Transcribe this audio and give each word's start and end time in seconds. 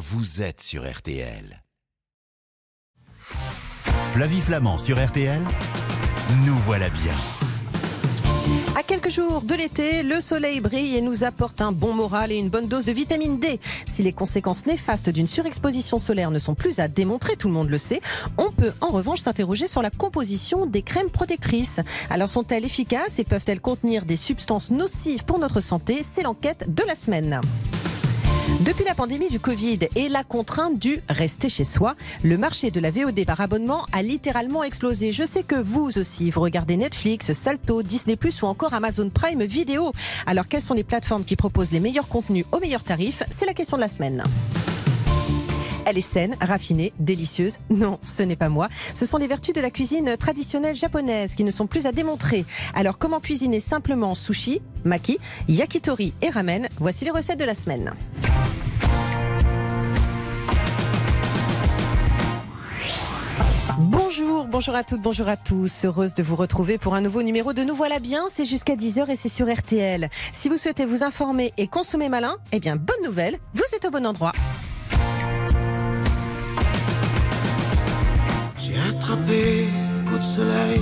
vous 0.00 0.40
êtes 0.40 0.62
sur 0.62 0.90
RTL. 0.90 1.62
Flavie 4.14 4.40
Flamand 4.40 4.78
sur 4.78 4.98
RTL, 4.98 5.42
nous 6.46 6.54
voilà 6.54 6.88
bien. 6.88 7.14
À 8.78 8.82
quelques 8.82 9.10
jours 9.10 9.42
de 9.42 9.54
l'été, 9.54 10.02
le 10.02 10.22
soleil 10.22 10.60
brille 10.60 10.96
et 10.96 11.02
nous 11.02 11.22
apporte 11.22 11.60
un 11.60 11.70
bon 11.70 11.92
moral 11.92 12.32
et 12.32 12.36
une 12.36 12.48
bonne 12.48 12.66
dose 12.66 12.86
de 12.86 12.92
vitamine 12.92 13.38
D. 13.38 13.60
Si 13.84 14.02
les 14.02 14.14
conséquences 14.14 14.64
néfastes 14.64 15.10
d'une 15.10 15.28
surexposition 15.28 15.98
solaire 15.98 16.30
ne 16.30 16.38
sont 16.38 16.54
plus 16.54 16.80
à 16.80 16.88
démontrer, 16.88 17.36
tout 17.36 17.48
le 17.48 17.54
monde 17.54 17.68
le 17.68 17.76
sait, 17.76 18.00
on 18.38 18.50
peut 18.50 18.72
en 18.80 18.88
revanche 18.88 19.20
s'interroger 19.20 19.66
sur 19.66 19.82
la 19.82 19.90
composition 19.90 20.64
des 20.64 20.80
crèmes 20.80 21.10
protectrices. 21.10 21.80
Alors 22.08 22.30
sont-elles 22.30 22.64
efficaces 22.64 23.18
et 23.18 23.24
peuvent-elles 23.24 23.60
contenir 23.60 24.06
des 24.06 24.16
substances 24.16 24.70
nocives 24.70 25.26
pour 25.26 25.38
notre 25.38 25.60
santé? 25.60 26.00
C'est 26.02 26.22
l'enquête 26.22 26.74
de 26.74 26.84
la 26.84 26.96
semaine. 26.96 27.42
Depuis 28.58 28.84
la 28.84 28.94
pandémie 28.94 29.30
du 29.30 29.40
Covid 29.40 29.78
et 29.96 30.08
la 30.08 30.22
contrainte 30.24 30.78
du 30.78 31.00
rester 31.08 31.48
chez 31.48 31.64
soi, 31.64 31.94
le 32.22 32.36
marché 32.36 32.70
de 32.70 32.80
la 32.80 32.90
VOD 32.90 33.24
par 33.24 33.40
abonnement 33.40 33.86
a 33.92 34.02
littéralement 34.02 34.62
explosé. 34.64 35.12
Je 35.12 35.24
sais 35.24 35.42
que 35.44 35.54
vous 35.54 35.98
aussi, 35.98 36.30
vous 36.30 36.40
regardez 36.40 36.76
Netflix, 36.76 37.32
Salto, 37.32 37.82
Disney⁇ 37.82 38.16
ou 38.42 38.46
encore 38.46 38.74
Amazon 38.74 39.08
Prime 39.08 39.44
Vidéo. 39.44 39.92
Alors 40.26 40.48
quelles 40.48 40.60
sont 40.60 40.74
les 40.74 40.84
plateformes 40.84 41.24
qui 41.24 41.36
proposent 41.36 41.72
les 41.72 41.80
meilleurs 41.80 42.08
contenus 42.08 42.44
aux 42.52 42.60
meilleurs 42.60 42.84
tarifs? 42.84 43.22
C'est 43.30 43.46
la 43.46 43.54
question 43.54 43.76
de 43.78 43.82
la 43.82 43.88
semaine. 43.88 44.24
Elle 45.90 45.98
est 45.98 46.02
saine, 46.02 46.36
raffinée, 46.40 46.92
délicieuse. 47.00 47.58
Non, 47.68 47.98
ce 48.04 48.22
n'est 48.22 48.36
pas 48.36 48.48
moi. 48.48 48.68
Ce 48.94 49.06
sont 49.06 49.16
les 49.16 49.26
vertus 49.26 49.52
de 49.52 49.60
la 49.60 49.70
cuisine 49.70 50.16
traditionnelle 50.16 50.76
japonaise 50.76 51.34
qui 51.34 51.42
ne 51.42 51.50
sont 51.50 51.66
plus 51.66 51.84
à 51.84 51.90
démontrer. 51.90 52.44
Alors, 52.76 52.96
comment 52.96 53.18
cuisiner 53.18 53.58
simplement 53.58 54.14
sushi, 54.14 54.62
maki, 54.84 55.18
yakitori 55.48 56.14
et 56.22 56.30
ramen? 56.30 56.68
Voici 56.78 57.04
les 57.04 57.10
recettes 57.10 57.40
de 57.40 57.44
la 57.44 57.56
semaine. 57.56 57.92
Bonjour, 63.80 64.44
bonjour 64.44 64.76
à 64.76 64.84
toutes, 64.84 65.02
bonjour 65.02 65.26
à 65.26 65.36
tous. 65.36 65.84
Heureuse 65.84 66.14
de 66.14 66.22
vous 66.22 66.36
retrouver 66.36 66.78
pour 66.78 66.94
un 66.94 67.00
nouveau 67.00 67.24
numéro 67.24 67.52
de 67.52 67.64
Nous 67.64 67.74
voilà 67.74 67.98
bien. 67.98 68.26
C'est 68.30 68.44
jusqu'à 68.44 68.76
10h 68.76 69.10
et 69.10 69.16
c'est 69.16 69.28
sur 69.28 69.52
RTL. 69.52 70.08
Si 70.32 70.48
vous 70.48 70.56
souhaitez 70.56 70.84
vous 70.84 71.02
informer 71.02 71.52
et 71.56 71.66
consommer 71.66 72.08
malin, 72.08 72.36
eh 72.52 72.60
bien, 72.60 72.76
bonne 72.76 73.02
nouvelle, 73.02 73.38
vous 73.54 73.64
êtes 73.74 73.86
au 73.86 73.90
bon 73.90 74.06
endroit. 74.06 74.30
J'ai 78.72 78.78
attrapé 78.88 79.66
coup 80.06 80.18
de 80.18 80.22
soleil 80.22 80.80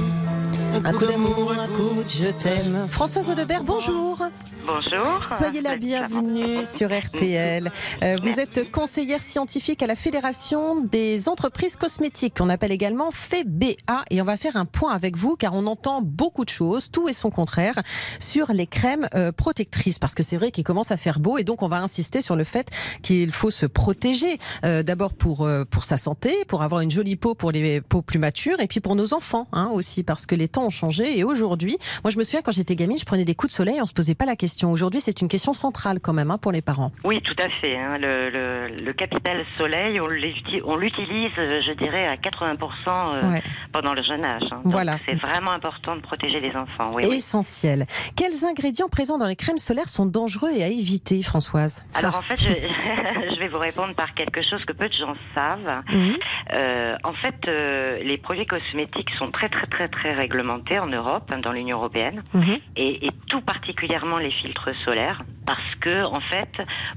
Un 0.74 0.92
coup 0.92 1.06
d'amour, 1.06 1.52
un 1.52 1.66
coup 1.66 2.02
de 2.02 2.08
je 2.08 2.28
t'aime. 2.28 2.86
Françoise 2.90 3.30
Audebert, 3.30 3.64
bonjour. 3.64 4.18
Bonjour. 4.66 5.24
Soyez 5.24 5.60
la 5.60 5.76
bienvenue 5.76 6.64
sur 6.64 6.90
RTL. 6.96 7.72
Euh, 8.02 8.16
vous 8.22 8.38
êtes 8.38 8.70
conseillère 8.70 9.22
scientifique 9.22 9.82
à 9.82 9.86
la 9.86 9.96
Fédération 9.96 10.80
des 10.80 11.28
entreprises 11.28 11.76
cosmétiques, 11.76 12.38
qu'on 12.38 12.50
appelle 12.50 12.72
également 12.72 13.10
FEBA. 13.10 14.04
Et 14.10 14.20
on 14.20 14.24
va 14.24 14.36
faire 14.36 14.56
un 14.56 14.66
point 14.66 14.92
avec 14.92 15.16
vous, 15.16 15.36
car 15.36 15.54
on 15.54 15.66
entend 15.66 16.02
beaucoup 16.02 16.44
de 16.44 16.50
choses, 16.50 16.90
tout 16.90 17.08
et 17.08 17.12
son 17.12 17.30
contraire, 17.30 17.80
sur 18.18 18.52
les 18.52 18.66
crèmes 18.66 19.08
euh, 19.14 19.32
protectrices. 19.32 19.98
Parce 19.98 20.14
que 20.14 20.22
c'est 20.22 20.36
vrai 20.36 20.50
qu'il 20.50 20.64
commence 20.64 20.92
à 20.92 20.96
faire 20.96 21.18
beau, 21.18 21.38
et 21.38 21.44
donc 21.44 21.62
on 21.62 21.68
va 21.68 21.80
insister 21.80 22.22
sur 22.22 22.36
le 22.36 22.44
fait 22.44 22.68
qu'il 23.02 23.32
faut 23.32 23.50
se 23.50 23.66
protéger. 23.66 24.38
Euh, 24.64 24.82
D'abord 24.82 25.12
pour, 25.12 25.48
pour 25.70 25.84
sa 25.84 25.98
santé, 25.98 26.44
pour 26.46 26.62
avoir 26.62 26.80
une 26.80 26.90
jolie 26.90 27.16
peau 27.16 27.34
pour 27.34 27.52
les 27.52 27.80
peaux 27.80 28.02
plus 28.02 28.18
matures, 28.18 28.60
et 28.60 28.66
puis 28.66 28.80
pour 28.80 28.96
nos 28.96 29.12
enfants 29.12 29.48
hein, 29.52 29.70
aussi, 29.72 30.02
parce 30.02 30.26
que 30.26 30.34
les 30.34 30.48
temps 30.48 30.57
ont 30.64 30.70
changé. 30.70 31.18
Et 31.18 31.24
aujourd'hui, 31.24 31.78
moi 32.04 32.10
je 32.10 32.18
me 32.18 32.24
souviens 32.24 32.42
quand 32.42 32.52
j'étais 32.52 32.74
gamine, 32.76 32.98
je 32.98 33.04
prenais 33.04 33.24
des 33.24 33.34
coups 33.34 33.52
de 33.52 33.56
soleil, 33.56 33.78
on 33.80 33.86
se 33.86 33.92
posait 33.92 34.14
pas 34.14 34.26
la 34.26 34.36
question. 34.36 34.72
Aujourd'hui, 34.72 35.00
c'est 35.00 35.20
une 35.20 35.28
question 35.28 35.52
centrale 35.52 36.00
quand 36.00 36.12
même 36.12 36.30
hein, 36.30 36.38
pour 36.38 36.52
les 36.52 36.62
parents. 36.62 36.92
Oui, 37.04 37.20
tout 37.22 37.36
à 37.42 37.48
fait. 37.60 37.76
hein. 37.76 37.98
Le, 37.98 38.30
le- 38.30 38.84
le 38.84 38.92
capital 38.92 39.44
soleil, 39.58 40.00
on 40.00 40.06
l'uti- 40.08 40.60
on 40.64 40.76
l'utilise, 40.76 41.30
je 41.36 41.72
dirais, 41.82 42.06
à 42.06 42.14
80% 42.16 42.54
euh, 42.88 43.30
Ouais. 43.30 43.42
pendant 43.72 43.94
le 43.94 44.02
jeune 44.02 44.24
âge. 44.24 44.42
hein. 44.50 44.60
Voilà. 44.64 44.98
C'est 45.08 45.14
vraiment 45.16 45.52
important 45.52 45.96
de 45.96 46.00
protéger 46.00 46.40
les 46.40 46.50
enfants. 46.56 46.92
Oui, 46.94 47.02
oui. 47.08 47.16
Essentiel. 47.16 47.86
Quels 48.16 48.44
ingrédients 48.44 48.88
présents 48.88 49.18
dans 49.18 49.26
les 49.26 49.36
crèmes 49.36 49.58
solaires 49.58 49.88
sont 49.88 50.06
dangereux 50.06 50.50
et 50.56 50.62
à 50.62 50.68
éviter, 50.68 51.22
Françoise? 51.22 51.84
Alors 51.94 52.16
en 52.16 52.22
fait, 52.22 52.36
je, 52.40 52.48
je 53.34 53.38
vais 53.40 53.48
vous 53.48 53.58
répondre 53.58 53.94
par 53.94 54.14
quelque 54.14 54.40
chose 54.42 54.64
que 54.64 54.72
peu 54.72 54.86
de 54.88 54.92
gens 54.94 55.14
savent. 55.34 55.82
Mhm. 55.92 56.16
Euh, 56.54 56.96
en 57.04 57.12
fait, 57.14 57.34
euh, 57.48 57.98
les 58.02 58.18
produits 58.18 58.46
cosmétiques 58.46 59.10
sont 59.18 59.30
très 59.30 59.48
très 59.48 59.66
très 59.66 59.88
très 59.88 60.14
réglementés 60.14 60.47
en 60.50 60.86
Europe, 60.86 61.30
hein, 61.32 61.38
dans 61.38 61.52
l'Union 61.52 61.78
européenne, 61.78 62.22
Mhm. 62.34 62.58
et, 62.76 63.06
et 63.06 63.10
tout 63.28 63.40
particulièrement 63.40 64.18
les 64.18 64.30
filtres 64.30 64.70
solaires, 64.84 65.22
parce 65.46 65.74
que 65.80 66.04
en 66.04 66.20
fait, 66.20 66.50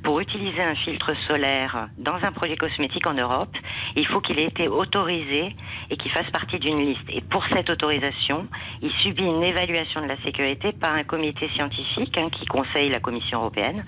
pour 0.04 0.20
utiliser 0.20 0.62
un 0.62 0.76
filtre 0.76 1.14
solaire 1.28 1.88
dans 1.98 2.16
un 2.24 2.32
produit 2.32 2.56
cosmétique 2.58 3.08
en 3.08 3.14
Europe, 3.14 3.56
il 3.96 4.06
faut 4.08 4.20
qu'il 4.22 4.40
ait 4.40 4.46
été 4.48 4.68
autorisé 4.68 5.56
et 5.90 5.98
qu'il 5.98 6.12
fasse 6.12 6.30
partie 6.32 6.60
d'une 6.60 6.80
liste. 6.80 7.08
Et 7.10 7.22
pour 7.22 7.44
cette 7.54 7.70
autorisation, 7.70 8.48
il 8.82 8.92
subit 9.04 9.24
une 9.24 9.44
évaluation 9.44 10.02
de 10.02 10.08
la 10.08 10.18
sécurité 10.24 10.72
par 10.74 10.94
un 10.94 11.04
comité 11.04 11.50
scientifique 11.56 12.18
hein, 12.18 12.30
qui 12.32 12.46
conseille 12.46 12.90
la 12.90 13.00
Commission 13.00 13.40
européenne. 13.40 13.84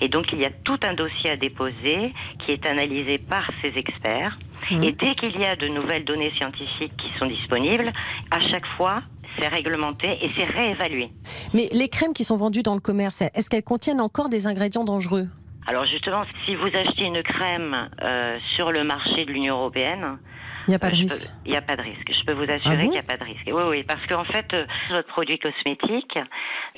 Et 0.00 0.08
donc 0.08 0.32
il 0.32 0.40
y 0.40 0.44
a 0.44 0.50
tout 0.50 0.78
un 0.86 0.94
dossier 0.94 1.30
à 1.30 1.36
déposer 1.36 2.12
qui 2.40 2.52
est 2.52 2.66
analysé 2.66 3.18
par 3.18 3.46
ces 3.62 3.72
experts. 3.76 4.38
Mhm. 4.70 4.84
Et 4.84 4.92
dès 4.92 5.14
qu'il 5.14 5.38
y 5.38 5.44
a 5.44 5.56
de 5.56 5.68
nouvelles 5.68 6.04
données 6.04 6.32
scientifiques 6.36 6.96
qui 6.96 7.10
sont 7.18 7.26
disponibles, 7.26 7.92
à 8.30 8.40
chaque 8.50 8.66
fois, 8.76 9.02
c'est 9.38 9.48
réglementé 9.48 10.18
et 10.22 10.30
c'est 10.34 10.44
réévalué. 10.44 11.10
Mais 11.54 11.68
les 11.72 11.88
crèmes 11.88 12.14
qui 12.14 12.24
sont 12.24 12.36
vendues 12.36 12.62
dans 12.62 12.74
le 12.74 12.80
commerce, 12.80 13.22
est-ce 13.22 13.50
qu'elles 13.50 13.64
contiennent 13.64 14.00
encore 14.00 14.28
des 14.28 14.46
ingrédients 14.46 14.84
dangereux? 14.84 15.26
Alors 15.66 15.86
justement, 15.86 16.24
si 16.44 16.54
vous 16.56 16.66
achetez 16.66 17.04
une 17.04 17.22
crème 17.22 17.88
euh, 18.02 18.38
sur 18.56 18.70
le 18.70 18.84
marché 18.84 19.24
de 19.24 19.30
l'Union 19.32 19.56
européenne, 19.56 20.18
Il 20.66 20.70
n'y 20.70 20.74
a 20.74 20.78
pas 20.78 20.90
de 20.90 20.94
euh, 20.94 20.98
risque. 20.98 21.28
Il 21.44 21.50
n'y 21.52 21.56
a 21.56 21.62
pas 21.62 21.76
de 21.76 21.82
risque. 21.82 22.10
Je 22.12 22.24
peux 22.24 22.32
vous 22.32 22.42
assurer 22.50 22.60
Ah 22.66 22.74
bon 22.76 22.80
qu'il 22.82 22.90
n'y 22.90 22.98
a 22.98 23.02
pas 23.02 23.16
de 23.16 23.24
risque. 23.24 23.46
Oui, 23.46 23.62
oui, 23.68 23.84
parce 23.84 24.04
qu'en 24.06 24.24
fait, 24.24 24.46
euh, 24.54 24.64
votre 24.90 25.08
produit 25.08 25.38
cosmétique, 25.38 26.18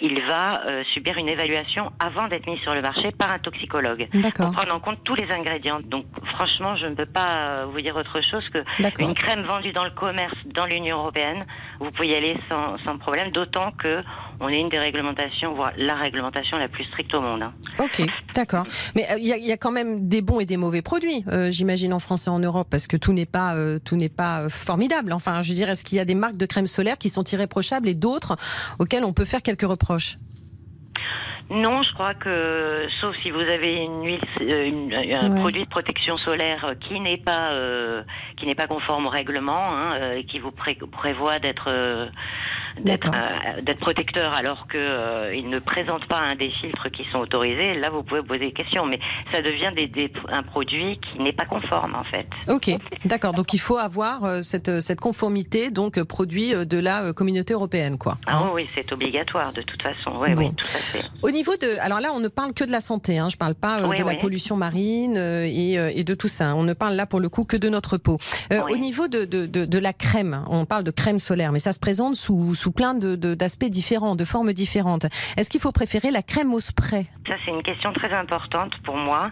il 0.00 0.20
va 0.26 0.62
euh, 0.70 0.82
subir 0.94 1.16
une 1.18 1.28
évaluation 1.28 1.90
avant 2.00 2.28
d'être 2.28 2.46
mis 2.46 2.58
sur 2.58 2.74
le 2.74 2.82
marché 2.82 3.12
par 3.12 3.32
un 3.32 3.38
toxicologue. 3.38 4.08
D'accord. 4.14 4.46
Pour 4.46 4.56
prendre 4.56 4.74
en 4.74 4.80
compte 4.80 4.98
tous 5.04 5.14
les 5.14 5.30
ingrédients. 5.30 5.80
Donc, 5.84 6.04
franchement, 6.36 6.76
je 6.76 6.86
ne 6.86 6.94
peux 6.94 7.06
pas 7.06 7.60
euh, 7.62 7.66
vous 7.66 7.80
dire 7.80 7.96
autre 7.96 8.20
chose 8.30 8.44
que 8.52 8.58
une 9.02 9.14
crème 9.14 9.42
vendue 9.46 9.72
dans 9.72 9.84
le 9.84 9.90
commerce 9.90 10.34
dans 10.46 10.66
l'Union 10.66 10.98
européenne, 10.98 11.44
vous 11.80 11.90
pouvez 11.90 12.08
y 12.08 12.14
aller 12.14 12.36
sans, 12.50 12.76
sans 12.84 12.98
problème, 12.98 13.30
d'autant 13.30 13.72
que 13.72 14.02
on 14.40 14.48
est 14.48 14.58
une 14.60 14.68
des 14.68 14.78
réglementations, 14.78 15.54
voire 15.54 15.72
la 15.78 15.94
réglementation 15.94 16.58
la 16.58 16.68
plus 16.68 16.84
stricte 16.84 17.14
au 17.14 17.22
monde. 17.22 17.42
hein. 17.42 17.54
Ok, 17.78 18.02
d'accord. 18.34 18.66
Mais 18.94 19.04
euh, 19.10 19.16
il 19.18 19.26
y, 19.26 19.32
a- 19.32 19.36
il 19.38 19.46
y 19.46 19.52
a 19.52 19.56
quand 19.56 19.70
même 19.72 20.08
des 20.08 20.20
bons 20.20 20.40
et 20.40 20.44
des 20.44 20.58
mauvais 20.58 20.82
produits, 20.82 21.24
euh, 21.28 21.50
j'imagine 21.50 21.92
en 21.94 22.00
France 22.00 22.26
et 22.26 22.30
en 22.30 22.38
Europe, 22.38 22.68
parce 22.70 22.86
que 22.86 22.96
tout 22.98 23.12
n'est 23.14 23.24
pas 23.26 23.54
euh, 23.54 23.75
tout 23.78 23.96
n'est 23.96 24.08
pas 24.08 24.42
euh, 24.42 24.48
formidable. 24.48 25.12
Enfin, 25.12 25.42
je 25.42 25.48
veux 25.50 25.54
dire, 25.54 25.68
est-ce 25.70 25.84
qu'il 25.84 25.98
y 25.98 26.00
a 26.00 26.04
des 26.04 26.14
marques 26.14 26.36
de 26.36 26.46
crème 26.46 26.66
solaire 26.66 26.98
qui 26.98 27.08
sont 27.08 27.24
irréprochables 27.24 27.88
et 27.88 27.94
d'autres 27.94 28.36
auxquelles 28.78 29.04
on 29.04 29.12
peut 29.12 29.24
faire 29.24 29.42
quelques 29.42 29.62
reproches? 29.68 30.18
Non, 31.48 31.84
je 31.84 31.92
crois 31.94 32.14
que, 32.14 32.88
sauf 33.00 33.14
si 33.22 33.30
vous 33.30 33.38
avez 33.38 33.74
une 33.76 34.04
huile, 34.04 34.20
euh, 34.40 34.64
une- 34.66 34.92
un 34.92 35.30
Ouais. 35.30 35.40
produit 35.40 35.62
de 35.62 35.68
protection 35.68 36.16
solaire 36.18 36.74
qui 36.88 36.98
n'est 36.98 37.18
pas 37.18 37.52
euh, 37.52 38.02
qui 38.36 38.46
n'est 38.46 38.56
pas 38.56 38.66
conforme 38.66 39.06
au 39.06 39.10
règlement, 39.10 39.72
hein, 39.72 39.90
euh, 39.94 40.16
et 40.16 40.24
qui 40.24 40.40
vous 40.40 40.50
pré- 40.50 40.76
prévoit 40.90 41.38
d'être 41.38 41.68
euh, 41.68 42.06
d'être 42.80 43.08
euh, 43.08 43.60
d'être 43.62 43.80
protecteur, 43.80 44.32
alors 44.34 44.66
que 44.68 44.76
euh, 44.78 45.42
ne 45.42 45.58
présente 45.58 46.06
pas 46.06 46.18
un 46.20 46.34
des 46.36 46.50
filtres 46.50 46.90
qui 46.90 47.04
sont 47.12 47.18
autorisés. 47.18 47.74
Là, 47.74 47.90
vous 47.90 48.02
pouvez 48.02 48.22
poser 48.22 48.46
des 48.46 48.52
questions, 48.52 48.86
mais 48.86 48.98
ça 49.32 49.40
devient 49.40 49.70
des, 49.74 49.86
des- 49.88 50.12
un 50.30 50.42
produit 50.42 51.00
qui 51.00 51.22
n'est 51.22 51.32
pas 51.32 51.44
conforme 51.46 51.94
en 51.94 52.04
fait. 52.04 52.26
Ok, 52.48 52.70
d'accord. 53.04 53.32
Donc 53.34 53.52
il 53.54 53.58
faut 53.60 53.78
avoir 53.78 54.24
euh, 54.24 54.42
cette 54.42 54.80
cette 54.80 55.00
conformité, 55.00 55.70
donc 55.70 55.98
euh, 55.98 56.04
produit 56.04 56.54
euh, 56.54 56.64
de 56.64 56.78
la 56.78 57.04
euh, 57.04 57.12
communauté 57.12 57.54
européenne, 57.54 57.98
quoi. 57.98 58.16
Ah 58.26 58.38
Hein 58.38 58.50
oui, 58.54 58.66
c'est 58.74 58.92
obligatoire 58.92 59.52
de 59.52 59.62
toute 59.62 59.82
façon. 59.82 60.12
Oui, 60.18 60.34
Bon. 60.34 60.42
oui, 60.42 60.54
tout 60.54 60.66
à 60.66 60.78
fait. 60.78 61.04
Au 61.22 61.30
niveau 61.30 61.56
de, 61.56 61.78
alors 61.80 62.00
là, 62.00 62.08
on 62.14 62.20
ne 62.20 62.28
parle 62.28 62.52
que 62.54 62.64
de 62.64 62.70
la 62.70 62.80
santé. 62.80 63.18
Hein, 63.18 63.28
je 63.30 63.36
parle 63.36 63.54
pas 63.54 63.80
euh, 63.80 63.88
Oui, 63.88 63.98
de 63.98 64.04
la 64.04 64.14
pollution 64.14 64.56
marine 64.56 65.16
euh, 65.16 65.44
et, 65.46 65.78
euh, 65.78 65.90
et 65.94 66.04
de 66.04 66.14
tout 66.14 66.28
ça. 66.28 66.54
On 66.54 66.62
ne 66.62 66.72
parle 66.74 66.94
là 66.94 67.06
pour 67.06 67.20
le 67.20 67.28
coup 67.28 67.44
que 67.44 67.56
de 67.56 67.68
notre 67.68 67.96
peau. 67.98 68.18
Euh. 68.52 68.62
Au 68.70 68.76
niveau 68.76 69.08
de, 69.08 69.24
de, 69.24 69.46
de, 69.46 69.64
de 69.64 69.78
la 69.78 69.92
crème, 69.92 70.44
on 70.48 70.64
parle 70.66 70.84
de 70.84 70.90
crème 70.90 71.18
solaire, 71.18 71.52
mais 71.52 71.58
ça 71.58 71.72
se 71.72 71.78
présente 71.78 72.16
sous, 72.16 72.54
sous 72.54 72.65
plein 72.72 72.94
de, 72.94 73.16
de- 73.16 73.34
d'aspects 73.34 73.64
différents, 73.70 74.16
de 74.16 74.24
formes 74.24 74.52
différentes. 74.52 75.04
Est-ce 75.36 75.50
qu'il 75.50 75.60
faut 75.60 75.72
préférer 75.72 76.10
la 76.10 76.22
crème 76.22 76.54
au 76.54 76.60
spray? 76.60 77.06
Ça, 77.28 77.36
c'est 77.44 77.50
une 77.52 77.62
question 77.62 77.92
très 77.92 78.12
importante 78.16 78.72
pour 78.84 78.96
moi, 78.96 79.30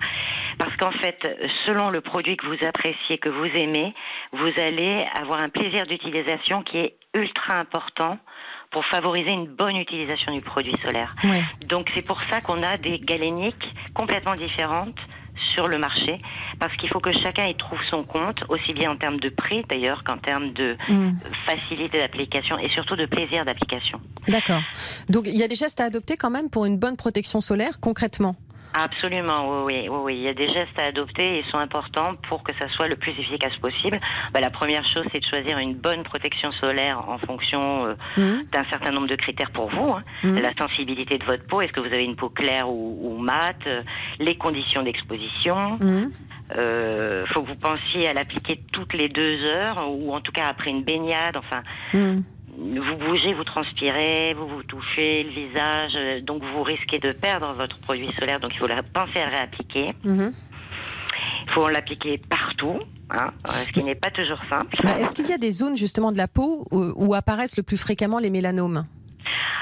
parce 0.58 0.76
qu'en 0.76 0.92
fait, 0.92 1.18
selon 1.66 1.90
le 1.90 2.00
produit 2.00 2.36
que 2.36 2.46
vous 2.46 2.66
appréciez, 2.66 3.18
que 3.18 3.28
vous 3.28 3.46
aimez, 3.56 3.94
vous 4.32 4.52
allez 4.62 5.04
avoir 5.20 5.42
un 5.42 5.48
plaisir 5.48 5.86
d'utilisation 5.86 6.62
qui 6.62 6.78
est 6.78 6.96
ultra 7.14 7.58
important 7.60 8.18
pour 8.70 8.84
favoriser 8.86 9.30
une 9.30 9.46
bonne 9.46 9.76
utilisation 9.76 10.32
du 10.32 10.40
produit 10.40 10.74
solaire. 10.84 11.14
Ouais. 11.22 11.42
Donc 11.68 11.88
c'est 11.94 12.04
pour 12.04 12.20
ça 12.30 12.40
qu'on 12.40 12.60
a 12.62 12.76
des 12.76 12.98
galéniques 12.98 13.54
complètement 13.94 14.34
différentes 14.34 14.98
sur 15.54 15.68
le 15.68 15.78
marché, 15.78 16.20
parce 16.58 16.76
qu'il 16.76 16.88
faut 16.88 17.00
que 17.00 17.12
chacun 17.22 17.46
y 17.46 17.56
trouve 17.56 17.82
son 17.84 18.02
compte, 18.04 18.38
aussi 18.48 18.72
bien 18.72 18.90
en 18.90 18.96
termes 18.96 19.20
de 19.20 19.28
prix 19.28 19.62
d'ailleurs 19.68 20.02
qu'en 20.04 20.18
termes 20.18 20.52
de 20.52 20.76
Hmm, 20.88 21.12
facilité 21.46 21.98
d'application 21.98 22.58
et 22.58 22.68
surtout 22.70 22.96
de 22.96 23.06
plaisir 23.06 23.44
d'application. 23.44 24.00
D'accord. 24.28 24.62
Donc 25.08 25.24
il 25.26 25.36
y 25.36 25.42
a 25.42 25.48
des 25.48 25.54
gestes 25.54 25.80
à 25.80 25.84
adopter 25.84 26.16
quand 26.16 26.30
même 26.30 26.50
pour 26.50 26.64
une 26.64 26.78
bonne 26.78 26.96
protection 26.96 27.40
solaire, 27.40 27.80
concrètement? 27.80 28.36
Absolument, 28.76 29.64
oui, 29.64 29.74
oui, 29.82 29.88
oui, 29.88 29.98
oui. 30.02 30.14
Il 30.16 30.22
y 30.22 30.28
a 30.28 30.34
des 30.34 30.48
gestes 30.48 30.78
à 30.80 30.86
adopter 30.86 31.36
et 31.36 31.38
ils 31.44 31.50
sont 31.50 31.58
importants 31.58 32.16
pour 32.28 32.42
que 32.42 32.52
ça 32.60 32.68
soit 32.70 32.88
le 32.88 32.96
plus 32.96 33.12
efficace 33.12 33.56
possible. 33.58 34.00
Bah, 34.32 34.40
la 34.40 34.50
première 34.50 34.84
chose, 34.94 35.04
c'est 35.12 35.20
de 35.20 35.26
choisir 35.26 35.58
une 35.58 35.74
bonne 35.74 36.02
protection 36.02 36.50
solaire 36.52 37.08
en 37.08 37.18
fonction 37.18 37.86
euh, 37.86 37.94
Mhm. 38.16 38.44
d'un 38.52 38.64
certain 38.70 38.90
nombre 38.90 39.06
de 39.06 39.14
critères 39.16 39.52
pour 39.52 39.70
vous. 39.70 39.92
hein. 39.94 40.02
Mhm. 40.24 40.40
La 40.40 40.52
sensibilité 40.54 41.18
de 41.18 41.24
votre 41.24 41.46
peau, 41.46 41.60
est-ce 41.60 41.72
que 41.72 41.80
vous 41.80 41.86
avez 41.94 42.04
une 42.04 42.16
peau 42.16 42.28
claire 42.30 42.68
ou, 42.68 42.98
ou 43.00 43.18
mate, 43.18 43.64
euh, 43.68 43.82
les 44.18 44.36
conditions 44.36 44.82
d'exposition. 44.82 45.78
Mhm. 45.80 46.10
Euh, 46.56 47.24
faut 47.32 47.42
que 47.42 47.48
vous 47.48 47.56
pensiez 47.56 48.08
à 48.08 48.12
l'appliquer 48.12 48.60
toutes 48.72 48.92
les 48.92 49.08
deux 49.08 49.44
heures 49.46 49.88
ou 49.88 50.12
en 50.12 50.20
tout 50.20 50.32
cas 50.32 50.44
après 50.48 50.70
une 50.70 50.82
baignade. 50.82 51.36
Enfin. 51.38 51.62
Vous 52.58 52.96
bougez, 52.96 53.34
vous 53.34 53.44
transpirez, 53.44 54.34
vous 54.34 54.46
vous 54.48 54.62
touchez 54.62 55.22
le 55.24 55.30
visage, 55.30 55.92
euh, 55.96 56.20
donc 56.20 56.42
vous 56.42 56.62
risquez 56.62 56.98
de 56.98 57.12
perdre 57.12 57.52
votre 57.54 57.78
produit 57.80 58.08
solaire. 58.18 58.40
Donc 58.40 58.52
il 58.54 58.58
faut 58.58 58.66
la- 58.66 58.82
penser 58.82 59.20
à 59.20 59.28
réappliquer. 59.28 59.92
Mhm. 60.04 60.32
Il 61.46 61.50
faut 61.52 61.68
l'appliquer 61.68 62.18
partout, 62.18 62.78
hein, 63.10 63.30
ce 63.66 63.72
qui 63.72 63.84
n'est 63.84 63.94
pas 63.94 64.10
toujours 64.10 64.40
simple. 64.50 64.74
Est-ce 64.98 65.14
qu'il 65.14 65.28
y 65.28 65.32
a 65.32 65.38
des 65.38 65.52
zones 65.52 65.76
justement 65.76 66.10
de 66.10 66.16
la 66.16 66.26
peau 66.28 66.64
où, 66.72 66.92
où 66.96 67.14
apparaissent 67.14 67.56
le 67.56 67.62
plus 67.62 67.76
fréquemment 67.76 68.18
les 68.18 68.30
mélanomes? 68.30 68.84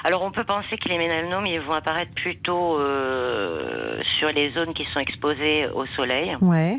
Alors 0.05 0.23
on 0.23 0.31
peut 0.33 0.45
penser 0.45 0.77
que 0.79 0.89
les 0.89 0.99
mélanomes 0.99 1.47
ils 1.47 1.61
vont 1.61 1.73
apparaître 1.75 2.13
plutôt 2.15 2.79
euh, 2.81 4.01
sur 4.19 4.29
les 4.33 4.53
zones 4.53 4.75
qui 4.75 4.85
sont 4.93 5.01
exposées 5.01 5.69
au 5.69 5.87
soleil. 5.97 6.37
Ouais. 6.41 6.79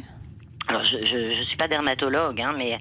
Alors 0.67 0.83
je 0.85 0.97
je 0.97 1.43
suis 1.43 1.57
pas 1.57 1.67
dermatologue, 1.67 2.41
hein, 2.41 2.53
mais 2.57 2.79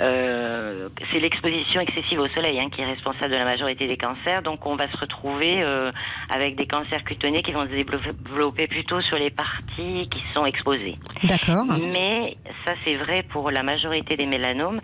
euh, 0.00 0.88
c'est 1.10 1.18
l'exposition 1.18 1.80
excessive 1.80 2.20
au 2.20 2.28
soleil 2.28 2.60
hein, 2.60 2.68
qui 2.70 2.82
est 2.82 2.86
responsable 2.86 3.32
de 3.32 3.38
la 3.38 3.44
majorité 3.44 3.86
des 3.86 3.96
cancers. 3.96 4.42
Donc 4.42 4.64
on 4.66 4.76
va 4.76 4.90
se 4.90 4.96
retrouver 4.96 5.60
euh, 5.64 5.90
avec 6.30 6.56
des 6.56 6.66
cancers 6.66 7.02
cutanés 7.04 7.42
qui 7.42 7.52
vont 7.52 7.64
se 7.64 7.70
développer 7.70 8.66
plutôt 8.68 9.00
sur 9.00 9.18
les 9.18 9.30
parties 9.30 10.08
qui 10.10 10.22
sont 10.34 10.46
exposées. 10.46 10.96
D'accord. 11.24 11.64
Mais 11.80 12.36
ça, 12.66 12.74
c'est 12.84 12.96
vrai 12.96 13.24
pour 13.30 13.50
la 13.50 13.62
majorité 13.62 14.16
des 14.16 14.26
mélanomes. 14.26 14.80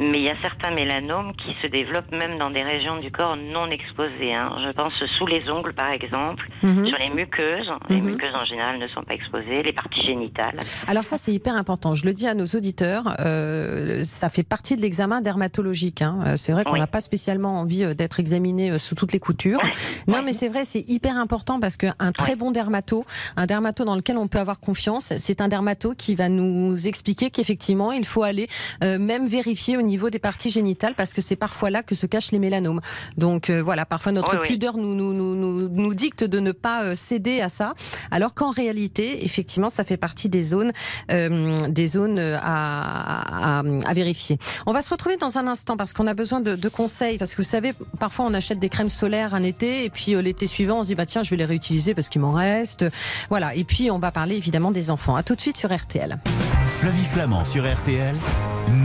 Mais 0.00 0.18
il 0.18 0.24
y 0.24 0.28
a 0.28 0.34
certains 0.42 0.72
mélanomes 0.74 1.32
qui 1.36 1.54
se 1.62 1.68
développent 1.68 2.10
même 2.10 2.38
dans 2.38 2.50
des 2.50 2.62
régions 2.62 2.98
du 2.98 3.10
corps 3.12 3.36
non 3.36 3.70
exposées. 3.70 4.34
hein. 4.34 4.50
Je 4.66 4.72
pense 4.72 4.92
sous 5.16 5.26
les 5.26 5.48
ongles, 5.48 5.72
par 5.74 5.90
exemple, 5.92 6.48
Mhm. 6.62 6.86
sur 6.86 6.98
les 6.98 7.10
muqueuses. 7.10 7.70
Les 7.88 8.00
Mhm. 8.00 8.10
muqueuses, 8.10 8.34
en 8.34 8.44
général, 8.44 8.78
ne 8.78 8.88
sont 8.88 9.02
pas 9.02 9.14
exposées. 9.14 9.62
Les 9.62 9.72
parties 9.72 10.02
génitales. 10.02 10.56
Alors 10.88 11.04
ça 11.04 11.16
c'est 11.16 11.32
hyper 11.32 11.54
important. 11.56 11.94
Je 11.94 12.04
le 12.06 12.12
dis 12.12 12.26
à 12.26 12.34
nos 12.34 12.46
auditeurs, 12.46 13.14
euh, 13.20 14.02
ça 14.02 14.28
fait 14.30 14.42
partie 14.42 14.76
de 14.76 14.82
l'examen 14.82 15.20
dermatologique. 15.20 16.02
hein. 16.02 16.18
Euh, 16.26 16.34
C'est 16.36 16.52
vrai 16.52 16.64
qu'on 16.64 16.72
Oui. 16.72 16.78
n'a 16.80 16.86
pas 16.86 17.00
spécialement 17.00 17.60
envie 17.60 17.84
euh, 17.84 17.94
d'être 17.94 18.18
examiné 18.20 18.70
euh, 18.70 18.78
sous 18.78 18.94
toutes 18.94 19.12
les 19.12 19.20
coutures. 19.20 19.60
Non 20.08 20.22
mais 20.24 20.32
c'est 20.32 20.48
vrai, 20.48 20.64
c'est 20.64 20.84
hyper 20.88 21.16
important 21.16 21.60
parce 21.60 21.76
qu'un 21.76 22.12
très 22.16 22.34
bon 22.36 22.50
dermato, 22.50 23.04
un 23.36 23.46
dermato 23.46 23.84
dans 23.84 23.94
lequel 23.94 24.18
on 24.18 24.26
peut 24.28 24.38
avoir 24.38 24.58
confiance, 24.60 25.12
c'est 25.18 25.40
un 25.40 25.48
dermato 25.48 25.94
qui 25.96 26.14
va 26.14 26.28
nous 26.28 26.86
expliquer 26.88 27.30
qu'effectivement 27.30 27.92
il 27.92 28.04
faut 28.04 28.22
aller 28.24 28.46
euh, 28.82 28.98
même 28.98 29.26
vérifier 29.26 29.76
au 29.76 29.82
niveau 29.84 30.10
des 30.10 30.18
parties 30.18 30.50
génitales 30.50 30.94
parce 30.94 31.12
que 31.12 31.20
c'est 31.22 31.36
parfois 31.36 31.70
là 31.70 31.82
que 31.82 31.94
se 31.94 32.06
cachent 32.06 32.32
les 32.32 32.38
mélanomes. 32.38 32.80
Donc 33.16 33.50
euh, 33.50 33.62
voilà, 33.62 33.86
parfois 33.86 34.12
notre 34.12 34.32
Oui, 34.32 34.38
oui. 34.42 34.48
pudeur 34.48 34.76
nous, 34.76 34.94
nous, 34.94 35.12
nous, 35.12 35.34
nous, 35.34 35.68
nous 35.68 35.94
dicte 35.94 36.24
de 36.24 36.40
ne 36.40 36.52
pas 36.52 36.82
euh, 36.84 36.94
céder 36.96 37.40
à 37.40 37.48
ça, 37.48 37.74
alors 38.10 38.34
qu'en 38.34 38.50
réalité, 38.50 39.24
effectivement, 39.24 39.70
ça 39.70 39.84
fait 39.84 39.96
partie 39.96 40.28
des 40.28 40.42
zones, 40.42 40.72
euh, 41.12 41.56
des 41.68 41.86
zones 41.86 42.18
à, 42.18 43.58
à, 43.58 43.58
à 43.60 43.94
vérifier. 43.94 44.38
On 44.66 44.72
va 44.72 44.82
se 44.82 44.90
retrouver 44.90 45.16
dans 45.16 45.38
un 45.38 45.46
instant 45.46 45.76
parce 45.76 45.92
qu'on 45.92 46.06
a 46.06 46.14
besoin 46.14 46.40
de, 46.40 46.56
de 46.56 46.68
conseils, 46.68 47.18
parce 47.18 47.32
que 47.32 47.38
vous 47.42 47.48
savez, 47.48 47.72
parfois 47.98 48.24
on 48.26 48.34
achète 48.34 48.58
des 48.58 48.68
crèmes 48.68 48.88
solaires 48.88 49.34
un 49.34 49.42
été 49.42 49.84
et 49.84 49.90
puis 49.90 50.14
euh, 50.14 50.22
l'été 50.22 50.46
suivant 50.46 50.80
on 50.80 50.82
se 50.84 50.88
dit 50.88 50.94
bah 50.94 51.06
tiens 51.06 51.22
je 51.22 51.30
vais 51.30 51.36
les 51.36 51.44
réutiliser 51.44 51.94
parce 51.94 52.08
qu'il 52.08 52.20
m'en 52.20 52.32
reste, 52.32 52.84
voilà. 53.30 53.54
Et 53.54 53.64
puis 53.64 53.90
on 53.90 53.98
va 53.98 54.10
parler 54.10 54.36
évidemment 54.36 54.70
des 54.70 54.90
enfants. 54.90 55.16
À 55.16 55.22
tout 55.22 55.34
de 55.34 55.40
suite 55.40 55.56
sur 55.56 55.74
RTL. 55.74 56.18
Flavie 56.66 57.04
Flamand 57.04 57.44
sur 57.44 57.64
RTL, 57.64 58.14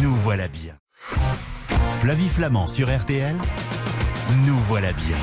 nous 0.02 0.14
voilà 0.16 0.48
bien. 0.48 0.74
Flavie 2.00 2.30
Flamand 2.30 2.68
sur 2.68 2.88
RTL, 2.88 3.36
nous 4.48 4.56
voilà 4.70 4.94
bien. 4.94 5.18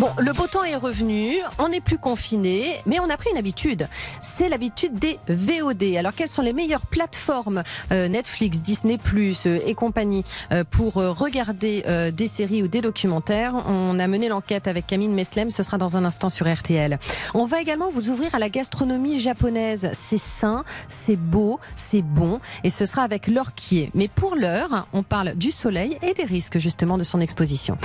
Bon, 0.00 0.08
le 0.18 0.32
beau 0.32 0.46
temps 0.46 0.64
est 0.64 0.76
revenu, 0.76 1.36
on 1.58 1.68
n'est 1.68 1.82
plus 1.82 1.98
confiné, 1.98 2.80
mais 2.86 2.98
on 3.00 3.10
a 3.10 3.18
pris 3.18 3.28
une 3.32 3.36
habitude. 3.36 3.86
C'est 4.22 4.48
l'habitude 4.48 4.94
des 4.94 5.18
VOD. 5.28 5.94
Alors, 5.98 6.14
quelles 6.14 6.30
sont 6.30 6.40
les 6.40 6.54
meilleures 6.54 6.86
plateformes 6.86 7.62
euh, 7.92 8.08
Netflix, 8.08 8.62
Disney 8.62 8.96
euh, 9.14 9.58
et 9.66 9.74
compagnie 9.74 10.24
euh, 10.52 10.64
pour 10.64 10.96
euh, 10.96 11.10
regarder 11.10 11.82
des 12.12 12.26
séries 12.28 12.62
ou 12.62 12.68
des 12.68 12.80
documentaires? 12.80 13.54
On 13.68 13.98
a 13.98 14.06
mené 14.06 14.28
l'enquête 14.28 14.68
avec 14.68 14.86
Camille 14.86 15.08
Meslem. 15.08 15.50
Ce 15.50 15.62
sera 15.62 15.76
dans 15.76 15.98
un 15.98 16.06
instant 16.06 16.30
sur 16.30 16.50
RTL. 16.50 16.98
On 17.34 17.44
va 17.44 17.60
également 17.60 17.90
vous 17.90 18.08
ouvrir 18.08 18.34
à 18.34 18.38
la 18.38 18.48
gastronomie 18.48 19.20
japonaise. 19.20 19.90
C'est 19.92 20.16
sain, 20.16 20.64
c'est 20.88 21.16
beau, 21.16 21.60
c'est 21.76 22.00
bon, 22.00 22.40
et 22.64 22.70
ce 22.70 22.86
sera 22.86 23.02
avec 23.02 23.26
Laure 23.26 23.54
Quier. 23.54 23.90
Mais 23.94 24.08
pour 24.08 24.34
l'heure, 24.34 24.86
on 24.94 25.02
parle 25.02 25.34
du 25.34 25.50
soleil 25.50 25.98
et 26.00 26.14
des 26.14 26.24
risques 26.24 26.58
justement 26.58 26.96
de 26.96 27.04
son 27.04 27.20
exposition. 27.20 27.76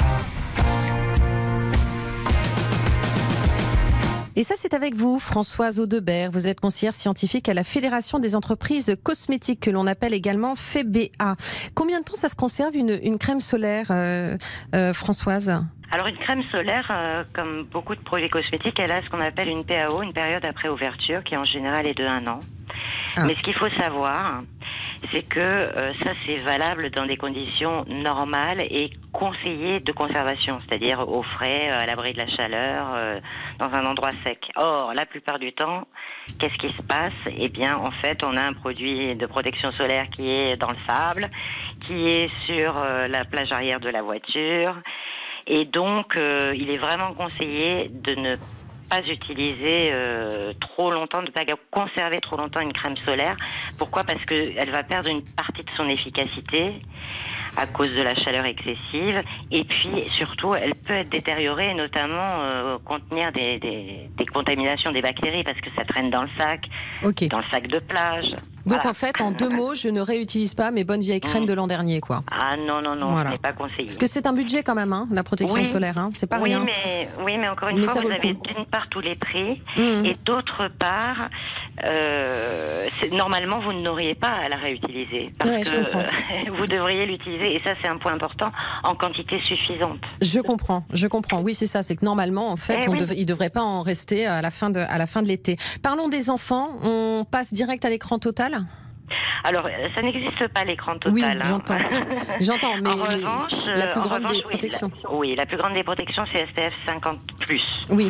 Et 4.37 4.43
ça, 4.43 4.55
c'est 4.57 4.73
avec 4.73 4.95
vous, 4.95 5.17
Françoise 5.17 5.79
Audebert. 5.79 6.29
Vous 6.29 6.45
êtes 6.45 6.59
conseillère 6.59 6.93
scientifique 6.93 7.47
à 7.47 7.53
la 7.53 7.63
Fédération 7.63 8.19
des 8.19 8.35
entreprises 8.35 8.97
cosmétiques, 9.01 9.61
que 9.61 9.71
l'on 9.71 9.87
appelle 9.87 10.13
également 10.13 10.57
FEBA. 10.57 11.35
Combien 11.73 11.99
de 12.01 12.03
temps 12.03 12.15
ça 12.15 12.27
se 12.27 12.35
conserve 12.35 12.75
une, 12.75 13.17
crème 13.17 13.39
solaire, 13.39 13.87
euh, 13.91 14.37
euh, 14.73 14.93
Françoise? 14.93 15.63
Alors 15.89 16.07
une 16.07 16.17
crème 16.17 16.43
solaire, 16.51 16.85
euh, 16.91 17.23
comme 17.33 17.63
beaucoup 17.71 17.95
de 17.95 18.01
produits 18.01 18.29
cosmétiques, 18.29 18.77
elle 18.77 18.91
a 18.91 19.01
ce 19.03 19.09
qu'on 19.09 19.21
appelle 19.21 19.47
une 19.47 19.63
PAO, 19.63 20.01
une 20.01 20.11
période 20.11 20.45
après 20.45 20.67
ouverture, 20.67 21.23
qui 21.23 21.37
en 21.37 21.45
général 21.45 21.87
est 21.87 21.93
de 21.93 22.03
un 22.03 22.27
an. 22.27 22.39
Ah. 23.17 23.23
Mais 23.25 23.35
ce 23.35 23.41
qu'il 23.41 23.53
faut 23.55 23.69
savoir, 23.79 24.41
c'est 25.11 25.23
que 25.23 25.39
euh, 25.39 25.93
ça 26.03 26.11
c'est 26.25 26.37
valable 26.37 26.89
dans 26.89 27.05
des 27.05 27.17
conditions 27.17 27.85
normales 27.87 28.61
et 28.61 28.89
conseillées 29.13 29.79
de 29.79 29.91
conservation, 29.91 30.59
c'est-à-dire 30.67 31.07
au 31.07 31.23
frais, 31.23 31.69
euh, 31.71 31.79
à 31.79 31.85
l'abri 31.85 32.13
de 32.13 32.19
la 32.19 32.27
chaleur, 32.27 32.87
euh, 32.95 33.19
dans 33.59 33.73
un 33.73 33.85
endroit 33.85 34.11
sec. 34.25 34.51
Or, 34.55 34.93
la 34.93 35.05
plupart 35.05 35.39
du 35.39 35.53
temps, 35.53 35.87
qu'est-ce 36.39 36.57
qui 36.57 36.73
se 36.75 36.81
passe? 36.81 37.13
Eh 37.37 37.49
bien, 37.49 37.77
en 37.77 37.91
fait, 37.91 38.23
on 38.25 38.35
a 38.35 38.41
un 38.41 38.53
produit 38.53 39.15
de 39.15 39.25
protection 39.25 39.71
solaire 39.73 40.07
qui 40.09 40.29
est 40.29 40.57
dans 40.57 40.71
le 40.71 40.77
sable, 40.87 41.29
qui 41.87 42.07
est 42.09 42.29
sur 42.45 42.73
la 43.09 43.25
plage 43.25 43.51
arrière 43.51 43.79
de 43.79 43.89
la 43.89 44.01
voiture, 44.01 44.75
et 45.47 45.65
donc 45.65 46.17
il 46.53 46.69
est 46.69 46.77
vraiment 46.77 47.13
conseillé 47.13 47.89
de 47.89 48.15
ne 48.15 48.35
pas 48.89 49.01
utiliser 49.01 49.89
euh, 49.91 50.53
trop 50.59 50.91
longtemps, 50.91 51.21
ne 51.21 51.27
pas 51.27 51.43
conserver 51.71 52.19
trop 52.21 52.37
longtemps 52.37 52.61
une 52.61 52.73
crème 52.73 52.95
solaire. 53.05 53.35
Pourquoi? 53.77 54.03
Parce 54.03 54.23
qu'elle 54.25 54.71
va 54.71 54.83
perdre 54.83 55.09
une 55.09 55.23
partie 55.23 55.63
de 55.63 55.69
son 55.75 55.87
efficacité 55.89 56.81
à 57.57 57.67
cause 57.67 57.89
de 57.95 58.01
la 58.01 58.15
chaleur 58.15 58.45
excessive. 58.45 59.21
Et 59.51 59.63
puis 59.63 60.03
surtout, 60.17 60.55
elle 60.55 60.75
peut 60.75 60.93
être 60.93 61.09
détériorée, 61.09 61.73
notamment 61.73 62.43
euh, 62.45 62.77
contenir 62.85 63.31
des, 63.31 63.59
des, 63.59 64.09
des 64.17 64.25
contaminations 64.25 64.91
des 64.91 65.01
bactéries 65.01 65.43
parce 65.43 65.59
que 65.61 65.69
ça 65.77 65.85
traîne 65.85 66.09
dans 66.09 66.23
le 66.23 66.29
sac, 66.37 66.61
dans 67.03 67.37
le 67.39 67.43
sac 67.51 67.67
de 67.67 67.79
plage. 67.79 68.25
Donc 68.65 68.77
Voilà. 68.81 68.89
en 68.89 68.93
fait, 68.95 69.21
en 69.21 69.29
deux 69.31 69.49
mots, 69.49 69.75
je 69.75 69.89
ne 69.89 70.01
réutilise 70.01 70.55
pas 70.55 70.71
mes 70.71 70.83
bonnes 70.83 71.01
vieilles 71.01 71.19
crèmes 71.21 71.43
Mm. 71.43 71.47
de 71.47 71.53
l'an 71.53 71.67
dernier, 71.67 72.01
quoi. 72.01 72.23
Ah 72.31 72.55
non, 72.57 72.81
non, 72.81 72.95
non, 72.95 73.09
Voilà. 73.09 73.29
ce 73.29 73.35
n'est 73.35 73.39
pas 73.39 73.53
conseillé. 73.53 73.85
Parce 73.85 73.99
que 73.99 74.07
c'est 74.07 74.25
un 74.25 74.33
budget 74.33 74.63
quand 74.63 74.73
même, 74.73 74.91
hein, 74.91 75.07
la 75.11 75.21
protection 75.23 75.59
Oui. 75.59 75.65
solaire. 75.67 75.99
Hein. 75.99 76.09
C'est 76.13 76.27
pas 76.27 76.39
oui, 76.39 76.55
rien. 76.55 76.65
mais, 76.65 77.07
oui, 77.23 77.37
mais 77.37 77.47
encore 77.47 77.69
une 77.69 77.77
Mais 77.79 77.85
fois, 77.85 78.01
vous 78.01 78.09
avez 78.09 78.33
d'une 78.33 78.65
part 78.71 78.89
tous 78.89 79.01
les 79.01 79.15
prix 79.15 79.61
Mmh. 79.77 80.05
et 80.05 80.15
d'autre 80.25 80.67
part, 80.79 81.29
euh, 81.83 82.87
normalement, 83.11 83.59
vous 83.59 83.73
n'auriez 83.73 84.15
pas 84.15 84.29
à 84.29 84.49
la 84.49 84.55
réutiliser 84.55 85.31
parce 85.37 85.49
Ouais, 85.49 85.63
je 85.63 85.71
que 85.71 85.75
comprends. 85.83 86.03
vous 86.57 86.67
devriez 86.67 87.05
l'utiliser 87.05 87.55
et 87.55 87.61
ça, 87.65 87.73
c'est 87.81 87.87
un 87.89 87.97
point 87.97 88.13
important 88.13 88.51
en 88.83 88.95
quantité 88.95 89.39
suffisante. 89.41 89.99
Je 90.21 90.39
comprends, 90.39 90.85
je 90.93 91.07
comprends. 91.07 91.41
Oui, 91.41 91.53
c'est 91.53 91.67
ça. 91.67 91.83
C'est 91.83 91.95
que 91.95 92.05
normalement, 92.05 92.49
en 92.51 92.55
fait, 92.55 92.79
Eh 92.83 92.89
on 92.89 92.93
oui. 92.93 92.99
dev- 92.99 93.13
il 93.15 93.25
devrait 93.25 93.49
pas 93.49 93.61
en 93.61 93.81
rester 93.81 94.25
à 94.25 94.41
la 94.41 94.51
fin 94.51 94.69
de, 94.69 94.79
à 94.79 94.97
la 94.97 95.05
fin 95.05 95.21
de 95.21 95.27
l'été. 95.27 95.57
Parlons 95.83 96.07
des 96.09 96.29
enfants. 96.29 96.69
On 96.83 97.25
passe 97.29 97.53
direct 97.53 97.83
à 97.85 97.89
l'écran 97.89 98.19
total? 98.19 98.65
Alors, 99.43 99.67
euh, 99.67 99.87
ça 99.95 100.01
n'existe 100.01 100.47
pas 100.47 100.63
l'écran 100.63 100.93
total. 100.93 101.13
Oui, 101.13 101.23
hein. 101.23 101.37
j'entends. 101.43 101.77
J'entends, 102.39 102.77
mais, 102.81 102.89
en 102.89 102.95
mais 102.95 103.15
revanche, 103.15 103.51
la 103.67 103.85
euh, 103.85 103.91
plus 103.91 104.01
grande 104.01 104.13
revanche, 104.23 104.31
des 104.31 104.37
oui, 104.37 104.43
protections. 104.49 104.91
la- 105.03 105.13
Oui, 105.13 105.35
la 105.35 105.45
plus 105.45 105.57
grande 105.57 105.73
des 105.75 105.83
protections, 105.83 106.23
c'est 106.33 106.47
SPF 106.47 106.73
50 106.87 107.17
Oui, 107.91 108.09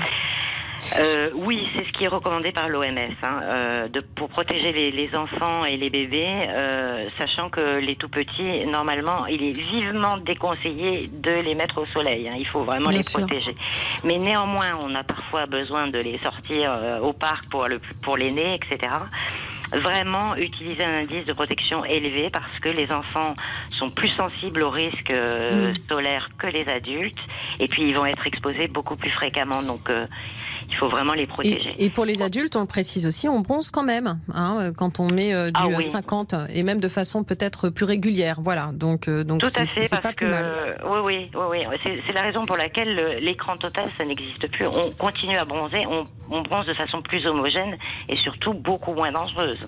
Euh, 0.99 1.29
oui, 1.33 1.67
c'est 1.75 1.83
ce 1.85 1.91
qui 1.91 2.03
est 2.03 2.07
recommandé 2.07 2.51
par 2.51 2.69
l'OMS 2.69 2.85
hein, 3.23 3.39
euh, 3.43 3.87
pour 4.15 4.29
protéger 4.29 4.71
les, 4.71 4.91
les 4.91 5.15
enfants 5.15 5.65
et 5.65 5.77
les 5.77 5.89
bébés, 5.89 6.27
euh, 6.47 7.07
sachant 7.17 7.49
que 7.49 7.79
les 7.79 7.95
tout 7.95 8.09
petits, 8.09 8.65
normalement, 8.67 9.25
il 9.27 9.43
est 9.43 9.53
vivement 9.57 10.17
déconseillé 10.17 11.07
de 11.11 11.31
les 11.31 11.55
mettre 11.55 11.79
au 11.81 11.85
soleil. 11.87 12.27
hein, 12.29 12.35
il 12.37 12.47
faut 12.47 12.63
vraiment 12.63 12.89
Bien 12.89 12.97
les 12.99 13.03
sûr. 13.03 13.19
protéger. 13.21 13.55
Mais 14.03 14.17
néanmoins, 14.17 14.77
on 14.79 14.93
a 14.95 15.03
parfois 15.03 15.45
besoin 15.45 15.87
de 15.87 15.99
les 15.99 16.19
sortir 16.19 16.71
euh, 16.71 16.99
au 16.99 17.13
parc 17.13 17.49
pour 17.49 17.67
le 17.67 17.79
pour 18.01 18.17
l'aîné, 18.17 18.55
etc. 18.55 18.93
Vraiment 19.71 20.35
utiliser 20.35 20.83
un 20.85 21.01
indice 21.01 21.25
de 21.25 21.33
protection 21.33 21.83
élevé 21.85 22.29
parce 22.31 22.59
que 22.61 22.69
les 22.69 22.91
enfants 22.91 23.33
sont 23.71 23.89
plus 23.89 24.09
sensibles 24.09 24.63
aux 24.63 24.69
risques 24.69 25.09
euh, 25.09 25.71
Mm. 25.73 25.75
solaires 25.89 26.29
que 26.37 26.47
les 26.47 26.67
adultes 26.69 27.17
et 27.59 27.67
puis 27.67 27.81
ils 27.89 27.95
vont 27.97 28.05
être 28.05 28.27
exposés 28.27 28.67
beaucoup 28.67 28.95
plus 28.95 29.09
fréquemment. 29.09 29.63
Donc 29.63 29.89
euh, 29.89 30.05
il 30.69 30.75
faut 30.77 30.89
vraiment 30.89 31.13
les 31.13 31.27
protéger. 31.27 31.73
Et, 31.77 31.89
pour 31.89 32.05
les 32.05 32.21
adultes, 32.21 32.55
on 32.55 32.61
le 32.61 32.67
précise 32.67 33.05
aussi, 33.05 33.27
on 33.27 33.39
bronze 33.39 33.71
quand 33.71 33.83
même 33.83 34.19
hein, 34.33 34.71
quand 34.75 34.99
on 34.99 35.09
met 35.09 35.31
du 35.51 35.75
ah 35.75 35.81
50 35.81 36.35
et 36.53 36.63
même 36.63 36.79
de 36.79 36.87
façon 36.87 37.23
peut-être 37.23 37.69
plus 37.69 37.85
régulière. 37.85 38.39
Voilà, 38.41 38.71
donc 38.73 39.09
donc 39.09 39.41
tout 39.41 39.47
à 39.55 39.65
fait 39.65 39.89
parce 39.89 40.15
que 40.15 40.25
oui 40.25 40.99
oui 41.03 41.31
oui, 41.49 41.65
oui. 41.69 41.99
c'est 42.07 42.13
la 42.13 42.21
raison 42.21 42.45
pour 42.45 42.57
laquelle 42.57 43.19
l'écran 43.21 43.57
total 43.57 43.85
ça 43.97 44.05
n'existe 44.05 44.49
plus. 44.51 44.67
On 44.67 44.91
continue 44.91 45.37
à 45.37 45.45
bronzer, 45.45 45.85
on, 45.87 46.05
on, 46.29 46.41
bronze 46.41 46.65
de 46.65 46.73
façon 46.73 47.01
plus 47.01 47.25
homogène 47.25 47.77
et 48.09 48.17
surtout 48.17 48.53
beaucoup 48.53 48.93
moins 48.93 49.11
dangereuse. 49.11 49.59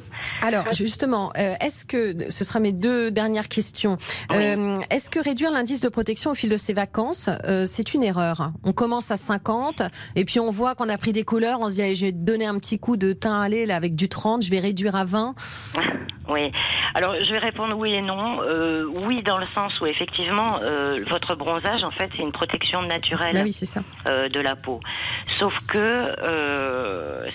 Alors 0.42 0.74
justement, 0.74 1.32
est-ce 1.34 1.86
que 1.86 2.30
ce 2.30 2.44
sera 2.44 2.60
mes 2.60 2.72
deux 2.72 3.12
dernières 3.12 3.48
questions 3.48 3.98
Est-ce 4.32 5.10
que 5.10 5.20
réduire 5.20 5.51
l'indice 5.51 5.82
de 5.82 5.89
protection 5.89 6.32
au 6.32 6.36
fil 6.36 6.50
de 6.50 6.58
ses 6.58 6.74
vacances, 6.74 7.30
c'est 7.66 7.94
une 7.94 8.04
erreur? 8.04 8.51
On 8.63 8.74
commence 8.74 9.12
à 9.12 9.18
50 9.18 9.82
et 10.16 10.25
puis 10.25 10.39
on 10.39 10.51
voit 10.51 10.75
qu'on 10.75 10.87
a 10.89 10.98
pris 10.98 11.13
des 11.13 11.24
couleurs, 11.24 11.60
on 11.62 11.70
se 11.70 11.75
dit 11.75 11.96
je 11.96 12.06
vais 12.08 12.12
donner 12.12 12.46
un 12.46 12.58
petit 12.60 12.79
coup 12.79 12.98
de 12.98 13.13
teint 13.13 13.41
à 13.41 13.50
là 13.50 13.75
avec 13.75 13.96
du 13.96 14.10
30, 14.10 14.44
je 14.44 14.51
vais 14.51 14.60
réduire 14.60 14.96
à 14.96 15.06
20. 15.06 15.36
Oui. 16.29 16.51
Alors 16.94 17.15
je 17.15 17.32
vais 17.32 17.39
répondre 17.39 17.77
oui 17.77 17.94
et 17.94 18.01
non. 18.01 18.41
Euh, 18.41 18.86
oui 18.86 19.22
dans 19.24 19.38
le 19.38 19.46
sens 19.56 19.79
où 19.79 19.86
effectivement 19.86 20.60
euh, 20.62 21.00
votre 21.08 21.36
bronzage 21.36 21.84
en 21.84 21.91
fait 21.91 22.10
c'est 22.15 22.22
une 22.22 22.32
protection 22.32 22.82
naturelle 22.82 23.34
bah 23.34 23.41
oui, 23.44 23.53
ça. 23.53 23.82
Euh, 24.08 24.27
de 24.27 24.39
la 24.39 24.56
peau. 24.56 24.79
Sauf 25.39 25.58
que 25.67 26.15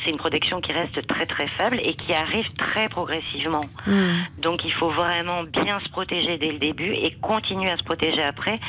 c'est 0.04 0.10
une 0.10 0.18
protection 0.18 0.60
qui 0.60 0.72
reste 0.72 1.06
très 1.06 1.26
très 1.26 1.46
faible 1.46 1.78
et 1.82 1.94
qui 1.94 2.12
arrive 2.12 2.46
très 2.58 2.88
progressivement. 2.88 3.64
Hmm. 3.86 4.24
Donc 4.42 4.64
il 4.64 4.72
faut 4.72 4.90
vraiment 4.90 5.42
bien 5.44 5.80
se 5.80 5.88
protéger 5.90 6.38
dès 6.38 6.52
le 6.52 6.58
début 6.58 6.92
et 6.92 7.16
continuer 7.20 7.70
à 7.70 7.76
se 7.76 7.84
protéger 7.84 8.22
après 8.22 8.60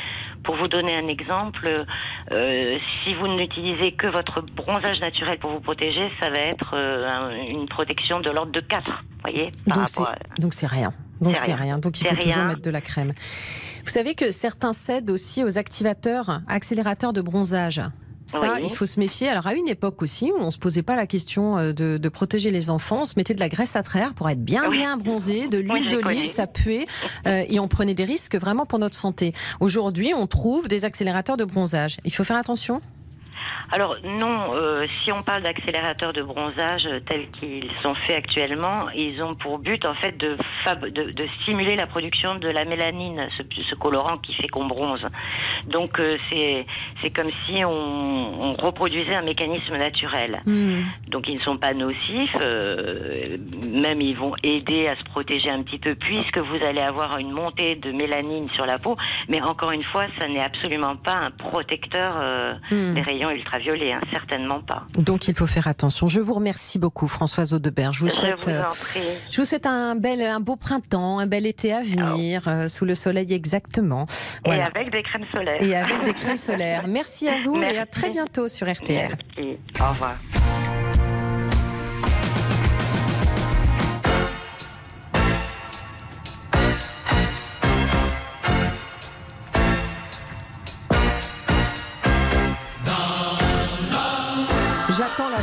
pour 0.44 0.56
vous 0.56 0.68
donner 0.68 0.94
un 0.94 1.08
exemple, 1.08 1.84
euh, 2.30 2.78
si 3.02 3.14
vous 3.14 3.28
n'utilisez 3.28 3.92
que 3.92 4.06
votre 4.06 4.42
bronzage 4.42 5.00
naturel 5.00 5.38
pour 5.38 5.50
vous 5.50 5.60
protéger, 5.60 6.10
ça 6.20 6.30
va 6.30 6.38
être 6.38 6.74
euh, 6.74 7.30
une 7.48 7.66
protection 7.66 8.20
de 8.20 8.30
l'ordre 8.30 8.52
de 8.52 8.60
4, 8.60 9.04
voyez 9.22 9.50
Donc 10.38 10.54
c'est 10.54 10.66
rien. 10.66 10.92
Donc 11.20 11.36
c'est 11.36 11.54
rien. 11.54 11.78
Donc 11.78 12.00
il 12.00 12.06
faut 12.06 12.16
toujours 12.16 12.44
mettre 12.44 12.62
de 12.62 12.70
la 12.70 12.80
crème. 12.80 13.12
Vous 13.84 13.90
savez 13.90 14.14
que 14.14 14.30
certains 14.30 14.72
cèdent 14.72 15.10
aussi 15.10 15.44
aux 15.44 15.58
activateurs, 15.58 16.40
accélérateurs 16.48 17.12
de 17.12 17.20
bronzage. 17.20 17.80
Ça, 18.26 18.60
il 18.60 18.70
faut 18.70 18.86
se 18.86 18.98
méfier. 18.98 19.28
Alors, 19.28 19.46
à 19.46 19.54
une 19.54 19.68
époque 19.68 20.02
aussi, 20.02 20.32
où 20.32 20.36
on 20.38 20.50
se 20.50 20.58
posait 20.58 20.82
pas 20.82 20.96
la 20.96 21.06
question 21.06 21.58
euh, 21.58 21.72
de, 21.72 22.08
protéger 22.08 22.50
les 22.50 22.70
enfants, 22.70 23.02
on 23.02 23.04
se 23.04 23.14
mettait 23.16 23.34
de 23.34 23.40
la 23.40 23.48
graisse 23.48 23.76
à 23.76 23.82
traire 23.82 24.14
pour 24.14 24.28
être 24.30 24.42
bien, 24.42 24.70
bien 24.70 24.96
bronzé, 24.96 25.48
de 25.48 25.58
l'huile 25.58 25.88
d'olive, 25.88 26.26
ça 26.26 26.46
puait, 26.46 26.86
euh, 27.26 27.44
et 27.48 27.58
on 27.58 27.68
prenait 27.68 27.94
des 27.94 28.04
risques 28.04 28.36
vraiment 28.36 28.66
pour 28.66 28.78
notre 28.78 28.96
santé. 28.96 29.32
Aujourd'hui, 29.60 30.12
on 30.14 30.26
trouve 30.26 30.68
des 30.68 30.84
accélérateurs 30.84 31.36
de 31.36 31.44
bronzage. 31.44 31.98
Il 32.04 32.14
faut 32.14 32.24
faire 32.24 32.36
attention 32.36 32.80
alors 33.72 33.96
non, 34.04 34.54
euh, 34.54 34.86
si 35.02 35.10
on 35.10 35.22
parle 35.22 35.42
d'accélérateurs 35.42 36.12
de 36.12 36.22
bronzage 36.22 36.86
tels 37.08 37.28
qu'ils 37.30 37.70
sont 37.82 37.94
faits 38.06 38.16
actuellement, 38.16 38.88
ils 38.94 39.22
ont 39.22 39.34
pour 39.34 39.58
but 39.58 39.84
en 39.86 39.94
fait 39.94 40.16
de, 40.16 40.36
de, 40.90 41.26
stimuler 41.42 41.76
la 41.76 41.86
production 41.86 42.36
de 42.36 42.48
la 42.48 42.64
mélanine, 42.64 43.28
ce, 43.36 43.74
colorant 43.74 44.18
qui 44.18 44.34
fait 44.34 44.48
qu'on 44.48 44.66
bronze. 44.66 45.04
Donc 45.66 45.98
euh, 45.98 46.16
c'est 46.30 46.66
c'est 47.02 47.10
comme 47.10 47.30
si 47.46 47.64
on, 47.64 48.52
reproduisait 48.62 49.14
un 49.14 49.22
mécanisme 49.22 49.76
naturel. 49.76 50.40
Hmm. 50.46 50.82
Donc 51.08 51.28
ils 51.28 51.36
ne 51.36 51.42
sont 51.42 51.56
pas 51.56 51.74
nocifs, 51.74 52.36
euh, 52.42 53.36
même 53.72 54.00
ils 54.00 54.16
vont 54.16 54.34
aider 54.42 54.86
à 54.86 54.96
se 54.96 55.04
protéger 55.04 55.50
un 55.50 55.62
petit 55.62 55.78
peu 55.78 55.94
puisque 55.94 56.38
vous 56.38 56.64
allez 56.64 56.80
avoir 56.80 57.18
une 57.18 57.32
montée 57.32 57.76
de 57.76 57.90
mélanine 57.90 58.48
sur 58.50 58.66
la 58.66 58.78
peau. 58.78 58.96
Mais 59.28 59.42
encore 59.42 59.72
une 59.72 59.82
fois, 59.84 60.04
ça 60.20 60.28
n'est 60.28 60.42
absolument 60.42 60.96
pas 60.96 61.16
un 61.16 61.30
protecteur 61.30 62.14
hmm. 62.70 62.94
des 62.94 63.02
rayons 63.02 63.23
ultraviolets 63.30 63.64
violer, 63.64 63.92
hein, 63.92 64.00
certainement 64.12 64.60
pas. 64.60 64.84
Donc 64.98 65.28
il 65.28 65.34
faut 65.34 65.46
faire 65.46 65.68
attention. 65.68 66.08
Je 66.08 66.20
vous 66.20 66.34
remercie 66.34 66.78
beaucoup, 66.78 67.08
Françoise 67.08 67.52
Audebert. 67.52 67.92
Je 67.92 68.00
vous 68.00 68.10
souhaite, 68.10 68.48
euh, 68.48 68.62
je 69.30 69.40
vous, 69.40 69.46
souhaite 69.46 69.66
un 69.66 69.94
bel, 69.94 70.20
un 70.20 70.40
beau 70.40 70.56
printemps, 70.56 71.18
un 71.18 71.26
bel 71.26 71.46
été 71.46 71.72
à 71.72 71.82
venir, 71.82 72.46
euh, 72.46 72.68
sous 72.68 72.84
le 72.84 72.94
soleil 72.94 73.32
exactement. 73.32 74.06
Et 74.44 74.50
avec 74.50 74.92
des 74.92 75.02
crèmes 75.02 75.26
solaires. 75.32 75.62
Et 75.62 75.74
avec 75.74 76.04
des 76.04 76.12
crèmes 76.12 76.36
solaires. 76.36 76.86
Merci 76.86 77.28
à 77.28 77.42
vous 77.44 77.56
et 77.56 77.78
à 77.78 77.86
très 77.86 78.10
bientôt 78.10 78.48
sur 78.48 78.70
RTL. 78.70 79.16
Merci. 79.36 79.58
Au 79.80 79.88
revoir. 79.88 80.43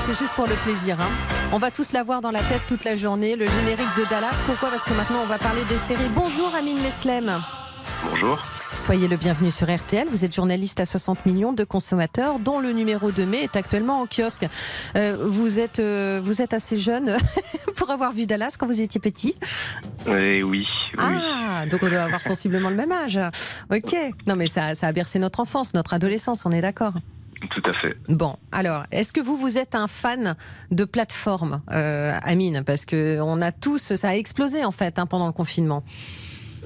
C'est 0.06 0.18
juste 0.18 0.34
pour 0.34 0.48
le 0.48 0.56
plaisir. 0.64 1.00
Hein. 1.00 1.10
On 1.52 1.58
va 1.58 1.72
tous 1.72 1.92
l'avoir 1.92 2.22
dans 2.22 2.32
la 2.32 2.40
tête 2.42 2.62
toute 2.68 2.84
la 2.84 2.94
journée, 2.94 3.36
le 3.36 3.46
générique 3.48 3.96
de 3.98 4.10
Dallas. 4.10 4.36
Pourquoi? 4.46 4.70
Parce 4.70 4.84
que 4.84 4.94
maintenant 4.94 5.20
on 5.24 5.28
va 5.28 5.38
parler 5.38 5.64
des 5.70 5.78
séries. 5.78 6.10
Bonjour 6.16 6.54
Amine 6.56 6.82
Meslem. 6.82 7.32
Bonjour. 8.10 8.42
Soyez 8.76 9.08
le 9.08 9.16
bienvenu 9.18 9.52
sur 9.52 9.74
RTL. 9.74 10.08
Vous 10.10 10.26
êtes 10.26 10.34
journaliste 10.34 10.80
à 10.80 10.86
60 10.86 11.26
millions 11.28 11.54
de 11.54 11.64
consommateurs, 11.64 12.40
dont 12.40 12.60
le 12.60 12.72
numéro 12.72 13.12
de 13.12 13.24
mai 13.26 13.44
est 13.44 13.56
actuellement 13.56 14.02
en 14.02 14.08
kiosque. 14.08 14.48
Euh, 14.96 15.18
vous 15.30 15.60
êtes 15.60 15.80
euh, 15.80 16.20
vous 16.24 16.42
êtes 16.42 16.54
assez 16.54 16.78
jeune 16.78 17.16
pour 17.76 17.92
avoir 17.92 18.12
vu 18.14 18.26
Dallas 18.26 18.56
quand 18.58 18.66
vous 18.66 18.82
étiez 18.82 19.00
petit. 19.00 19.36
Euh, 20.08 20.42
oui, 20.42 20.66
Ah, 20.98 21.66
donc 21.70 21.82
on 21.84 21.90
doit 21.90 22.02
avoir 22.02 22.24
sensiblement 22.24 22.70
le 22.70 22.76
même 22.76 22.92
âge. 22.92 23.20
Ok. 23.72 23.96
Non, 24.26 24.36
mais 24.36 24.48
ça, 24.48 24.74
ça 24.74 24.88
a 24.88 24.92
bercé 24.92 25.20
notre 25.20 25.42
enfance, 25.42 25.74
notre 25.76 25.94
adolescence. 25.94 26.46
On 26.46 26.52
est 26.52 26.62
d'accord. 26.62 26.94
Tout 27.50 27.64
à 27.66 27.74
fait. 27.74 27.98
Bon, 28.08 28.38
alors, 28.52 28.84
est-ce 28.92 29.12
que 29.12 29.20
vous, 29.20 29.36
vous 29.36 29.58
êtes 29.58 29.74
un 29.76 29.88
fan 29.88 30.36
de 30.70 30.86
plateforme, 30.86 31.62
euh, 31.72 32.14
Amine? 32.24 32.64
Parce 32.66 32.86
que 32.86 33.20
on 33.22 33.42
a 33.42 33.52
tous, 33.52 33.96
ça 33.96 34.10
a 34.10 34.16
explosé 34.16 34.64
en 34.64 34.72
fait 34.72 35.00
hein, 35.00 35.06
pendant 35.06 35.26
le 35.26 35.34
confinement. 35.34 35.84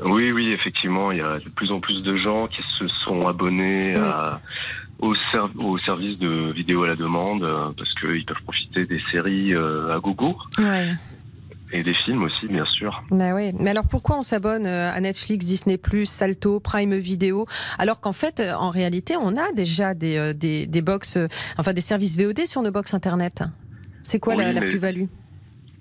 Oui, 0.04 0.32
oui, 0.34 0.52
effectivement, 0.52 1.12
il 1.12 1.20
y 1.20 1.22
a 1.22 1.40
de 1.40 1.50
plus 1.50 1.72
en 1.72 1.80
plus 1.80 2.04
de 2.04 2.18
gens 2.18 2.48
qui 2.48 2.62
se 2.78 2.88
sont 3.06 3.26
abonnés 3.28 3.96
au, 5.00 5.14
au, 5.58 5.78
service 5.80 6.18
de 6.20 6.52
vidéo 6.52 6.84
à 6.84 6.88
la 6.88 6.96
demande 6.96 7.44
euh, 7.44 7.70
parce 7.78 7.94
qu'ils 7.96 8.26
peuvent 8.26 8.44
profiter 8.44 8.86
des 8.86 9.02
séries 9.12 9.54
euh, 9.54 9.96
à 9.96 10.00
gogo. 10.00 10.38
Ouais. 10.58 10.94
Et 11.72 11.84
des 11.84 11.94
films 11.94 12.24
aussi, 12.24 12.48
bien 12.48 12.66
sûr. 12.66 13.04
Bah 13.10 13.34
oui. 13.34 13.52
Mais 13.60 13.72
alors 13.72 13.88
pourquoi 13.88 14.18
on 14.18 14.22
s'abonne 14.22 14.66
euh, 14.68 14.92
à 14.94 15.02
Netflix, 15.02 15.46
Disney+, 15.46 15.80
Salto, 16.06 16.60
Prime 16.60 16.96
Video, 16.96 17.48
alors 17.80 18.00
qu'en 18.00 18.14
fait, 18.14 18.40
euh, 18.40 18.54
en 18.54 18.70
réalité, 18.70 19.16
on 19.20 19.36
a 19.36 19.52
déjà 19.52 19.94
des, 19.94 20.18
euh, 20.18 20.34
des, 20.34 20.68
des 20.68 20.82
box, 20.82 21.18
enfin 21.58 21.74
des 21.74 21.82
services 21.82 22.18
VOD 22.18 22.46
sur 22.46 22.62
nos 22.62 22.72
box 22.72 22.94
internet? 22.94 23.44
C'est 24.04 24.20
quoi 24.20 24.36
la, 24.36 24.62
plus-value? 24.62 25.06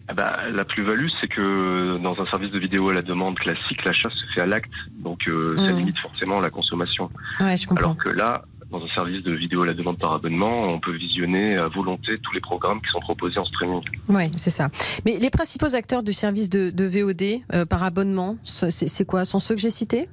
Ah 0.08 0.14
bah, 0.14 0.38
la 0.50 0.64
plus-value, 0.64 1.08
c'est 1.20 1.28
que 1.28 1.98
dans 2.02 2.18
un 2.18 2.26
service 2.26 2.50
de 2.50 2.58
vidéo 2.58 2.88
à 2.88 2.94
la 2.94 3.02
demande 3.02 3.36
classique, 3.36 3.84
l'achat 3.84 4.08
se 4.08 4.34
fait 4.34 4.40
à 4.40 4.46
l'acte, 4.46 4.72
donc 4.98 5.20
ça 5.24 5.30
mmh. 5.30 5.76
limite 5.76 5.98
forcément 5.98 6.40
la 6.40 6.50
consommation. 6.50 7.10
Ouais, 7.40 7.56
je 7.58 7.66
comprends. 7.66 7.92
Alors 7.92 7.96
que 7.98 8.08
là, 8.08 8.44
dans 8.70 8.82
un 8.82 8.88
service 8.94 9.22
de 9.22 9.32
vidéo 9.32 9.62
à 9.62 9.66
la 9.66 9.74
demande 9.74 9.98
par 9.98 10.12
abonnement, 10.12 10.62
on 10.62 10.80
peut 10.80 10.96
visionner 10.96 11.56
à 11.56 11.68
volonté 11.68 12.18
tous 12.22 12.32
les 12.32 12.40
programmes 12.40 12.80
qui 12.80 12.90
sont 12.90 13.00
proposés 13.00 13.38
en 13.38 13.44
streaming. 13.44 13.82
Oui, 14.08 14.30
c'est 14.36 14.50
ça. 14.50 14.68
Mais 15.04 15.18
les 15.18 15.30
principaux 15.30 15.74
acteurs 15.74 16.02
du 16.02 16.12
service 16.12 16.48
de, 16.48 16.84
VOD 16.84 17.42
euh, 17.52 17.64
par 17.64 17.82
abonnement, 17.82 18.36
c'est 18.44 19.06
quoi? 19.06 19.24
Sont 19.24 19.38
ceux 19.38 19.54
que 19.54 19.60
j'ai 19.60 19.70
cités? 19.70 20.08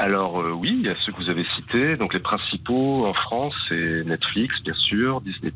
Alors 0.00 0.40
euh, 0.40 0.50
oui, 0.52 0.78
il 0.80 0.86
y 0.86 0.88
a 0.88 0.94
ceux 1.04 1.12
que 1.12 1.22
vous 1.22 1.28
avez 1.28 1.44
cités. 1.56 1.96
Donc 1.96 2.14
les 2.14 2.20
principaux 2.20 3.06
en 3.06 3.12
France, 3.12 3.52
c'est 3.68 4.02
Netflix, 4.06 4.54
bien 4.64 4.72
sûr, 4.72 5.20
Disney+, 5.20 5.52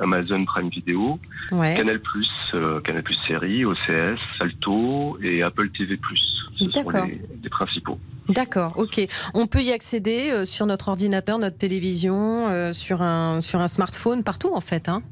Amazon 0.00 0.44
Prime 0.44 0.68
Video, 0.68 1.18
Canal+, 1.50 2.00
euh, 2.54 2.80
Canal+, 2.82 3.02
Série, 3.26 3.64
OCS, 3.64 4.20
Salto 4.38 5.18
et 5.20 5.42
Apple 5.42 5.70
TV+. 5.70 5.98
Ce 6.54 6.70
sont 6.70 6.88
les, 6.90 7.50
principaux. 7.50 7.98
D'accord, 8.28 8.74
ok. 8.76 9.00
On 9.34 9.48
peut 9.48 9.62
y 9.62 9.72
accéder 9.72 10.30
euh, 10.30 10.44
sur 10.44 10.66
notre 10.66 10.88
ordinateur, 10.88 11.40
notre 11.40 11.58
télévision, 11.58 12.72
sur, 12.72 13.02
un, 13.02 13.40
sur 13.40 13.58
un 13.58 13.68
smartphone, 13.68 14.22
partout 14.22 14.54
en 14.54 14.60
fait. 14.60 14.88
Hein 14.88 15.02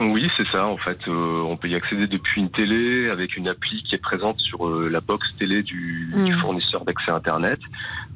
oui, 0.00 0.30
c'est 0.36 0.46
ça. 0.52 0.68
En 0.68 0.76
fait, 0.76 1.08
on 1.08 1.56
peut 1.56 1.68
y 1.68 1.74
accéder 1.74 2.06
depuis 2.06 2.40
une 2.40 2.50
télé 2.50 3.08
avec 3.08 3.36
une 3.36 3.48
appli 3.48 3.82
qui 3.82 3.96
est 3.96 4.00
présente 4.00 4.38
sur 4.38 4.68
la 4.68 5.00
box 5.00 5.34
télé 5.36 5.64
du, 5.64 6.12
du 6.14 6.34
mmh. 6.34 6.38
fournisseur 6.38 6.84
d'accès 6.84 7.10
Internet 7.10 7.58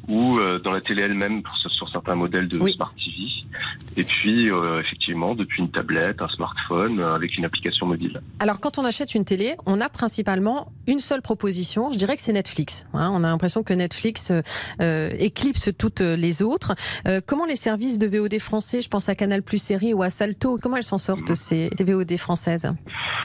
ou 0.09 0.39
euh, 0.39 0.59
dans 0.59 0.73
la 0.73 0.81
télé 0.81 1.03
elle-même 1.03 1.43
sur 1.69 1.89
certains 1.89 2.15
modèles 2.15 2.49
de 2.49 2.59
Smart 2.67 2.93
TV. 2.95 3.29
Et 3.97 4.03
puis, 4.03 4.51
euh, 4.51 4.81
effectivement, 4.81 5.35
depuis 5.35 5.61
une 5.61 5.71
tablette, 5.71 6.23
un 6.23 6.29
smartphone, 6.29 6.99
euh, 6.99 7.15
avec 7.15 7.37
une 7.37 7.45
application 7.45 7.87
mobile. 7.87 8.21
Alors, 8.41 8.59
quand 8.59 8.79
on 8.79 8.85
achète 8.85 9.15
une 9.15 9.25
télé, 9.25 9.55
on 9.67 9.81
a 9.81 9.89
principalement 9.89 10.73
une 10.87 11.01
seule 11.01 11.21
proposition. 11.21 11.93
Je 11.93 11.99
dirais 11.99 12.17
que 12.17 12.23
c'est 12.23 12.33
Netflix. 12.33 12.87
Hein. 12.95 13.11
on 13.13 13.23
a 13.23 13.29
l'impression 13.29 13.63
que 13.63 13.75
Netflix 13.75 14.33
éclipse 14.81 15.71
toutes 15.79 16.01
les 16.01 16.43
autres. 16.43 16.75
comment 17.27 17.45
les 17.45 17.57
services 17.57 17.99
de 17.99 18.07
VOD 18.07 18.39
français, 18.39 18.83
je 18.83 18.89
pense 18.89 19.09
à 19.09 19.15
Canal 19.15 19.43
Plus 19.43 19.63
Série 19.63 19.95
ou 19.95 20.03
à 20.03 20.11
Salto, 20.11 20.59
comment 20.61 20.77
elles 20.77 20.85
s'en 20.85 20.99
sortent 20.99 21.35
ces, 21.35 21.69
des 21.71 21.85
VOD 21.85 22.17
françaises? 22.17 22.73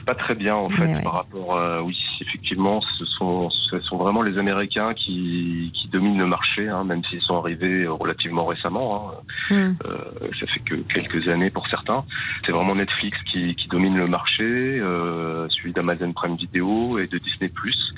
Pas 0.06 0.14
très 0.14 0.34
bien 0.34 0.54
en 0.54 0.70
fait 0.70 1.02
par 1.02 1.14
rapport. 1.14 1.58
Oui, 1.84 1.96
effectivement, 2.20 2.80
ce 2.98 3.04
sont 3.04 3.50
ce 3.70 3.80
sont 3.80 3.96
vraiment 3.96 4.22
les 4.22 4.38
Américains 4.38 4.94
qui, 4.94 5.72
qui 5.74 5.88
dominent 5.88 6.18
le 6.18 6.26
marché, 6.26 6.67
hein, 6.68 6.84
même 6.84 7.02
s'ils 7.04 7.20
sont 7.22 7.36
arrivés 7.36 7.86
relativement 7.86 8.46
récemment. 8.46 9.10
Hein. 9.10 9.54
Hmm. 9.54 9.74
Euh, 9.86 10.28
ça 10.40 10.46
fait 10.46 10.60
que 10.60 10.74
quelques 10.92 11.28
années 11.28 11.50
pour 11.50 11.66
certains. 11.68 12.04
C'est 12.44 12.52
vraiment 12.52 12.74
Netflix 12.74 13.16
qui, 13.30 13.54
qui 13.54 13.68
domine 13.68 13.96
le 13.96 14.06
marché, 14.06 14.44
euh, 14.44 15.48
suivi 15.48 15.72
d'Amazon 15.72 16.12
Prime 16.12 16.36
Video 16.36 16.98
et 16.98 17.06
de 17.06 17.18
Disney 17.18 17.48
Plus, 17.48 17.94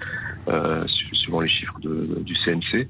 euh, 0.48 0.86
suivant 1.12 1.40
les 1.40 1.48
chiffres 1.48 1.78
de, 1.80 2.22
du 2.24 2.34
CNC. 2.44 2.88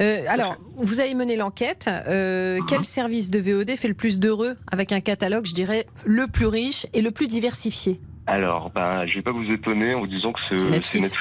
Euh, 0.00 0.20
alors, 0.28 0.56
vous 0.76 1.00
avez 1.00 1.14
mené 1.14 1.36
l'enquête. 1.36 1.88
Euh, 1.88 2.58
quel 2.68 2.84
service 2.84 3.30
de 3.30 3.38
VOD 3.38 3.70
fait 3.76 3.88
le 3.88 3.94
plus 3.94 4.18
d'heureux 4.18 4.56
avec 4.70 4.92
un 4.92 5.00
catalogue, 5.00 5.46
je 5.46 5.54
dirais, 5.54 5.86
le 6.04 6.26
plus 6.26 6.46
riche 6.46 6.86
et 6.92 7.02
le 7.02 7.10
plus 7.10 7.26
diversifié? 7.26 8.00
Alors, 8.26 8.70
ben, 8.74 9.06
je 9.06 9.14
vais 9.14 9.22
pas 9.22 9.30
vous 9.30 9.48
étonner 9.50 9.94
en 9.94 10.00
vous 10.00 10.06
disant 10.08 10.32
que 10.32 10.40
c'est 10.50 10.68
Netflix, 10.68 11.16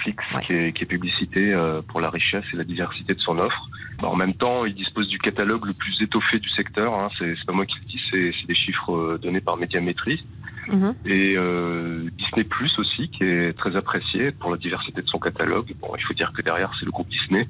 qui, 0.46 0.54
est, 0.54 0.74
qui, 0.74 0.84
est, 0.84 0.88
publicité 0.88 1.54
euh, 1.54 1.82
pour 1.82 2.02
la 2.02 2.10
richesse 2.10 2.44
et 2.52 2.58
la 2.58 2.64
diversité 2.64 3.14
de 3.14 3.20
son 3.20 3.38
offre. 3.38 3.70
en 4.02 4.16
même 4.16 4.34
temps, 4.34 4.66
il 4.66 4.74
dispose 4.74 5.08
du 5.08 5.20
catalogue 5.20 5.66
le 5.66 5.74
plus 5.74 6.02
étoffé 6.02 6.40
du 6.40 6.50
secteur. 6.50 6.98
Hein. 6.98 7.10
C'est 7.20 7.36
pas 7.46 7.54
moi 7.54 7.66
qui 7.66 7.78
le 7.80 7.86
dis, 7.86 8.02
c'est 8.10 8.48
des 8.48 8.56
chiffres 8.56 9.20
donnés 9.22 9.42
par 9.42 9.58
Médiamétrie. 9.58 10.26
Mhm. 10.68 10.96
Et 11.06 11.36
euh, 11.38 12.10
Disney 12.18 12.44
Plus 12.44 12.78
aussi, 12.80 13.10
qui 13.10 13.24
est 13.24 13.56
très 13.56 13.76
apprécié 13.76 14.32
pour 14.32 14.50
la 14.52 14.58
diversité 14.58 15.02
de 15.02 15.08
son 15.08 15.20
catalogue. 15.20 15.74
Bon, 15.80 15.90
il 15.96 16.04
faut 16.04 16.14
dire 16.14 16.32
que 16.34 16.42
derrière, 16.42 16.72
c'est 16.80 16.86
le 16.86 16.92
groupe 16.92 17.10
Disney 17.10 17.48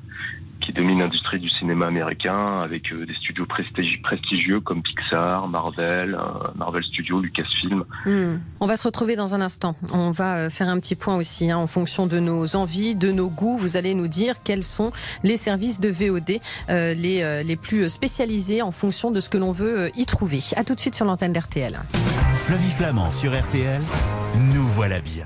qui 0.66 0.74
domine 0.74 1.00
l'industrie 1.00 1.40
du 1.40 1.50
cinéma 1.50 1.86
américain 1.86 2.60
avec 2.62 2.92
euh, 2.92 3.06
des 3.06 3.14
studios 3.14 3.46
prestigieux 3.46 4.60
comme 4.62 4.82
Pixar, 4.82 5.48
Marvel, 5.48 6.16
euh, 6.16 6.48
Marvel 6.56 6.84
Studios, 6.84 7.20
Lucasfilm. 7.22 7.84
Hmm. 8.06 8.38
On 8.60 8.66
va 8.66 8.76
se 8.76 8.84
retrouver 8.84 9.16
dans 9.16 9.36
un 9.36 9.42
instant. 9.42 9.76
On 9.94 10.12
va 10.12 10.38
euh, 10.38 10.50
faire 10.50 10.68
un 10.68 10.80
petit 10.80 10.96
point 10.96 11.16
aussi 11.16 11.52
hein, 11.52 11.58
en 11.58 11.68
fonction 11.68 12.08
de 12.08 12.20
nos 12.20 12.56
envies, 12.56 12.96
de 12.96 13.12
nos 13.12 13.30
goûts. 13.30 13.58
Vous 13.58 13.78
allez 13.78 13.94
nous 13.94 14.08
dire 14.08 14.42
quels 14.44 14.64
sont 14.64 14.92
les 15.24 15.38
services 15.38 15.80
de 15.80 15.90
VOD 15.90 16.40
les, 16.70 17.44
les 17.44 17.56
plus 17.56 17.90
spécialisés 17.90 18.62
en 18.62 18.72
fonction 18.72 19.12
de 19.12 19.20
ce 19.20 19.30
que 19.30 19.38
l'on 19.38 19.52
veut 19.52 19.92
y 19.96 20.06
trouver. 20.06 20.40
À 20.56 20.64
tout 20.64 20.74
de 20.74 20.80
suite 20.80 20.96
sur 20.96 21.06
l'antenne 21.06 21.34
d'RTL. 21.34 21.78
Flavie 22.34 22.72
Flamand 22.72 23.12
sur 23.12 23.38
RTL, 23.38 23.82
nous 24.54 24.68
voilà 24.68 25.00
bien. 25.02 25.26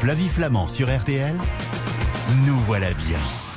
Flavie 0.00 0.28
Flamand 0.28 0.66
sur 0.66 0.88
RTL, 0.88 1.34
nous 2.46 2.56
voilà 2.56 2.92
bien. 2.94 3.49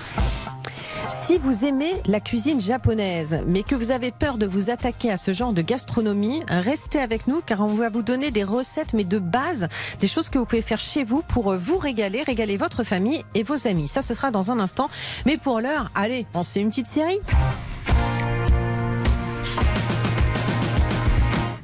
Si 1.22 1.38
vous 1.38 1.64
aimez 1.64 1.94
la 2.06 2.20
cuisine 2.20 2.60
japonaise, 2.60 3.42
mais 3.46 3.64
que 3.64 3.76
vous 3.76 3.92
avez 3.92 4.12
peur 4.12 4.38
de 4.38 4.46
vous 4.46 4.70
attaquer 4.70 5.12
à 5.12 5.18
ce 5.18 5.32
genre 5.32 5.54
de 5.54 5.62
gastronomie, 5.62 6.42
restez 6.50 7.00
avec 7.00 7.28
nous 7.28 7.42
car 7.46 7.62
on 7.62 7.68
va 7.68 7.90
vous 7.90 8.02
donner 8.02 8.32
des 8.32 8.44
recettes, 8.44 8.94
mais 8.94 9.04
de 9.04 9.20
base, 9.20 9.68
des 10.00 10.08
choses 10.08 10.30
que 10.30 10.38
vous 10.38 10.46
pouvez 10.46 10.62
faire 10.62 10.80
chez 10.80 11.04
vous 11.04 11.22
pour 11.22 11.56
vous 11.56 11.78
régaler, 11.78 12.24
régaler 12.24 12.58
votre 12.58 12.84
famille 12.84 13.24
et 13.36 13.44
vos 13.44 13.68
amis. 13.68 13.88
Ça, 13.88 14.02
ce 14.02 14.14
sera 14.14 14.32
dans 14.32 14.52
un 14.52 14.60
instant. 14.60 14.90
Mais 15.26 15.38
pour 15.38 15.62
l'heure, 15.62 15.92
allez, 15.96 16.26
on 16.34 16.44
se 16.44 16.52
fait 16.52 16.62
une 16.62 16.70
petite 16.70 16.88
série. 16.88 17.20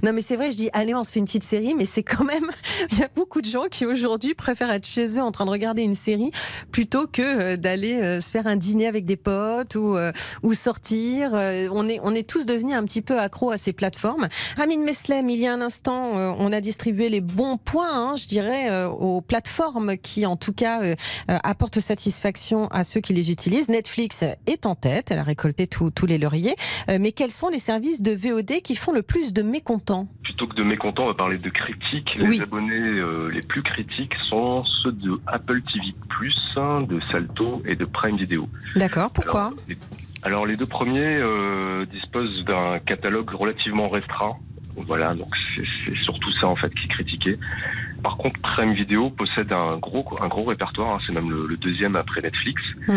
Non, 0.02 0.14
mais 0.14 0.22
c'est 0.22 0.38
vrai, 0.38 0.52
je 0.52 0.58
dis, 0.58 0.70
allez, 0.72 0.96
on 0.96 1.04
se 1.04 1.12
fait 1.12 1.20
une 1.20 1.26
petite 1.26 1.44
série, 1.44 1.76
mais 1.76 1.86
c'est 1.86 2.04
quand 2.04 2.24
même, 2.24 2.50
il 2.92 3.00
y 3.00 3.04
a 3.04 3.10
beaucoup 3.14 3.42
de 3.42 3.50
gens 3.50 3.66
qui 3.70 3.86
aujourd'hui 3.86 4.34
préfèrent 4.34 4.72
être 4.72 4.88
chez 4.88 5.18
eux 5.18 5.22
en 5.22 5.32
train 5.32 5.46
de 5.46 5.50
regarder 5.50 5.82
une 5.82 5.96
série 5.96 6.32
plutôt 6.72 7.06
que 7.06 7.22
euh, 7.22 7.58
d'aller 7.58 8.00
euh, 8.02 8.22
se 8.22 8.30
faire 8.30 8.48
un 8.48 8.56
dîner 8.56 8.88
avec 8.88 9.06
des 9.06 9.18
potes 9.18 9.76
ou, 9.76 9.98
euh, 9.98 10.12
ou 10.42 10.54
sortir. 10.54 11.32
On 11.34 11.88
est, 11.88 12.00
on 12.04 12.16
est 12.16 12.28
tous 12.28 12.46
devenus 12.46 12.76
un 12.76 12.86
petit 12.86 13.02
peu 13.02 13.20
accros 13.20 13.52
à 13.52 13.58
ces 13.58 13.74
plateformes. 13.74 14.30
Ramin 14.58 14.84
Meslem, 14.84 15.30
il 15.30 15.40
y 15.40 15.48
a 15.48 15.54
un 15.54 15.62
instant, 15.62 16.12
on 16.14 16.52
a 16.54 16.62
distribué 16.62 17.10
les 17.10 17.22
bons 17.22 17.58
points, 17.58 17.94
hein, 17.94 18.16
je 18.16 18.28
dirais, 18.28 18.86
aux 18.86 19.22
plateformes 19.22 19.98
qui, 19.98 20.26
en 20.26 20.36
tout 20.36 20.54
cas, 20.54 20.82
apportent 21.28 21.80
satisfaction 21.80 22.68
à 22.68 22.84
ceux 22.84 23.02
qui 23.02 23.14
les 23.14 23.32
utilisent. 23.32 23.70
Netflix 23.70 24.24
est 24.48 24.66
en 24.66 24.76
tête, 24.76 25.12
elle 25.12 25.20
a 25.20 25.24
récolté 25.24 25.68
tous 25.68 26.06
les 26.06 26.18
lauriers. 26.18 26.56
Mais 26.88 27.12
quels 27.12 27.32
sont 27.32 27.50
les 27.50 27.60
services 27.60 28.02
de 28.02 28.12
VOD 28.12 28.62
qui 28.62 28.76
font 28.76 28.92
le 28.92 29.04
plus 29.04 29.34
de 29.34 29.42
mécontents? 29.42 29.89
Plutôt 30.24 30.48
que 30.48 30.56
de 30.56 30.64
mécontents, 30.64 31.04
on 31.04 31.08
va 31.08 31.14
parler 31.14 31.38
de 31.38 31.50
critiques. 31.50 32.16
Les 32.16 32.42
abonnés 32.42 32.76
euh, 32.76 33.30
les 33.30 33.42
plus 33.42 33.64
critiques 33.64 34.14
sont 34.30 34.64
ceux 34.84 34.92
de 34.92 35.20
Apple 35.28 35.62
TV+, 35.62 35.94
de 36.88 37.00
Salto 37.12 37.62
et 37.66 37.76
de 37.76 37.86
Prime 37.86 38.18
Video. 38.18 38.48
D'accord, 38.76 39.12
pourquoi 39.12 39.52
alors, 40.22 40.46
les 40.46 40.58
deux 40.58 40.66
premiers 40.66 41.16
euh, 41.16 41.86
disposent 41.86 42.44
d'un 42.44 42.80
catalogue 42.80 43.30
relativement 43.30 43.88
restreint. 43.88 44.36
Voilà, 44.76 45.14
donc 45.16 45.34
c'est 45.56 45.96
surtout 46.04 46.32
ça 46.40 46.48
en 46.48 46.56
fait 46.56 46.70
qui 46.70 46.86
est 46.86 46.90
critiqué. 46.90 47.40
Par 48.04 48.18
contre, 48.18 48.40
Prime 48.42 48.74
Video 48.74 49.10
possède 49.10 49.52
un 49.52 49.78
gros, 49.78 50.06
un 50.22 50.28
gros 50.28 50.44
répertoire, 50.44 50.96
hein, 50.96 51.00
c'est 51.06 51.14
même 51.14 51.30
le, 51.30 51.58
deuxième 51.58 51.96
après 51.96 52.22
Netflix, 52.22 52.62
mmh. 52.88 52.94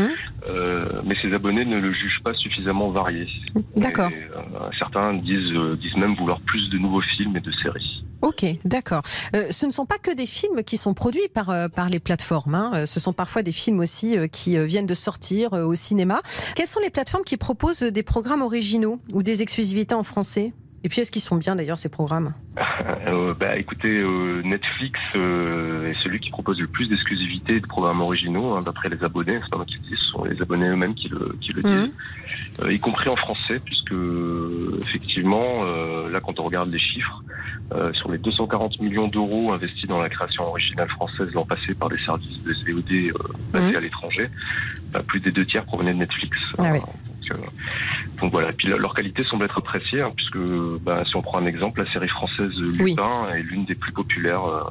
euh, 0.49 1.03
mais 1.05 1.17
ses 1.21 1.33
abonnés 1.33 1.65
ne 1.65 1.79
le 1.79 1.93
jugent 1.93 2.23
pas 2.23 2.35
suffisamment 2.35 2.91
varié. 2.91 3.29
D'accord. 3.77 4.11
Euh, 4.12 4.71
certains 4.79 5.15
disent, 5.15 5.53
euh, 5.53 5.77
disent 5.77 5.97
même 5.97 6.15
vouloir 6.15 6.41
plus 6.43 6.69
de 6.71 6.79
nouveaux 6.79 7.01
films 7.01 7.37
et 7.37 7.41
de 7.41 7.51
séries. 7.51 8.05
Ok, 8.23 8.45
d'accord. 8.65 9.03
ce 9.05 9.67
ne 9.67 9.73
sont 9.73 9.85
pas 9.85 9.99
que 9.99 10.15
des 10.15 10.27
films 10.27 10.62
qui 10.62 10.77
sont 10.77 10.95
produits 10.95 11.27
par, 11.35 11.53
par 11.75 11.88
les 11.88 11.99
plateformes, 11.99 12.55
hein. 12.55 12.87
ce 12.87 13.01
sont 13.01 13.12
parfois 13.12 13.43
des 13.43 13.51
films 13.51 13.81
aussi 13.81 14.17
qui 14.31 14.57
viennent 14.65 14.87
de 14.87 14.95
sortir 14.95 15.55
au 15.55 15.75
cinéma. 15.75 16.23
Quelles 16.55 16.69
sont 16.69 16.79
les 16.79 16.91
plateformes 16.91 17.25
qui 17.25 17.37
proposent 17.37 17.83
des 17.83 18.05
programmes 18.05 18.43
originaux 18.43 19.01
ou 19.12 19.25
des 19.25 19.43
exclusivités 19.43 19.97
en 19.97 20.05
français? 20.05 20.53
Et 20.85 20.88
puis, 20.88 21.01
est-ce 21.01 21.12
qu'ils 21.12 21.23
sont 21.23 21.37
bien 21.37 21.55
d'ailleurs 21.55 21.79
ces 21.79 21.88
programmes? 21.88 22.35
Euh, 23.07 23.35
bah, 23.35 23.57
Écoutez, 23.59 23.99
euh, 23.99 24.42
Netflix 24.42 24.99
euh, 25.16 25.90
est 25.90 26.03
celui 26.03 26.21
qui 26.21 26.31
propose 26.31 26.61
le 26.61 26.68
plus 26.68 26.88
d'exclusivité 26.88 27.61
de 27.61 27.66
programmes 27.66 28.01
originaux, 28.01 28.55
hein, 28.55 28.61
d'après 28.64 28.88
les 28.88 29.03
abonnés. 29.03 29.38
C'est 29.42 29.51
pas 29.51 29.57
moi 29.57 29.66
qui 29.66 29.75
le 29.75 29.81
dis, 29.81 29.97
ce 29.97 30.12
sont 30.12 30.25
les 30.25 30.40
abonnés 30.40 30.68
eux-mêmes 30.68 30.95
qui 30.95 31.09
le, 31.09 31.37
qui 31.40 31.53
le 31.53 31.62
disent, 31.62 31.92
mhm. 32.62 32.71
y 32.71 32.79
compris 32.79 33.09
en 33.09 33.16
français, 33.16 33.61
puisque 33.64 33.95
effectivement, 34.83 35.64
là, 36.11 36.21
quand 36.21 36.38
on 36.38 36.45
regarde 36.45 36.71
les 36.71 36.79
chiffres, 36.79 37.23
sur 37.95 38.11
les 38.11 38.18
240 38.18 38.81
millions 38.81 39.09
d'euros 39.09 39.53
investis 39.53 39.88
dans 39.88 40.01
la 40.01 40.09
création 40.09 40.45
originale 40.45 40.88
française 40.90 41.29
l'an 41.35 41.45
passé 41.45 41.75
par 41.75 41.88
des 41.88 41.99
services 41.99 42.42
de 42.42 42.55
SVOD 42.55 43.12
basés 43.53 43.71
mhm. 43.71 43.77
à 43.77 43.81
l'étranger, 43.81 44.31
bah, 44.92 45.03
plus 45.07 45.21
des 45.21 45.33
deux 45.33 45.45
tiers 45.45 45.64
provenaient 45.64 45.95
de 45.95 45.99
Netflix. 45.99 46.38
Ah 46.59 46.73
donc 46.73 46.85
voilà, 48.31 48.51
et 48.51 48.53
puis 48.53 48.69
leur 48.69 48.95
qualité 48.95 49.25
semble 49.25 49.45
être 49.45 49.59
appréciée, 49.59 50.03
hein, 50.03 50.13
puisque 50.15 50.39
bah, 50.83 51.03
si 51.07 51.17
on 51.17 51.23
prend 51.23 51.39
un 51.39 51.47
exemple, 51.47 51.83
la 51.83 51.93
série 51.93 52.09
française 52.09 52.53
Lupin 52.57 53.29
est 53.35 53.43
l'une 53.43 53.65
des 53.65 53.75
plus 53.75 53.93
populaires 53.93 54.45
euh, 54.45 54.63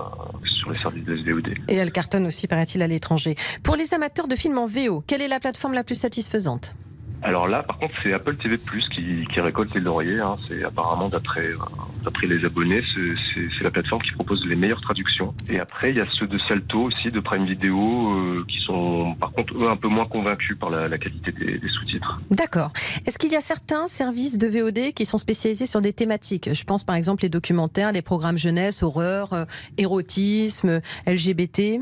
sur 0.45 0.71
les 0.71 0.77
services 0.77 1.03
de 1.03 1.17
SVOD. 1.17 1.49
Et 1.67 1.75
elle 1.75 1.91
cartonne 1.91 2.25
aussi, 2.27 2.47
paraît-il, 2.47 2.81
à 2.81 2.87
l'étranger. 2.87 3.35
Pour 3.63 3.75
les 3.75 3.93
amateurs 3.93 4.27
de 4.27 4.35
films 4.35 4.57
en 4.57 4.67
VO, 4.67 5.03
quelle 5.05 5.21
est 5.21 5.27
la 5.27 5.39
plateforme 5.39 5.73
la 5.73 5.83
plus 5.83 5.95
satisfaisante? 5.95 6.75
Alors 7.23 7.47
là, 7.47 7.63
par 7.63 7.77
contre, 7.77 7.93
c'est 8.01 8.13
Apple 8.13 8.35
TV 8.35 8.57
Plus 8.57 8.87
qui, 8.89 9.27
qui 9.31 9.39
récolte 9.39 9.73
les 9.73 9.81
lauriers. 9.81 10.19
Hein. 10.19 10.37
C'est 10.47 10.63
apparemment 10.63 11.09
d'après 11.09 11.45
euh, 11.45 11.57
d'après 12.03 12.27
les 12.27 12.43
abonnés, 12.45 12.81
c'est 12.95 13.63
la 13.63 13.69
plateforme 13.69 14.01
qui 14.01 14.11
propose 14.13 14.43
les 14.45 14.55
meilleures 14.55 14.81
traductions. 14.81 15.33
Et 15.49 15.59
après, 15.59 15.91
il 15.91 15.97
y 15.97 16.01
a 16.01 16.07
ceux 16.17 16.27
de 16.27 16.39
Salto 16.47 16.83
aussi, 16.83 17.11
de 17.11 17.19
Prime 17.19 17.45
Video, 17.45 17.77
euh, 17.77 18.45
qui 18.47 18.59
sont 18.65 19.15
par 19.19 19.31
contre 19.31 19.53
eux 19.55 19.69
un 19.69 19.75
peu 19.75 19.87
moins 19.87 20.05
convaincus 20.05 20.57
par 20.57 20.69
la, 20.69 20.87
la 20.87 20.97
qualité 20.97 21.31
des, 21.31 21.59
des 21.59 21.69
sous-titres. 21.69 22.19
D'accord. 22.31 22.71
Est-ce 23.05 23.19
qu'il 23.19 23.31
y 23.31 23.35
a 23.35 23.41
certains 23.41 23.87
services 23.87 24.37
de 24.37 24.47
VOD 24.47 24.93
qui 24.93 25.05
sont 25.05 25.19
spécialisés 25.19 25.67
sur 25.67 25.81
des 25.81 25.93
thématiques? 25.93 26.49
Je 26.53 26.63
pense 26.63 26.83
par 26.83 26.95
exemple 26.95 27.23
les 27.23 27.29
documentaires, 27.29 27.91
les 27.91 28.01
programmes 28.01 28.37
jeunesse, 28.37 28.81
horreur, 28.81 29.33
euh, 29.33 29.45
érotisme, 29.77 30.81
LGBT. 31.05 31.81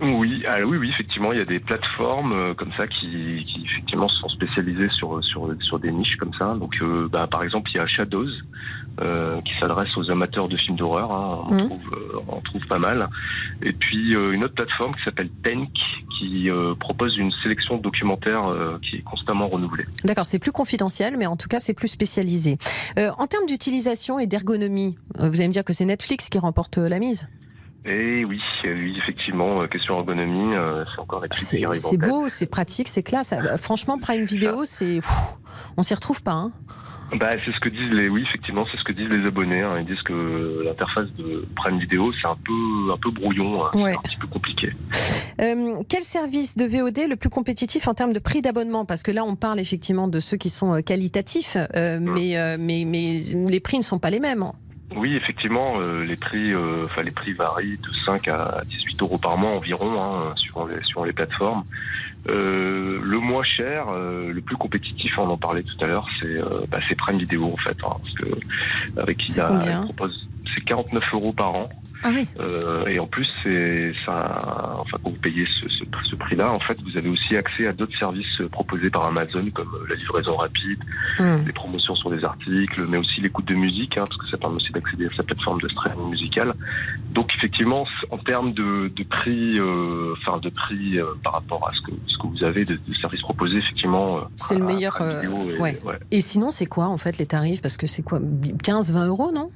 Oui, 0.00 0.44
ah, 0.46 0.58
oui, 0.64 0.76
oui, 0.78 0.90
effectivement, 0.90 1.32
il 1.32 1.38
y 1.38 1.42
a 1.42 1.44
des 1.44 1.58
plateformes 1.58 2.32
euh, 2.32 2.54
comme 2.54 2.70
ça 2.76 2.86
qui, 2.86 3.44
qui, 3.46 3.64
effectivement 3.64 4.08
sont 4.08 4.28
spécialisées 4.28 4.88
sur 4.90 5.22
sur 5.24 5.52
sur 5.60 5.80
des 5.80 5.90
niches 5.90 6.16
comme 6.16 6.32
ça. 6.38 6.54
Donc, 6.54 6.74
euh, 6.80 7.08
bah, 7.10 7.26
par 7.28 7.42
exemple, 7.42 7.68
il 7.74 7.78
y 7.78 7.80
a 7.80 7.86
Shadows 7.86 8.28
euh, 9.00 9.40
qui 9.40 9.52
s'adresse 9.58 9.96
aux 9.96 10.08
amateurs 10.10 10.48
de 10.48 10.56
films 10.56 10.76
d'horreur. 10.76 11.10
Hein. 11.10 11.44
On, 11.50 11.54
mmh. 11.54 11.66
trouve, 11.66 12.24
on 12.28 12.40
trouve 12.42 12.66
pas 12.68 12.78
mal. 12.78 13.08
Et 13.62 13.72
puis 13.72 14.12
une 14.12 14.44
autre 14.44 14.54
plateforme 14.54 14.94
qui 14.94 15.02
s'appelle 15.02 15.30
Tank 15.42 15.68
qui 16.18 16.48
propose 16.80 17.16
une 17.16 17.32
sélection 17.42 17.76
de 17.76 17.82
documentaires 17.82 18.52
qui 18.82 18.96
est 18.96 19.02
constamment 19.02 19.48
renouvelée. 19.48 19.84
D'accord, 20.04 20.26
c'est 20.26 20.38
plus 20.38 20.52
confidentiel, 20.52 21.16
mais 21.16 21.26
en 21.26 21.36
tout 21.36 21.48
cas, 21.48 21.60
c'est 21.60 21.74
plus 21.74 21.88
spécialisé. 21.88 22.58
en 22.96 23.26
termes 23.26 23.46
d'utilisation 23.46 24.18
et 24.18 24.26
d'ergonomie, 24.26 24.96
vous 25.16 25.40
allez 25.40 25.48
me 25.48 25.52
dire 25.52 25.64
que 25.64 25.72
c'est 25.72 25.84
Netflix 25.84 26.28
qui 26.28 26.38
remporte 26.38 26.78
la 26.78 26.98
mise? 26.98 27.28
Et 27.84 28.24
oui, 28.24 28.40
oui, 28.64 28.94
effectivement, 28.98 29.62
euh, 29.62 29.66
question 29.66 29.96
ergonomie, 29.96 30.54
euh, 30.54 30.84
c'est 30.94 31.00
encore 31.00 31.24
C'est 31.36 31.64
C'est 31.72 31.96
beau, 31.96 32.28
c'est 32.28 32.46
pratique, 32.46 32.88
c'est 32.88 33.02
classe. 33.02 33.32
Euh, 33.32 33.56
franchement, 33.56 33.98
Prime 33.98 34.24
Vidéo, 34.24 34.64
c'est, 34.64 35.00
on 35.76 35.82
s'y 35.82 35.94
retrouve 35.94 36.22
pas. 36.22 36.32
Hein. 36.32 36.52
Bah, 37.18 37.30
c'est 37.42 37.52
ce 37.52 37.60
que 37.60 37.70
disent 37.70 37.90
les, 37.92 38.10
oui, 38.10 38.22
effectivement, 38.28 38.66
c'est 38.70 38.76
ce 38.76 38.84
que 38.84 38.92
disent 38.92 39.08
les 39.08 39.26
abonnés. 39.26 39.62
Hein. 39.62 39.78
Ils 39.78 39.86
disent 39.86 40.02
que 40.02 40.62
l'interface 40.64 41.06
de 41.16 41.46
Prime 41.56 41.78
Vidéo, 41.78 42.12
c'est 42.20 42.28
un 42.28 42.36
peu, 42.44 42.92
un 42.92 42.98
peu 42.98 43.10
brouillon, 43.10 43.64
hein. 43.64 43.70
un 43.74 44.02
petit 44.02 44.16
peu 44.16 44.26
compliqué. 44.26 44.74
quel 45.88 46.02
service 46.02 46.58
de 46.58 46.64
VOD 46.66 47.08
le 47.08 47.16
plus 47.16 47.30
compétitif 47.30 47.88
en 47.88 47.94
termes 47.94 48.12
de 48.12 48.18
prix 48.18 48.42
d'abonnement? 48.42 48.84
Parce 48.84 49.02
que 49.02 49.12
là, 49.12 49.24
on 49.24 49.36
parle 49.36 49.60
effectivement 49.60 50.08
de 50.08 50.20
ceux 50.20 50.36
qui 50.36 50.50
sont 50.50 50.82
qualitatifs, 50.82 51.56
mais, 51.74 52.56
mais, 52.58 52.84
mais 52.84 53.20
les 53.48 53.60
prix 53.60 53.78
ne 53.78 53.82
sont 53.84 53.98
pas 53.98 54.10
les 54.10 54.20
mêmes. 54.20 54.44
Oui, 54.96 55.14
effectivement, 55.16 55.74
euh, 55.78 56.02
les 56.02 56.16
prix, 56.16 56.52
euh, 56.52 56.84
enfin 56.84 57.02
les 57.02 57.10
prix 57.10 57.32
varient 57.32 57.78
de 57.78 57.90
5 58.06 58.26
à 58.28 58.62
18 58.66 59.02
euros 59.02 59.18
par 59.18 59.36
mois 59.36 59.52
environ, 59.52 60.00
hein, 60.02 60.32
suivant 60.36 60.66
les 60.66 60.82
suivant 60.82 61.04
les 61.04 61.12
plateformes. 61.12 61.64
Euh, 62.28 62.98
le 63.02 63.18
moins 63.18 63.44
cher, 63.44 63.86
euh, 63.90 64.32
le 64.32 64.40
plus 64.40 64.56
compétitif, 64.56 65.18
on 65.18 65.28
en 65.28 65.36
parlait 65.36 65.62
tout 65.62 65.84
à 65.84 65.86
l'heure, 65.86 66.06
c'est 66.20 66.26
euh, 66.26 66.64
bah, 66.70 66.78
Prime 66.96 67.18
Vidéo 67.18 67.52
en 67.52 67.56
fait, 67.56 67.76
hein, 67.84 67.96
parce 68.02 68.14
que 68.14 69.00
avec 69.00 69.18
elle 69.66 69.80
propose 69.84 70.28
c'est 70.54 70.64
49 70.64 71.04
euros 71.12 71.32
par 71.32 71.54
an. 71.54 71.68
Ah 72.04 72.10
oui. 72.14 72.28
Euh, 72.38 72.86
et 72.86 72.98
en 73.00 73.06
plus, 73.06 73.28
c'est 73.42 73.92
ça. 74.06 74.38
Enfin, 74.78 74.98
quand 75.02 75.10
vous 75.10 75.16
payez 75.16 75.46
ce, 75.60 75.68
ce, 75.68 75.84
ce 76.10 76.16
prix-là, 76.16 76.52
en 76.52 76.60
fait, 76.60 76.78
vous 76.82 76.96
avez 76.96 77.08
aussi 77.08 77.36
accès 77.36 77.66
à 77.66 77.72
d'autres 77.72 77.96
services 77.98 78.40
proposés 78.52 78.90
par 78.90 79.04
Amazon, 79.06 79.48
comme 79.54 79.74
euh, 79.74 79.86
la 79.88 79.96
livraison 79.96 80.36
rapide, 80.36 80.78
Hmm. 81.18 81.44
les 81.46 81.52
promotions 81.52 81.96
sur 81.96 82.10
des 82.10 82.24
articles, 82.24 82.82
mais 82.88 82.96
aussi 82.96 83.20
l'écoute 83.20 83.46
de 83.46 83.54
musique, 83.54 83.96
hein, 83.98 84.04
parce 84.08 84.20
que 84.20 84.28
ça 84.28 84.36
permet 84.36 84.56
aussi 84.56 84.70
d'accéder 84.72 85.06
à 85.06 85.16
sa 85.16 85.24
plateforme 85.24 85.60
de 85.60 85.68
streaming 85.68 86.10
musical. 86.10 86.54
Donc, 87.12 87.32
effectivement, 87.36 87.84
en 88.10 88.18
termes 88.18 88.52
de, 88.52 88.92
de 88.94 89.02
prix, 89.04 89.58
euh, 89.58 90.14
enfin 90.18 90.38
de 90.38 90.50
prix 90.50 90.98
euh, 91.00 91.06
par 91.24 91.32
rapport 91.32 91.68
à 91.68 91.72
ce 91.74 91.80
que 91.82 91.90
ce 92.06 92.16
que 92.18 92.26
vous 92.28 92.44
avez 92.44 92.64
de, 92.64 92.74
de 92.74 92.94
services 93.00 93.22
proposés, 93.22 93.56
effectivement, 93.56 94.20
C'est 94.36 94.56
le 94.58 94.64
meilleur, 94.64 94.96
ouais. 95.00 95.78
ouais. 95.84 95.98
Et 96.12 96.20
sinon, 96.20 96.50
c'est 96.50 96.66
quoi 96.66 96.86
en 96.86 96.98
fait 96.98 97.18
les 97.18 97.26
tarifs? 97.26 97.60
Parce 97.62 97.76
que 97.76 97.86
c'est 97.88 98.02
quoi? 98.02 98.20
15, 98.62 98.92
20 98.92 99.06
euros, 99.06 99.32
non? 99.32 99.50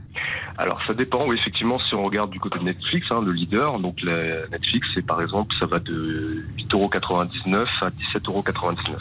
Alors 0.59 0.81
ça 0.87 0.95
dépend, 0.95 1.27
oui, 1.27 1.37
effectivement, 1.39 1.79
si 1.79 1.95
on 1.95 2.03
regarde 2.03 2.31
du 2.31 2.39
côté 2.39 2.59
de 2.59 2.65
Netflix, 2.65 3.07
hein, 3.11 3.21
le 3.25 3.33
leader, 3.33 3.79
donc 3.81 4.03
la 4.03 4.47
Netflix, 4.49 4.87
c'est 4.95 5.05
par 5.05 5.21
exemple, 5.23 5.55
ça 5.59 5.67
va 5.67 5.79
de 5.79 6.45
8,99€ 6.59 7.67
à 7.81 7.91
17,99€ 7.91 8.97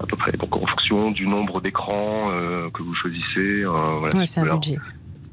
à 0.00 0.06
peu 0.06 0.16
près. 0.16 0.32
Donc 0.32 0.56
en 0.56 0.66
fonction 0.66 1.10
du 1.10 1.26
nombre 1.26 1.60
d'écrans 1.60 2.30
euh, 2.30 2.70
que 2.70 2.82
vous 2.82 2.94
choisissez. 2.94 3.64
euh, 3.66 3.98
voilà, 3.98 4.16
Ouais, 4.16 4.26
c'est 4.26 4.40
un 4.40 4.54
budget. 4.54 4.78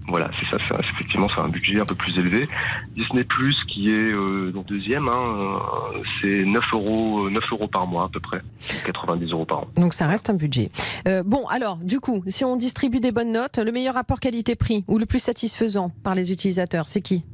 Voilà, 0.08 0.32
c'est 0.39 0.50
ça, 0.50 0.58
effectivement, 0.80 1.28
c'est 1.36 1.41
un 1.41 1.50
budget 1.50 1.82
un 1.82 1.86
peu 1.86 1.96
plus 1.96 2.17
élevé. 2.17 2.48
Disney 2.96 3.26
Plus, 3.26 3.56
qui 3.67 3.91
est 3.91 4.10
euh, 4.12 4.52
donc 4.54 4.65
deuxième, 4.67 5.10
hein, 5.10 5.60
euh, 5.96 6.00
c'est 6.22 6.46
9 6.46 6.63
euros, 6.74 7.30
9 7.30 7.43
euros 7.52 7.67
par 7.67 7.86
mois 7.88 8.06
à 8.06 8.10
peu 8.10 8.22
près, 8.22 8.41
90 8.86 9.32
euros 9.32 9.46
par 9.46 9.60
an. 9.60 9.67
Donc 9.76 9.93
ça 9.93 10.08
reste 10.08 10.30
un 10.30 10.34
budget. 10.36 10.70
Euh, 11.08 11.24
bon, 11.26 11.46
alors, 11.48 11.78
du 11.78 12.00
coup, 12.00 12.24
si 12.28 12.46
on 12.46 12.56
distribue 12.56 13.02
des 13.02 13.12
bonnes 13.12 13.34
notes, 13.34 13.58
le 13.58 13.72
meilleur 13.72 13.96
rapport 13.96 14.22
qualité-prix 14.22 14.86
ou 14.88 14.98
le 14.98 15.06
plus 15.06 15.20
satisfaisant 15.20 15.91
par 16.04 16.15
les 16.15 16.32
utilisateurs, 16.32 16.88
c'est 16.88 17.02
qui? 17.02 17.26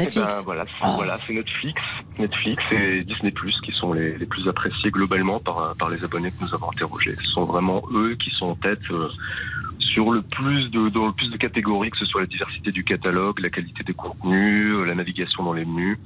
Eh 0.00 0.04
Netflix? 0.04 0.36
ben, 0.36 0.42
voilà, 0.44 0.64
c'est, 0.66 0.86
Oh. 0.88 0.92
voilà, 0.96 1.18
c'est 1.26 1.32
Netflix, 1.32 1.80
Netflix 2.20 2.62
et 2.70 3.02
Disney 3.04 3.32
Plus 3.32 3.58
qui 3.64 3.72
sont 3.72 3.92
les, 3.92 4.16
les 4.16 4.26
plus 4.26 4.46
appréciés 4.48 4.90
globalement 4.92 5.40
par, 5.40 5.74
par 5.76 5.88
les 5.88 6.04
abonnés 6.04 6.30
que 6.30 6.44
nous 6.44 6.54
avons 6.54 6.70
interrogés. 6.70 7.16
Ce 7.16 7.30
sont 7.32 7.44
vraiment 7.44 7.82
eux 7.92 8.14
qui 8.14 8.30
sont 8.38 8.46
en 8.46 8.54
tête 8.54 8.78
euh, 8.92 9.08
sur 9.92 10.10
le 10.10 10.22
plus 10.22 10.70
de 10.70 10.88
dans 10.88 11.06
le 11.06 11.12
plus 11.12 11.30
de 11.30 11.36
catégories, 11.36 11.90
que 11.90 11.98
ce 11.98 12.04
soit 12.04 12.20
la 12.22 12.26
diversité 12.26 12.70
du 12.72 12.84
catalogue, 12.84 13.40
la 13.40 13.50
qualité 13.50 13.82
des 13.84 13.94
contenus, 13.94 14.68
euh, 14.68 14.84
la 14.84 14.94
navigation 14.94 15.42
dans 15.42 15.52
les 15.52 15.64
menus, 15.64 15.98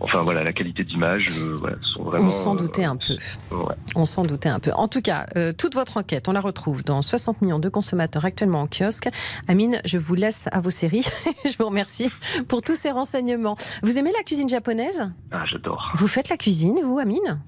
enfin 0.00 0.22
voilà, 0.22 0.42
la 0.42 0.52
qualité 0.52 0.84
d'image, 0.84 1.30
euh, 1.38 1.54
voilà, 1.58 1.76
sont 1.82 2.02
vraiment. 2.04 2.26
On 2.26 2.30
s'en 2.30 2.54
doutait 2.54 2.84
un 2.84 2.96
peu. 2.96 3.14
ouais. 3.54 3.74
On 3.94 4.06
s'en 4.06 4.24
doutait 4.24 4.48
un 4.48 4.58
peu. 4.58 4.72
En 4.72 4.88
tout 4.88 5.02
cas, 5.02 5.26
euh, 5.36 5.52
toute 5.52 5.74
votre 5.74 5.96
enquête, 5.96 6.28
on 6.28 6.32
la 6.32 6.40
retrouve 6.40 6.82
dans 6.84 7.02
60 7.02 7.42
millions 7.42 7.58
de 7.58 7.68
consommateurs 7.68 8.24
actuellement 8.24 8.62
en 8.62 8.66
kiosque. 8.66 9.08
Amine, 9.48 9.80
je 9.84 9.98
vous 9.98 10.14
laisse 10.14 10.48
à 10.52 10.60
vos 10.60 10.70
séries. 10.70 11.06
je 11.44 11.56
vous 11.58 11.66
remercie 11.66 12.10
pour 12.48 12.62
tous 12.62 12.76
ces 12.76 12.90
renseignements. 12.90 13.56
Vous 13.82 13.98
aimez 13.98 14.12
la 14.16 14.22
cuisine 14.22 14.48
japonaise? 14.48 15.12
Ah, 15.30 15.44
j'adore. 15.46 15.92
Vous 15.94 16.08
faites 16.08 16.28
la 16.28 16.36
cuisine, 16.36 16.78
vous, 16.82 16.98
Amine? 16.98 17.40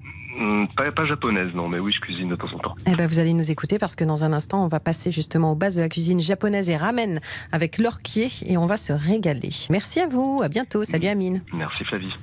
Pas, 0.75 0.91
pas 0.91 1.05
japonaise, 1.05 1.53
non, 1.53 1.67
mais 1.67 1.79
oui, 1.79 1.91
je 1.93 1.99
cuisine 1.99 2.29
de 2.29 2.35
temps 2.35 2.51
en 2.53 2.59
temps. 2.59 2.75
Eh 2.87 2.95
ben, 2.95 3.07
vous 3.07 3.19
allez 3.19 3.33
nous 3.33 3.51
écouter 3.51 3.79
parce 3.79 3.95
que 3.95 4.03
dans 4.03 4.23
un 4.23 4.33
instant, 4.33 4.63
on 4.63 4.67
va 4.67 4.79
passer 4.79 5.11
justement 5.11 5.51
aux 5.51 5.55
bases 5.55 5.75
de 5.75 5.81
la 5.81 5.89
cuisine 5.89 6.21
japonaise 6.21 6.69
et 6.69 6.77
ramen 6.77 7.19
avec 7.51 7.77
l'orquier 7.77 8.29
et 8.45 8.57
on 8.57 8.65
va 8.65 8.77
se 8.77 8.93
régaler. 8.93 9.49
Merci 9.69 9.99
à 9.99 10.07
vous. 10.07 10.41
À 10.43 10.49
bientôt. 10.49 10.83
Salut, 10.83 11.07
Amine. 11.07 11.41
Merci 11.53 11.83
Flavie. 11.85 12.13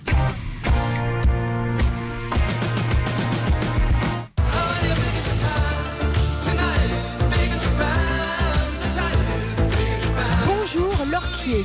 Bonjour, 10.47 10.93
l'orquier. 11.11 11.65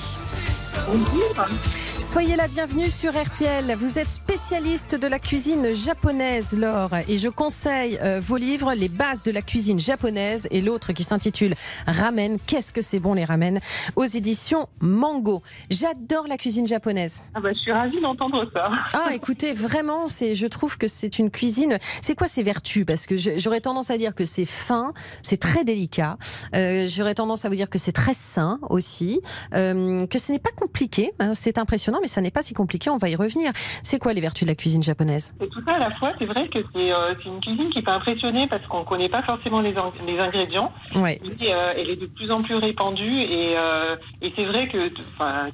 Soyez 2.00 2.36
la 2.36 2.48
bienvenue 2.48 2.90
sur 2.90 3.12
RTL. 3.12 3.76
Vous 3.78 3.98
êtes 4.00 4.10
spécialiste 4.10 4.96
de 4.96 5.08
la 5.08 5.20
cuisine 5.20 5.74
japonaise, 5.74 6.54
Laure, 6.58 6.92
et 7.08 7.18
je 7.18 7.28
conseille 7.30 7.98
euh, 8.02 8.20
vos 8.22 8.38
livres, 8.38 8.74
Les 8.74 8.90
bases 8.90 9.24
de 9.24 9.32
la 9.32 9.42
cuisine 9.42 9.80
japonaise, 9.80 10.48
et 10.52 10.62
l'autre 10.62 10.94
qui 10.94 11.04
s'intitule 11.04 11.56
Ramen. 11.88 12.38
Qu'est-ce 12.46 12.72
que 12.74 12.82
c'est 12.82 13.00
bon 13.00 13.14
les 13.14 13.26
ramen? 13.26 13.60
Aux 13.96 14.04
éditions 14.06 14.68
Mango. 14.80 15.42
J'adore 15.70 16.28
la 16.28 16.38
cuisine 16.38 16.68
japonaise. 16.68 17.22
Ah 17.34 17.40
bah, 17.42 17.50
je 17.54 17.60
suis 17.60 17.72
ravie 17.72 18.00
d'entendre 18.02 18.50
ça. 18.54 18.70
Ah, 18.94 19.14
écoutez, 19.14 19.54
vraiment, 19.54 20.08
c'est, 20.08 20.36
je 20.36 20.48
trouve 20.48 20.78
que 20.78 20.88
c'est 20.88 21.20
une 21.20 21.32
cuisine. 21.32 21.78
C'est 22.02 22.16
quoi 22.16 22.28
ses 22.28 22.44
vertus? 22.44 22.86
Parce 22.86 23.08
que 23.08 23.16
j'aurais 23.18 23.62
tendance 23.62 23.90
à 23.90 23.98
dire 23.98 24.16
que 24.16 24.26
c'est 24.26 24.46
fin, 24.46 24.94
c'est 25.22 25.40
très 25.40 25.64
délicat. 25.64 26.18
Euh, 26.56 26.88
j'aurais 26.88 27.16
tendance 27.16 27.46
à 27.46 27.50
vous 27.50 27.56
dire 27.56 27.70
que 27.70 27.78
c'est 27.80 27.92
très 27.94 28.14
sain 28.14 28.60
aussi, 28.70 29.22
euh, 29.54 30.06
que 30.08 30.20
ce 30.20 30.32
n'est 30.32 30.40
pas 30.40 30.52
compliqué. 30.56 31.12
hein, 31.20 31.34
c'est 31.34 31.58
impressionnant, 31.58 31.85
mais 32.02 32.08
ça 32.08 32.22
n'est 32.22 32.32
pas 32.32 32.44
si 32.44 32.54
compliqué. 32.54 32.90
On 32.90 32.98
va 32.98 33.10
y 33.10 33.16
revenir. 33.16 33.52
C'est 33.84 34.00
quoi 34.00 34.14
les 34.14 34.22
vertus 34.22 34.44
de 34.46 34.52
la 34.52 34.56
cuisine 34.56 34.84
japonaise? 34.84 35.34
Et 35.42 35.48
tout 35.50 35.62
ça 35.66 35.74
à 35.74 35.80
la 35.80 35.92
fois, 35.96 36.14
c'est 36.20 36.26
vrai 36.26 36.48
que 36.50 36.60
c'est 36.74 36.94
euh, 36.94 37.14
c'est 37.22 37.30
une 37.30 37.40
cuisine 37.42 37.70
qui 37.72 37.82
peut 37.82 37.92
impressionner 37.92 38.48
parce 38.48 38.66
qu'on 38.68 38.80
ne 38.80 38.86
connaît 38.86 39.10
pas 39.10 39.24
forcément 39.24 39.62
les, 39.62 39.72
ing- 39.74 40.06
les 40.06 40.20
ingrédients. 40.20 40.72
Ouais. 40.96 41.20
Et, 41.42 41.54
euh, 41.54 41.74
elle 41.78 41.90
est 41.90 41.96
de 41.96 42.06
plus 42.08 42.32
en 42.32 42.42
plus 42.42 42.56
répandue 42.56 43.20
et, 43.22 43.54
euh, 43.58 43.96
et 44.22 44.32
c'est 44.36 44.46
vrai 44.46 44.68
que 44.70 44.92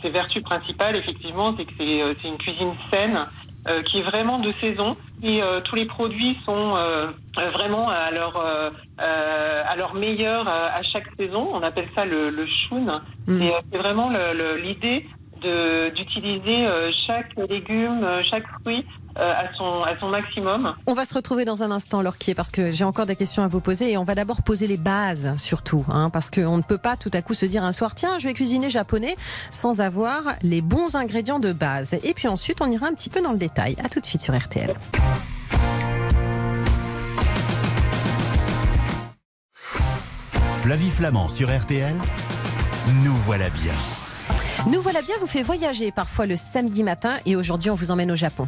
ses 0.02 0.10
vertus 0.10 0.44
principales, 0.44 0.98
effectivement, 0.98 1.54
c'est 1.58 1.65
que 1.65 1.72
c'est 1.78 2.02
c'est 2.22 2.28
une 2.28 2.38
cuisine 2.38 2.74
saine. 2.91 3.20
euh, 3.70 3.84
qui 3.84 4.00
est 4.00 4.02
vraiment 4.02 4.39
de 4.39 4.52
saison 4.60 4.98
et 5.22 5.44
euh, 5.44 5.62
tous 5.62 5.76
les 5.76 5.86
produits 5.86 6.36
sont 6.48 6.72
euh, 6.76 7.12
vraiment 7.54 7.89
à 7.89 8.10
leur 8.10 8.34
à 8.98 9.76
leur 9.76 9.94
meilleur 9.94 10.48
à 10.48 10.82
chaque 10.82 11.08
saison. 11.17 11.48
On 11.54 11.62
appelle 11.62 11.88
ça 11.96 12.04
le, 12.06 12.32
le 12.32 12.46
shun. 12.48 13.02
Mm. 13.28 13.39
C'est 13.72 13.78
vraiment 13.78 14.10
l'idée 14.58 15.06
d'utiliser 15.41 16.67
euh, 16.67 16.91
chaque 17.08 17.36
légume, 17.49 18.04
euh, 18.04 18.21
chaque 18.30 18.47
fruit 18.62 18.86
euh, 19.17 19.32
à 19.32 19.54
son 19.58 19.82
à 19.82 19.97
son 19.99 20.10
maximum. 20.10 20.75
On 20.88 20.93
va 20.93 21.06
se 21.06 21.13
retrouver 21.13 21.45
dans 21.45 21.63
un 21.63 21.71
instant, 21.71 22.01
Lorquier, 22.01 22.36
parce 22.36 22.51
que 22.51 22.71
j'ai 22.71 22.84
encore 22.84 23.06
des 23.06 23.15
questions 23.15 23.43
à 23.43 23.47
vous 23.47 23.60
poser 23.60 23.91
et 23.91 23.97
on 23.97 24.04
va 24.04 24.15
d'abord 24.15 24.43
poser 24.43 24.67
les 24.67 24.77
bases, 24.77 25.36
surtout, 25.38 25.86
hein, 25.89 26.10
parce 26.10 26.30
qu'on 26.30 26.58
ne 26.58 26.63
peut 26.63 26.77
pas 26.77 26.95
tout 26.95 27.12
à 27.13 27.21
coup 27.21 27.34
se 27.34 27.45
dire 27.45 27.63
un 27.63 27.73
soir, 27.73 27.95
tiens, 27.95 28.19
je 28.19 28.27
vais 28.27 28.34
cuisiner 28.34 28.69
japonais 28.69 29.15
sans 29.51 29.82
avoir 29.82 30.21
les 30.43 30.62
bons 30.62 30.95
ingrédients 30.95 31.39
de 31.39 31.54
base. 31.54 31.95
Et 32.04 32.13
puis 32.13 32.27
ensuite, 32.27 32.62
on 32.62 32.69
ira 32.69 32.88
un 32.88 32.93
petit 32.93 33.10
peu 33.10 33.21
dans 33.21 33.32
le 33.32 33.38
détail. 33.38 33.75
À 33.84 33.89
tout 33.89 33.99
de 33.99 34.06
suite 34.06 34.21
sur 34.21 34.38
RTL. 34.38 34.73
Flavie 40.62 40.91
Flamand 40.91 41.27
sur 41.27 41.49
RTL, 41.49 41.95
nous 43.04 43.15
voilà 43.15 43.49
bien. 43.49 43.73
Nous 44.67 44.80
voilà 44.82 45.02
bien, 45.02 45.15
vous 45.19 45.28
fait 45.28 45.41
voyager 45.41 45.91
parfois 45.91 46.28
le 46.28 46.36
samedi 46.36 46.84
matin 46.84 47.15
et 47.26 47.36
aujourd'hui, 47.36 47.71
on 47.71 47.76
vous 47.76 47.89
emmène 47.89 48.12
au 48.12 48.15
Japon. 48.15 48.47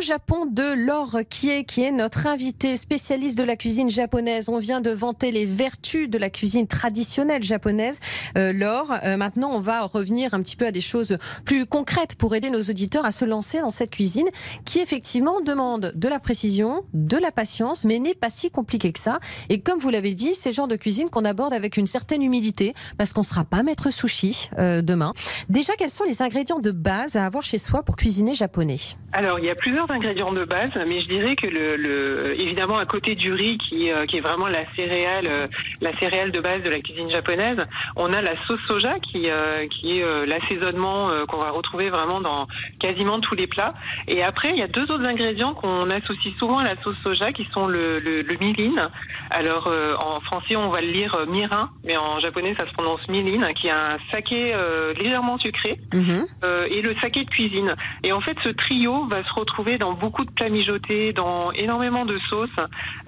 Japon 0.00 0.46
de 0.46 0.74
Laure 0.74 1.18
Kie, 1.28 1.64
qui 1.64 1.82
est 1.82 1.90
notre 1.90 2.26
invité 2.26 2.76
spécialiste 2.76 3.38
de 3.38 3.44
la 3.44 3.56
cuisine 3.56 3.90
japonaise. 3.90 4.48
On 4.48 4.58
vient 4.58 4.80
de 4.80 4.90
vanter 4.90 5.30
les 5.30 5.44
vertus 5.44 6.08
de 6.08 6.18
la 6.18 6.30
cuisine 6.30 6.66
traditionnelle 6.66 7.42
japonaise. 7.42 7.98
Euh, 8.36 8.52
Laure, 8.52 8.94
euh, 9.04 9.16
maintenant, 9.16 9.50
on 9.52 9.60
va 9.60 9.82
revenir 9.82 10.34
un 10.34 10.42
petit 10.42 10.56
peu 10.56 10.66
à 10.66 10.70
des 10.70 10.80
choses 10.80 11.18
plus 11.44 11.66
concrètes 11.66 12.14
pour 12.16 12.34
aider 12.34 12.50
nos 12.50 12.62
auditeurs 12.62 13.04
à 13.04 13.12
se 13.12 13.24
lancer 13.24 13.60
dans 13.60 13.70
cette 13.70 13.90
cuisine 13.90 14.28
qui, 14.64 14.80
effectivement, 14.80 15.40
demande 15.40 15.92
de 15.94 16.08
la 16.08 16.18
précision, 16.18 16.82
de 16.92 17.16
la 17.16 17.30
patience, 17.30 17.84
mais 17.84 17.98
n'est 17.98 18.14
pas 18.14 18.30
si 18.30 18.50
compliqué 18.50 18.92
que 18.92 19.00
ça. 19.00 19.18
Et 19.48 19.60
comme 19.60 19.78
vous 19.78 19.90
l'avez 19.90 20.14
dit, 20.14 20.34
c'est 20.34 20.50
le 20.50 20.54
genre 20.54 20.68
de 20.68 20.76
cuisine 20.76 21.10
qu'on 21.10 21.24
aborde 21.24 21.54
avec 21.54 21.76
une 21.76 21.86
certaine 21.86 22.22
humilité 22.22 22.74
parce 22.98 23.12
qu'on 23.12 23.20
ne 23.20 23.26
sera 23.26 23.44
pas 23.44 23.62
maître 23.62 23.90
sushi 23.90 24.50
euh, 24.58 24.82
demain. 24.82 25.12
Déjà, 25.48 25.74
quels 25.78 25.90
sont 25.90 26.04
les 26.04 26.22
ingrédients 26.22 26.60
de 26.60 26.70
base 26.70 27.16
à 27.16 27.24
avoir 27.24 27.44
chez 27.44 27.58
soi 27.58 27.82
pour 27.82 27.96
cuisiner 27.96 28.34
japonais? 28.34 28.76
Alors, 29.12 29.38
il 29.38 29.46
y 29.46 29.50
a 29.50 29.54
plusieurs 29.54 29.85
ingrédients 29.90 30.32
de 30.32 30.44
base, 30.44 30.70
mais 30.86 31.00
je 31.00 31.08
dirais 31.08 31.36
que 31.36 31.46
le, 31.46 31.76
le 31.76 32.40
évidemment 32.40 32.78
à 32.78 32.84
côté 32.84 33.14
du 33.14 33.32
riz 33.32 33.58
qui, 33.58 33.90
euh, 33.90 34.04
qui 34.06 34.18
est 34.18 34.20
vraiment 34.20 34.46
la 34.48 34.64
céréale, 34.74 35.26
euh, 35.28 35.46
la 35.80 35.96
céréale 35.98 36.32
de 36.32 36.40
base 36.40 36.62
de 36.62 36.70
la 36.70 36.80
cuisine 36.80 37.10
japonaise, 37.10 37.58
on 37.96 38.12
a 38.12 38.20
la 38.20 38.34
sauce 38.46 38.60
soja 38.68 38.98
qui, 39.00 39.30
euh, 39.30 39.66
qui 39.68 39.98
est 39.98 40.26
l'assaisonnement 40.26 41.10
qu'on 41.28 41.38
va 41.38 41.50
retrouver 41.50 41.90
vraiment 41.90 42.20
dans 42.20 42.46
quasiment 42.80 43.20
tous 43.20 43.34
les 43.34 43.46
plats. 43.46 43.74
Et 44.08 44.22
après, 44.22 44.50
il 44.50 44.58
y 44.58 44.62
a 44.62 44.68
deux 44.68 44.82
autres 44.84 45.06
ingrédients 45.06 45.54
qu'on 45.54 45.88
associe 45.90 46.34
souvent 46.38 46.58
à 46.58 46.64
la 46.64 46.80
sauce 46.82 46.96
soja 47.04 47.32
qui 47.32 47.46
sont 47.52 47.66
le, 47.66 47.98
le, 47.98 48.22
le 48.22 48.36
mirin. 48.38 48.90
Alors 49.30 49.70
en 50.00 50.20
français, 50.20 50.56
on 50.56 50.70
va 50.70 50.80
le 50.80 50.88
lire 50.88 51.16
mirin, 51.28 51.70
mais 51.84 51.96
en 51.96 52.20
japonais, 52.20 52.54
ça 52.58 52.66
se 52.66 52.72
prononce 52.72 53.06
mirin, 53.08 53.52
qui 53.54 53.68
est 53.68 53.72
un 53.72 53.98
saké 54.12 54.52
légèrement 54.98 55.38
sucré 55.38 55.78
Mhm. 55.94 56.24
et 56.70 56.82
le 56.82 56.94
saké 57.02 57.24
de 57.24 57.30
cuisine. 57.30 57.74
Et 58.04 58.12
en 58.12 58.20
fait, 58.20 58.36
ce 58.44 58.50
trio 58.50 59.06
va 59.06 59.22
se 59.24 59.32
retrouver 59.34 59.75
dans 59.78 59.92
beaucoup 59.92 60.24
de 60.24 60.30
plats 60.30 60.48
mijotés, 60.48 61.12
dans 61.12 61.52
énormément 61.52 62.04
de 62.04 62.18
sauces. 62.30 62.48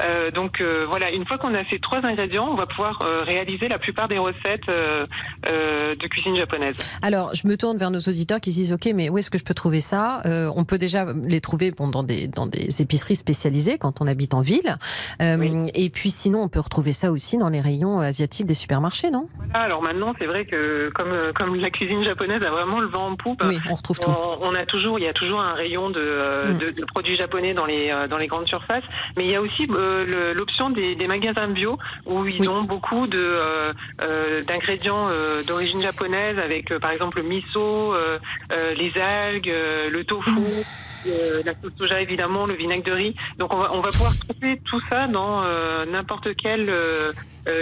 Euh, 0.02 0.30
donc 0.30 0.60
euh, 0.60 0.86
voilà, 0.88 1.10
une 1.10 1.26
fois 1.26 1.38
qu'on 1.38 1.54
a 1.54 1.60
ces 1.70 1.78
trois 1.78 2.04
ingrédients, 2.04 2.48
on 2.50 2.56
va 2.56 2.66
pouvoir 2.66 3.02
euh, 3.02 3.22
réaliser 3.22 3.68
la 3.68 3.78
plupart 3.78 4.08
des 4.08 4.18
recettes 4.18 4.66
de 4.68 6.06
cuisine 6.08 6.36
japonaise. 6.36 6.76
Alors, 7.02 7.34
je 7.34 7.46
me 7.46 7.56
tourne 7.56 7.78
vers 7.78 7.90
nos 7.90 8.00
auditeurs 8.00 8.40
qui 8.40 8.52
se 8.52 8.58
disent, 8.58 8.72
ok, 8.72 8.90
mais 8.94 9.08
où 9.08 9.18
est-ce 9.18 9.30
que 9.30 9.38
je 9.38 9.44
peux 9.44 9.54
trouver 9.54 9.80
ça? 9.80 10.22
On 10.54 10.64
peut 10.64 10.78
déjà 10.78 11.06
les 11.24 11.40
trouver 11.40 11.70
bon, 11.70 11.88
dans, 11.88 12.02
des, 12.02 12.28
dans 12.28 12.46
des 12.46 12.82
épiceries 12.82 13.16
spécialisées 13.16 13.78
quand 13.78 14.00
on 14.00 14.06
habite 14.06 14.34
en 14.34 14.40
ville. 14.40 14.76
Oui. 15.20 15.70
Et 15.74 15.90
puis 15.90 16.10
sinon, 16.10 16.42
on 16.42 16.48
peut 16.48 16.60
retrouver 16.60 16.92
ça 16.92 17.10
aussi 17.10 17.38
dans 17.38 17.48
les 17.48 17.60
rayons 17.60 18.00
asiatiques 18.00 18.46
des 18.46 18.54
supermarchés, 18.54 19.10
non? 19.10 19.28
Voilà, 19.36 19.60
alors 19.60 19.82
maintenant, 19.82 20.14
c'est 20.18 20.26
vrai 20.26 20.44
que 20.44 20.90
comme, 20.94 21.32
comme 21.34 21.56
la 21.56 21.70
cuisine 21.70 22.02
japonaise 22.02 22.42
a 22.44 22.50
vraiment 22.50 22.80
le 22.80 22.88
vent 22.88 23.10
en 23.10 23.16
poupe, 23.16 23.42
Oui, 23.44 23.58
on 23.70 23.74
retrouve 23.74 23.98
tout. 23.98 24.10
On, 24.40 24.54
a 24.54 24.64
toujours, 24.66 24.98
il 24.98 25.04
y 25.04 25.08
a 25.08 25.12
toujours 25.12 25.40
un 25.40 25.54
rayon 25.54 25.90
de. 25.90 26.57
De, 26.58 26.70
de 26.70 26.84
produits 26.84 27.16
japonais 27.16 27.54
dans 27.54 27.64
les 27.66 27.90
euh, 27.90 28.06
dans 28.08 28.18
les 28.18 28.26
grandes 28.26 28.48
surfaces, 28.48 28.84
mais 29.16 29.24
il 29.24 29.30
y 29.30 29.36
a 29.36 29.40
aussi 29.40 29.66
euh, 29.70 30.34
l'option 30.34 30.70
des, 30.70 30.94
des 30.94 31.06
magasins 31.06 31.48
bio 31.48 31.78
où 32.06 32.26
ils 32.26 32.40
Oui. 32.40 32.48
ont 32.48 32.62
beaucoup 32.62 33.06
de 33.06 33.18
euh, 33.18 33.72
euh, 34.02 34.42
d'ingrédients 34.44 35.08
d'origine 35.46 35.82
japonaise 35.82 36.38
avec 36.38 36.70
euh, 36.70 36.78
par 36.78 36.92
exemple 36.92 37.18
le 37.18 37.28
miso, 37.28 37.94
euh, 37.94 38.18
euh, 38.52 38.74
les 38.74 38.92
algues, 39.00 39.50
euh, 39.50 39.90
le 39.90 40.04
tofu. 40.04 40.64
euh, 41.06 41.42
la 41.44 41.52
sauce 41.62 41.72
soja 41.78 42.00
évidemment, 42.00 42.46
le 42.46 42.54
vinaigre 42.54 42.84
de 42.84 42.92
riz. 42.92 43.14
Donc 43.38 43.54
on 43.54 43.58
va, 43.58 43.72
on 43.72 43.80
va 43.80 43.90
pouvoir 43.90 44.12
trouver 44.28 44.60
tout 44.64 44.80
ça 44.90 45.06
dans 45.06 45.44
euh, 45.44 45.86
n'importe 45.86 46.26
euh, 46.26 46.32
euh, 46.68 47.12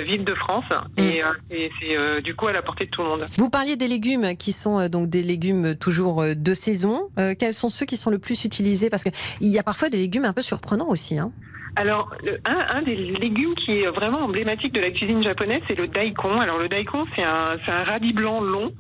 ville 0.07 0.25
de 0.25 0.35
France 0.35 0.65
et 0.97 1.23
euh, 1.23 1.27
c'est 1.49 1.97
euh, 1.97 2.21
du 2.21 2.35
coup 2.35 2.47
à 2.47 2.53
la 2.53 2.63
portée 2.63 2.87
de 2.87 2.91
tout 2.91 3.03
le 3.03 3.09
monde. 3.09 3.27
Vous 3.37 3.51
parliez 3.51 3.77
des 3.77 3.89
légumes 3.89 4.37
qui 4.37 4.53
sont 4.53 4.79
euh, 4.79 4.89
donc 4.89 5.09
des 5.09 5.23
légumes 5.23 5.75
toujours 5.77 6.23
euh, 6.23 6.35
de 6.35 6.55
saison. 6.55 7.09
Euh, 7.19 7.35
quels 7.39 7.55
sont 7.55 7.69
ceux 7.69 7.87
qui 7.87 7.97
sont 7.97 8.11
le 8.11 8.19
plus 8.19 8.45
utilisés? 8.45 8.91
Parce 8.91 9.05
qu'il 9.05 9.49
y 9.49 9.59
a 9.59 9.63
parfois 9.63 9.89
des 9.89 9.99
légumes 9.99 10.25
un 10.25 10.33
peu 10.33 10.43
surprenants 10.43 10.89
aussi. 10.89 11.19
Hein. 11.19 11.33
Alors, 11.79 12.11
un, 12.47 12.79
un 12.79 12.83
des 12.83 12.97
légumes 12.97 13.55
qui 13.55 13.81
est 13.81 13.87
vraiment 13.87 14.21
emblématique 14.21 14.73
de 14.73 14.81
la 14.81 14.91
cuisine 14.91 15.23
japonaise, 15.23 15.61
c'est 15.69 15.79
le 15.79 15.87
daikon. 15.87 16.41
Alors, 16.41 16.59
le 16.59 16.71
daikon, 16.71 17.05
c'est 17.15 17.23
un, 17.23 17.51
un 17.69 17.85
radis 17.85 18.15
blanc 18.15 18.41
long 18.41 18.73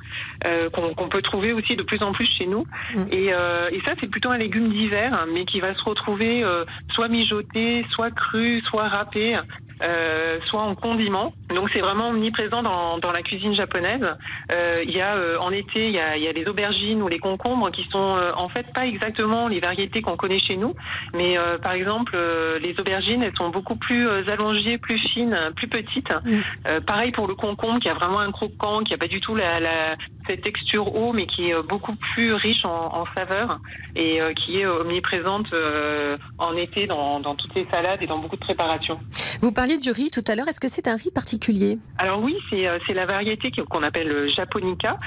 euh, 0.46 0.70
qu'on 0.70 1.08
peut 1.08 1.20
trouver 1.20 1.52
aussi 1.52 1.76
de 1.76 1.82
plus 1.82 2.02
en 2.02 2.12
plus 2.12 2.26
chez 2.38 2.46
nous. 2.46 2.64
Mm. 2.94 3.04
Et, 3.12 3.34
euh, 3.34 3.68
et 3.70 3.80
ça, 3.84 3.92
c'est 4.00 4.08
plutôt 4.08 4.30
un 4.30 4.38
légume 4.38 4.70
d'hiver, 4.70 5.12
hein, 5.12 5.26
mais 5.30 5.44
qui 5.44 5.60
va 5.60 5.74
se 5.74 5.82
retrouver 5.84 6.42
euh, 6.42 6.64
soit 6.94 7.08
mijoté, 7.08 7.84
soit 7.90 8.10
cru, 8.12 8.62
soit 8.62 8.88
râpé. 8.88 9.36
Euh, 9.82 10.38
soit 10.46 10.62
en 10.62 10.74
condiment. 10.74 11.32
Donc 11.54 11.68
c'est 11.72 11.80
vraiment 11.80 12.08
omniprésent 12.08 12.62
dans, 12.62 12.98
dans 12.98 13.12
la 13.12 13.22
cuisine 13.22 13.54
japonaise. 13.54 14.06
Euh, 14.52 14.82
Il 14.86 14.94
y 14.96 15.00
a 15.00 15.16
euh, 15.16 15.38
en 15.40 15.50
été, 15.50 15.88
il 15.88 15.94
y 15.94 15.98
a, 15.98 16.16
y 16.16 16.28
a 16.28 16.32
les 16.32 16.46
aubergines 16.48 17.02
ou 17.02 17.08
les 17.08 17.18
concombres 17.18 17.70
qui 17.70 17.84
sont 17.90 18.16
euh, 18.16 18.32
en 18.36 18.48
fait 18.48 18.66
pas 18.72 18.86
exactement 18.86 19.48
les 19.48 19.60
variétés 19.60 20.02
qu'on 20.02 20.16
connaît 20.16 20.38
chez 20.38 20.56
nous, 20.56 20.74
mais 21.14 21.38
euh, 21.38 21.58
par 21.58 21.72
exemple 21.72 22.12
euh, 22.14 22.58
les 22.58 22.74
aubergines, 22.80 23.22
elles 23.22 23.36
sont 23.36 23.50
beaucoup 23.50 23.76
plus 23.76 24.08
allongées, 24.30 24.78
plus 24.78 24.98
fines, 25.12 25.38
plus 25.56 25.68
petites. 25.68 26.12
Mm. 26.24 26.40
Euh, 26.68 26.80
pareil 26.80 27.12
pour 27.12 27.26
le 27.26 27.34
concombre 27.34 27.78
qui 27.80 27.88
a 27.88 27.94
vraiment 27.94 28.20
un 28.20 28.32
croquant, 28.32 28.80
qui 28.80 28.94
a 28.94 28.98
pas 28.98 29.08
du 29.08 29.20
tout 29.20 29.34
la, 29.34 29.60
la 29.60 29.96
cette 30.28 30.42
texture 30.42 30.94
haut, 30.96 31.12
mais 31.12 31.26
qui 31.26 31.50
est 31.50 31.62
beaucoup 31.68 31.94
plus 32.14 32.34
riche 32.34 32.64
en, 32.64 33.00
en 33.00 33.04
saveurs 33.16 33.60
et 33.94 34.20
euh, 34.20 34.32
qui 34.34 34.60
est 34.60 34.66
omniprésente 34.66 35.52
euh, 35.52 36.16
en 36.38 36.56
été 36.56 36.86
dans, 36.86 37.20
dans 37.20 37.36
toutes 37.36 37.54
les 37.54 37.66
salades 37.70 38.02
et 38.02 38.06
dans 38.06 38.18
beaucoup 38.18 38.34
de 38.34 38.40
préparations. 38.40 38.98
Vous 39.40 39.52
parliez 39.66 39.80
du 39.80 39.90
riz 39.90 40.10
tout 40.12 40.22
à 40.28 40.36
l'heure. 40.36 40.46
Est-ce 40.46 40.60
que 40.60 40.68
c'est 40.68 40.86
un 40.86 40.94
riz 40.94 41.10
particulier 41.10 41.78
Alors 41.98 42.22
oui, 42.22 42.36
c'est 42.48 42.68
euh, 42.68 42.78
la 42.94 43.04
variété 43.04 43.50
qu'on 43.68 43.82
appelle 43.82 44.06
le 44.06 44.28
japonica 44.28 45.00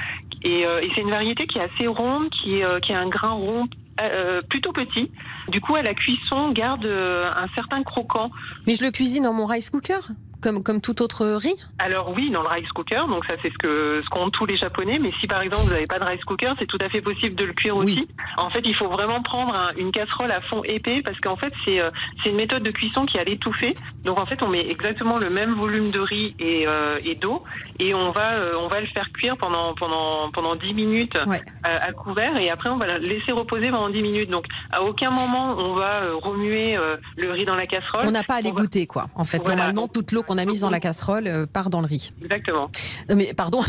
et, 0.43 0.67
euh, 0.67 0.81
et 0.81 0.89
c'est 0.93 1.01
une 1.01 1.11
variété 1.11 1.47
qui 1.47 1.59
est 1.59 1.61
assez 1.61 1.87
ronde, 1.87 2.29
qui, 2.29 2.57
est, 2.57 2.65
euh, 2.65 2.81
qui 2.81 2.91
a 2.91 2.99
un 2.99 3.07
grain 3.07 3.31
rond 3.31 3.69
euh, 4.01 4.41
plutôt 4.49 4.73
petit. 4.73 5.11
Du 5.47 5.61
coup, 5.61 5.75
à 5.75 5.81
la 5.81 5.93
cuisson, 5.93 6.51
garde 6.51 6.85
euh, 6.85 7.31
un 7.33 7.47
certain 7.55 7.83
croquant. 7.83 8.31
Mais 8.67 8.73
je 8.73 8.83
le 8.83 8.91
cuisine 8.91 9.23
dans 9.23 9.33
mon 9.33 9.45
rice 9.45 9.69
cooker 9.69 9.99
comme, 10.41 10.63
comme 10.63 10.81
tout 10.81 11.01
autre 11.01 11.25
riz 11.25 11.55
Alors 11.79 12.11
oui, 12.15 12.31
dans 12.31 12.41
le 12.41 12.47
rice 12.49 12.67
cooker, 12.69 13.01
donc 13.09 13.25
ça 13.25 13.35
c'est 13.41 13.51
ce 13.51 13.57
que 13.57 14.01
ce 14.03 14.09
qu'ont 14.09 14.29
tous 14.29 14.45
les 14.45 14.57
Japonais. 14.57 14.99
Mais 14.99 15.11
si 15.19 15.27
par 15.27 15.41
exemple 15.41 15.63
vous 15.65 15.71
n'avez 15.73 15.85
pas 15.85 15.99
de 15.99 16.03
rice 16.05 16.23
cooker, 16.25 16.51
c'est 16.59 16.65
tout 16.67 16.77
à 16.81 16.89
fait 16.89 17.01
possible 17.01 17.35
de 17.35 17.45
le 17.45 17.53
cuire 17.53 17.75
Oui. 17.77 17.85
aussi. 17.85 18.07
En 18.37 18.49
fait, 18.49 18.61
il 18.65 18.75
faut 18.75 18.87
vraiment 18.87 19.21
prendre 19.21 19.53
un- 19.57 19.73
une 19.77 19.91
casserole 19.91 20.31
à 20.31 20.41
fond 20.41 20.63
épais 20.63 21.01
parce 21.03 21.19
qu'en 21.19 21.35
fait 21.37 21.53
c'est 21.65 21.81
euh, 21.81 21.89
une 22.25 22.35
méthode 22.35 22.63
de 22.63 22.71
cuisson 22.71 23.05
qui 23.05 23.17
a 23.17 23.23
l'étouffer. 23.23 23.75
Donc 24.03 24.19
en 24.19 24.25
fait, 24.25 24.41
on 24.43 24.47
met 24.49 24.67
exactement 24.69 25.17
le 25.17 25.29
même 25.29 25.53
volume 25.55 25.91
de 25.91 25.99
riz 25.99 26.35
et, 26.39 26.67
euh, 26.67 26.99
et 27.03 27.15
d'eau 27.15 27.39
et 27.79 27.93
on 27.93 28.11
va 28.11 28.37
euh, 28.37 28.53
on 28.59 28.67
va 28.67 28.81
le 28.81 28.87
faire 28.87 29.09
cuire 29.13 29.35
pendant 29.37 29.73
pendant 29.75 30.31
pendant 30.31 30.55
10 30.55 30.73
minutes 30.73 31.17
Ouais. 31.27 31.41
euh, 31.67 31.77
à 31.81 31.91
couvert 31.93 32.37
et 32.37 32.49
après 32.49 32.69
on 32.69 32.77
va 32.77 32.87
le 32.97 33.05
laisser 33.05 33.31
reposer 33.31 33.69
pendant 33.69 33.89
10 33.89 34.01
minutes. 34.01 34.29
Donc 34.29 34.45
à 34.71 34.81
aucun 34.83 35.09
moment 35.09 35.55
on 35.57 35.73
va 35.75 36.01
remuer 36.13 36.77
le 37.17 37.31
riz 37.31 37.45
dans 37.45 37.55
la 37.55 37.65
casserole. 37.67 38.03
On 38.05 38.11
n'a 38.11 38.23
pas 38.23 38.35
à 38.35 38.41
les 38.41 38.51
On 38.51 38.53
va- 38.53 38.61
goûter, 38.61 38.87
quoi. 38.87 39.07
En 39.15 39.23
fait, 39.23 39.37
Voilà. 39.39 39.55
normalement, 39.57 39.87
toute 39.87 40.11
l'eau 40.11 40.23
qu'on 40.29 40.37
a 40.37 40.45
mise 40.45 40.61
dans 40.61 40.69
la 40.69 40.79
casserole 40.79 41.27
euh, 41.27 41.45
part 41.47 41.69
dans 41.69 41.81
le 41.81 41.87
riz. 41.87 42.11
Exactement. 42.23 42.69
Non, 43.09 43.15
mais 43.15 43.33
pardon, 43.33 43.61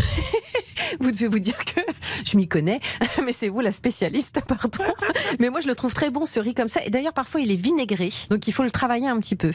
vous 1.01 1.11
devez 1.11 1.27
vous 1.29 1.39
dire 1.41 1.65
que 1.65 1.81
je 2.25 2.37
m'y 2.37 2.47
connais, 2.49 2.81
mais 3.25 3.33
c'est 3.33 3.49
vous 3.49 3.61
la 3.61 3.73
spécialiste, 3.73 4.43
pardon. 4.47 4.93
Mais 5.41 5.49
moi, 5.51 5.61
je 5.61 5.69
le 5.69 5.75
trouve 5.75 5.95
très 5.95 6.11
bon, 6.11 6.27
ce 6.27 6.39
riz 6.39 6.55
comme 6.55 6.69
ça. 6.69 6.85
Et 6.85 6.91
d'ailleurs, 6.91 7.15
parfois, 7.15 7.41
il 7.41 7.51
est 7.51 7.57
vinaigré, 7.61 8.11
donc 8.31 8.47
il 8.47 8.53
faut 8.53 8.63
le 8.63 8.71
travailler 8.71 9.09
un 9.09 9.19
petit 9.19 9.37
peu. 9.37 9.53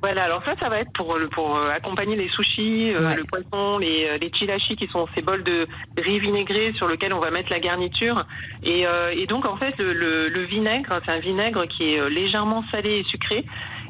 Voilà, 0.00 0.22
alors 0.24 0.44
ça, 0.44 0.52
ça 0.62 0.68
va 0.68 0.78
être 0.78 0.92
pour, 0.92 1.12
euh, 1.16 1.70
accompagner 1.70 2.14
les 2.14 2.28
sushis, 2.28 2.92
euh, 2.92 3.00
Ouais. 3.08 3.16
le 3.16 3.24
poisson, 3.24 3.78
les, 3.78 4.04
euh, 4.08 4.18
les 4.18 4.30
chilashi 4.32 4.76
qui 4.76 4.86
sont 4.92 5.08
ces 5.16 5.22
bols 5.22 5.42
de 5.42 5.66
riz 5.96 6.20
vinaigré 6.20 6.72
sur 6.76 6.86
lequel 6.86 7.12
on 7.14 7.18
va 7.18 7.32
mettre 7.32 7.50
la 7.50 7.58
garniture. 7.58 8.24
Et, 8.62 8.86
euh, 8.86 9.10
et 9.12 9.26
donc, 9.26 9.44
en 9.44 9.56
fait, 9.56 9.74
le, 9.78 9.92
le, 9.92 10.28
le 10.28 10.44
vinaigre, 10.44 11.00
c'est 11.04 11.10
un 11.12 11.18
vinaigre 11.18 11.66
qui 11.66 11.94
est 11.94 11.98
euh, 12.00 12.08
légèrement 12.08 12.62
salé 12.70 13.00
et 13.00 13.04
sucré. 13.10 13.44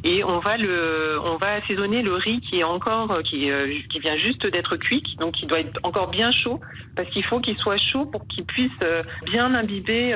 Et 0.08 0.24
on 0.24 0.38
va 0.40 0.56
le, 0.56 1.20
on 1.22 1.36
va 1.36 1.56
assaisonner 1.62 2.00
le 2.00 2.14
riz 2.14 2.40
qui 2.40 2.60
est 2.60 2.64
encore, 2.64 3.10
euh, 3.10 3.20
qui, 3.20 3.50
euh, 3.50 3.66
qui 3.92 3.98
vient 3.98 4.16
juste 4.16 4.46
d'être 4.46 4.76
cuit, 4.76 5.02
donc 5.20 5.34
qui 5.34 5.44
doit 5.44 5.60
être 5.60 5.78
encore 5.82 6.08
bien 6.08 6.30
chaud, 6.32 6.60
parce 6.96 7.10
qu'il 7.10 7.22
faut 7.26 7.40
qu'il 7.40 7.58
soit 7.58 7.76
chaud 7.76 8.06
pour 8.06 8.26
qu'il 8.26 8.46
puisse 8.46 8.72
euh, 8.82 9.02
bien 9.26 9.54
imbiber 9.54 10.14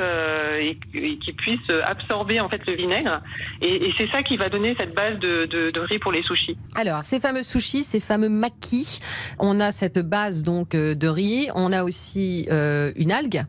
et, 0.59 0.78
qu'il 1.18 1.37
puisse 1.37 1.61
absorber 1.85 2.40
en 2.40 2.48
fait 2.48 2.66
le 2.66 2.74
vinaigre. 2.74 3.20
Et, 3.61 3.92
c'est 3.98 4.11
ça 4.11 4.22
qui 4.22 4.38
va 4.38 4.48
donner 4.48 4.74
cette 4.81 4.94
base 4.94 5.18
de, 5.18 5.44
de, 5.44 5.70
de 5.70 5.81
riz 5.81 5.98
pour 5.98 6.12
les 6.12 6.22
sushis. 6.22 6.57
Alors, 6.74 7.05
ces 7.05 7.20
fameux 7.20 7.42
sushis, 7.42 7.83
ces 7.83 8.00
fameux 8.00 8.31
makis, 8.31 9.00
on 9.38 9.61
a 9.61 9.72
cette 9.72 9.98
base 9.98 10.42
donc 10.42 10.70
de 10.70 11.09
riz. 11.09 11.48
On 11.55 11.70
a 11.70 11.85
aussi 11.85 12.46
euh, 12.50 12.92
une 12.96 13.12
algue 13.12 13.42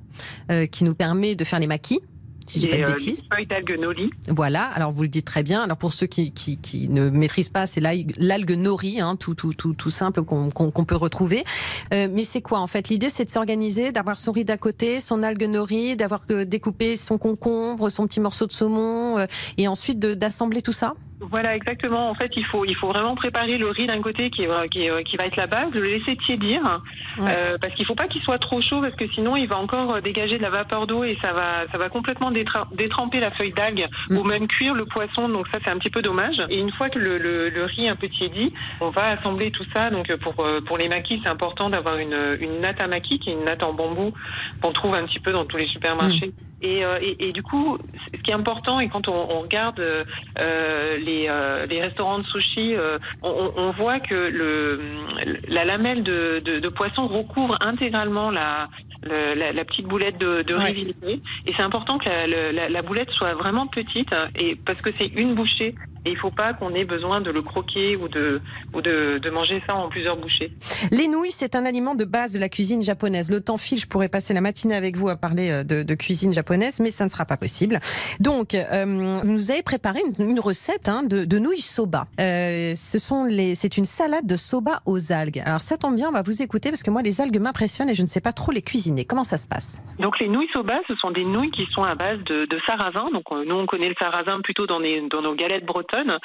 qui 0.72 0.84
nous 0.84 0.96
permet 0.96 1.36
de 1.36 1.44
faire 1.46 1.60
les 1.60 1.68
makis. 1.68 2.02
Si 2.46 2.60
j'ai 2.60 2.68
pas 2.70 2.78
de 2.78 2.84
euh, 2.84 2.92
bêtises. 2.92 3.22
les 3.22 3.36
feuilles 3.36 3.48
d'algues 3.48 3.80
nori. 3.80 4.10
Voilà, 4.28 4.64
alors 4.64 4.92
vous 4.92 5.04
le 5.04 5.10
dites 5.10 5.26
très 5.26 5.44
bien. 5.44 5.62
Alors 5.62 5.78
pour 5.78 5.94
ceux 5.94 6.08
qui, 6.08 6.32
qui, 6.32 6.58
qui 6.58 6.90
ne 6.90 7.10
maîtrisent 7.10 7.50
pas, 7.50 7.68
c'est 7.68 7.82
l'algue 7.82 8.52
nori, 8.58 9.00
hein, 9.00 9.16
tout, 9.16 9.36
tout, 9.36 9.54
tout, 9.54 9.74
tout 9.74 9.90
simple 9.90 10.24
qu'on 10.24 10.50
qu'on 10.50 10.72
qu'on 10.72 10.86
peut 10.86 10.96
retrouver. 10.96 11.44
Euh, 11.94 12.08
mais 12.12 12.24
c'est 12.24 12.42
quoi 12.42 12.60
en 12.60 12.68
fait? 12.68 12.90
L'idée 12.90 13.10
c'est 13.10 13.26
de 13.26 13.30
s'organiser, 13.30 13.92
d'avoir 13.92 14.20
son 14.20 14.32
riz 14.32 14.46
d'à 14.46 14.58
côté, 14.58 15.02
son 15.02 15.24
algue 15.24 15.48
nori, 15.48 15.96
d'avoir 15.96 16.26
que 16.26 16.44
découpé 16.44 16.96
son 16.96 17.18
concombre, 17.18 17.90
son 17.90 18.08
petit 18.08 18.20
morceau 18.20 18.48
de 18.48 18.54
saumon, 18.54 19.18
euh, 19.18 19.26
et 19.58 19.68
ensuite 19.68 20.00
d'assembler 20.00 20.62
tout 20.62 20.72
ça? 20.72 20.94
Voilà, 21.20 21.56
exactement. 21.56 22.10
En 22.10 22.16
fait, 22.16 22.32
il 22.36 22.46
faut, 22.46 22.66
il 22.66 22.76
faut 22.76 22.88
vraiment 22.90 23.16
préparer 23.16 23.58
le 23.58 23.70
riz 23.70 23.88
d'un 23.88 24.02
côté 24.02 24.30
qui, 24.30 24.44
est- 24.44 24.70
qui, 24.70 24.82
est- 24.86 25.04
qui 25.06 25.16
va 25.16 25.26
être 25.26 25.38
la 25.38 25.48
base, 25.48 25.70
le 25.74 25.82
laisser 25.84 26.18
tiédir, 26.26 26.62
Ouais. 27.18 27.32
euh, 27.38 27.58
parce 27.62 27.74
qu'il 27.76 27.86
faut 27.86 27.96
pas 27.96 28.08
qu'il 28.08 28.22
soit 28.24 28.40
trop 28.40 28.62
chaud, 28.62 28.82
parce 28.82 28.96
que 28.96 29.08
sinon 29.10 29.38
il 29.38 29.48
va 29.48 29.58
encore 29.58 29.94
euh, 29.96 30.02
dégager 30.02 30.38
de 30.38 30.42
la 30.44 30.50
vapeur 30.50 30.86
d'eau 30.86 31.04
et 31.06 31.18
ça 31.24 31.32
va, 31.32 31.66
ça 31.72 31.78
va 31.78 31.88
complètement 31.90 32.30
détra- 32.32 32.68
détremper 32.76 33.20
la 33.22 33.32
feuille 33.32 33.54
d'algue 33.54 33.88
Mm. 34.10 34.18
ou 34.18 34.24
même 34.24 34.48
cuire 34.48 34.74
le 34.74 34.86
poisson. 34.86 35.30
Donc 35.30 35.48
ça, 35.54 35.60
c'est 35.64 35.72
un 35.72 35.78
petit 35.78 35.90
peu 35.92 36.02
dommage. 36.02 36.42
Et 36.50 36.58
une 36.58 36.72
fois 36.72 36.90
que 36.90 37.00
le, 37.00 37.18
le, 37.18 37.50
le 37.50 37.64
riz 37.66 37.86
est 37.86 37.90
un 37.90 37.96
peu 37.96 38.10
tiédi, 38.10 38.52
on 38.82 38.90
va 38.90 39.10
assembler 39.12 39.52
tout 39.52 39.66
ça. 39.74 39.90
Donc 39.92 40.10
euh, 40.10 40.18
pour, 40.18 40.34
euh, 40.46 40.60
pour 40.62 40.78
les 40.78 40.90
maquis, 40.90 41.22
c'est 41.24 41.30
important 41.30 41.70
d'avoir 41.70 41.98
une, 41.98 42.18
une 42.42 42.60
natte 42.60 42.82
à 42.82 42.88
maquis, 42.88 43.20
qui 43.20 43.30
est 43.30 43.34
une 43.34 43.46
natte 43.46 43.64
en 43.64 43.72
bambou 43.74 44.14
qu'on 44.62 44.74
trouve 44.74 44.96
un 44.96 45.06
petit 45.06 45.20
peu 45.20 45.32
dans 45.32 45.46
tous 45.46 45.58
les 45.58 45.68
supermarchés. 45.68 46.34
Et, 46.64 46.84
euh, 46.86 46.98
et, 47.02 47.28
et 47.28 47.32
du 47.34 47.44
coup, 47.44 47.78
ce 48.16 48.22
qui 48.22 48.32
est 48.32 48.34
important, 48.34 48.80
et 48.80 48.88
quand 48.90 49.08
on, 49.10 49.14
on 49.36 49.42
regarde 49.42 49.80
euh, 49.82 50.04
euh, 50.40 50.98
les, 50.98 51.28
euh, 51.30 51.66
les 51.66 51.82
restaurants 51.82 52.20
de 52.20 52.26
sushi, 52.26 52.74
euh, 52.76 52.98
on, 53.22 53.52
on 53.58 53.72
voit 53.72 54.00
que 54.00 54.16
le, 54.16 54.80
la 55.50 55.66
lamelle 55.66 56.04
de, 56.04 56.40
de, 56.40 56.60
de 56.60 56.70
poisson 56.70 57.08
recouvre 57.08 57.58
intégralement 57.62 58.32
la, 58.32 58.70
le- 59.04 59.34
la, 59.36 59.52
la 59.52 59.66
petite 59.66 59.86
boulette 59.88 60.18
de, 60.20 60.42
de 60.44 60.56
riz 60.56 60.64
Ouais. 60.64 60.72
vinaigré. 60.72 61.20
Et 61.46 61.54
c'est 61.56 61.64
important 61.64 61.98
que 61.98 62.08
la, 62.08 62.28
le- 62.28 62.52
la, 62.52 62.70
la 62.70 62.82
boulette 62.82 63.10
soit 63.12 63.34
vraiment 63.34 63.68
petite, 63.68 64.10
et 64.40 64.56
parce 64.66 64.82
que 64.82 64.90
c'est 64.98 65.08
une 65.08 65.36
bouchée. 65.36 65.76
Et 66.06 66.12
il 66.12 66.18
faut 66.18 66.32
pas 66.32 66.52
qu'on 66.52 66.74
ait 66.76 66.84
besoin 66.84 67.22
de 67.22 67.32
le 67.32 67.42
croquer 67.42 67.96
ou 67.96 68.10
de, 68.10 68.42
ou 68.74 68.82
de, 68.82 69.20
de 69.20 69.30
manger 69.30 69.64
ça 69.66 69.74
en 69.76 69.88
plusieurs 69.88 70.18
bouchées. 70.18 70.52
Les 70.92 71.08
nouilles, 71.08 71.32
c'est 71.32 71.56
un 71.56 71.64
aliment 71.66 71.96
de 71.96 72.04
base 72.04 72.34
de 72.34 72.40
la 72.40 72.50
cuisine 72.50 72.84
japonaise. 72.84 73.32
Le 73.32 73.40
temps 73.40 73.58
file, 73.58 73.78
je 73.80 73.88
pourrais 73.88 74.10
passer 74.10 74.34
la 74.34 74.42
matinée 74.42 74.76
avec 74.76 74.98
vous 74.98 75.08
à 75.08 75.16
parler 75.16 75.64
de, 75.64 75.82
de 75.84 75.94
cuisine 75.96 76.34
japonaise. 76.34 76.44
Mais 76.58 76.92
ça 76.92 77.06
ne 77.06 77.10
sera 77.10 77.26
pas 77.26 77.38
possible. 77.38 77.80
Donc, 78.20 78.54
euh, 78.54 78.86
vous 78.86 79.32
nous 79.32 79.52
avez 79.52 79.64
préparé 79.64 80.00
une, 80.20 80.40
recette 80.40 80.90
hein, 80.90 81.04
de, 81.04 81.40
nouilles 81.40 81.62
soba. 81.62 82.06
Euh, 82.20 82.74
ce 82.76 83.00
sont 83.00 83.26
les, 83.26 83.56
c'est 83.56 83.78
une 83.78 83.86
salade 83.86 84.26
de 84.26 84.36
soba 84.36 84.82
aux 84.86 85.12
algues. 85.12 85.42
Alors 85.46 85.62
ça 85.62 85.78
tombe 85.78 85.96
bien, 85.96 86.10
on 86.10 86.12
va 86.12 86.22
vous 86.22 86.42
écouter 86.42 86.70
parce 86.70 86.84
que 86.84 86.92
moi 86.92 87.02
les 87.02 87.22
algues 87.22 87.40
m'impressionnent 87.40 87.90
et 87.90 87.96
je 87.96 88.02
ne 88.02 88.08
sais 88.08 88.22
pas 88.22 88.34
trop 88.34 88.52
les 88.52 88.62
cuisiner. 88.62 89.06
Comment 89.06 89.24
ça 89.24 89.38
se 89.38 89.48
passe? 89.48 89.82
Donc 90.00 90.20
les 90.20 90.28
nouilles 90.28 90.50
soba, 90.54 90.80
ce 90.88 90.96
sont 90.96 91.12
des 91.12 91.24
nouilles 91.24 91.52
qui 91.52 91.66
sont 91.74 91.84
à 91.84 91.96
base 91.96 92.20
de, 92.26 92.48
sarrasin. 92.66 93.06
Donc 93.12 93.24
euh, 93.32 93.44
nous 93.46 93.56
on 93.56 93.66
connaît 93.66 93.90
le 93.90 93.96
sarrasin 94.00 94.40
plutôt 94.42 94.66
dans, 94.66 94.80
nos 94.80 95.36
galettes 95.36 95.66
bretonnes. 95.66 96.18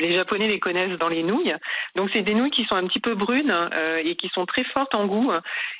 Les 0.00 0.14
Japonais 0.14 0.48
les 0.48 0.60
connaissent 0.60 0.98
dans 0.98 1.08
les 1.08 1.22
nouilles. 1.22 1.54
Donc 1.96 2.10
c'est 2.14 2.22
des 2.22 2.34
nouilles 2.34 2.50
qui 2.50 2.64
sont 2.64 2.76
un 2.76 2.86
petit 2.86 3.00
peu 3.00 3.14
brunes 3.14 3.52
et 4.04 4.16
qui 4.16 4.28
sont 4.34 4.46
très 4.46 4.64
fortes 4.74 4.94
en 4.94 5.06
goût. 5.06 5.30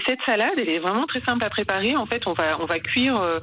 Cette 0.06 0.20
salade, 0.26 0.52
elle 0.56 0.68
est 0.68 0.78
vraiment 0.78 1.04
très 1.06 1.20
simple 1.22 1.44
à 1.44 1.50
préparer. 1.50 1.96
En 1.96 2.06
fait, 2.06 2.26
on 2.26 2.32
va 2.32 2.78
cuire 2.80 3.40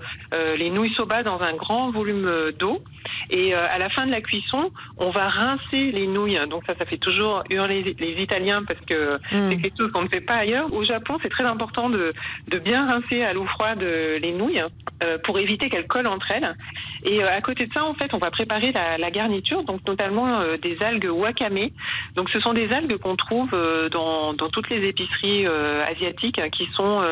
les 0.57 0.69
nouilles 0.69 0.93
soba 0.95 1.23
dans 1.23 1.41
un 1.41 1.53
grand 1.53 1.91
volume 1.91 2.51
d'eau 2.57 2.81
et 3.29 3.53
à 3.53 3.77
la 3.77 3.89
fin 3.89 4.05
de 4.05 4.11
la 4.11 4.21
cuisson, 4.21 4.71
on 4.97 5.09
va 5.09 5.27
rincer 5.27 5.91
les 5.91 6.07
nouilles. 6.07 6.39
Donc 6.49 6.63
ça, 6.67 6.73
ça 6.77 6.85
fait 6.85 6.97
toujours 6.97 7.43
hurler 7.49 7.83
les 7.99 8.21
Italiens 8.21 8.63
parce 8.67 8.79
que 8.81 9.15
mm. 9.15 9.49
c'est 9.49 9.57
quelque 9.57 9.77
chose 9.77 9.91
qu'on 9.91 10.03
ne 10.03 10.09
fait 10.09 10.21
pas 10.21 10.35
ailleurs. 10.35 10.71
Au 10.73 10.83
Japon, 10.83 11.17
c'est 11.21 11.29
très 11.29 11.45
important 11.45 11.89
de, 11.89 12.13
de 12.47 12.59
bien 12.59 12.87
rincer 12.87 13.23
à 13.23 13.33
l'eau 13.33 13.45
froide 13.45 13.81
les 13.81 14.31
nouilles 14.31 14.63
euh, 15.03 15.17
pour 15.23 15.37
éviter 15.39 15.69
qu'elles 15.69 15.87
collent 15.87 16.07
entre 16.07 16.31
elles. 16.31 16.55
Et 17.03 17.21
euh, 17.21 17.27
à 17.27 17.41
côté 17.41 17.65
de 17.65 17.73
ça, 17.73 17.83
en 17.83 17.93
fait, 17.95 18.13
on 18.13 18.17
va 18.17 18.31
préparer 18.31 18.71
la, 18.71 18.97
la 18.97 19.11
garniture, 19.11 19.63
donc 19.63 19.81
notamment 19.85 20.39
euh, 20.39 20.55
des 20.55 20.77
algues 20.81 21.09
wakame. 21.11 21.69
Donc 22.15 22.29
ce 22.29 22.39
sont 22.39 22.53
des 22.53 22.71
algues 22.71 22.97
qu'on 22.97 23.17
trouve 23.17 23.51
dans, 23.91 24.33
dans, 24.33 24.49
toutes 24.49 24.69
les 24.69 24.87
épiceries 24.87 25.45
asiatiques 25.45 26.41
qui 26.51 26.67
sont 26.77 27.03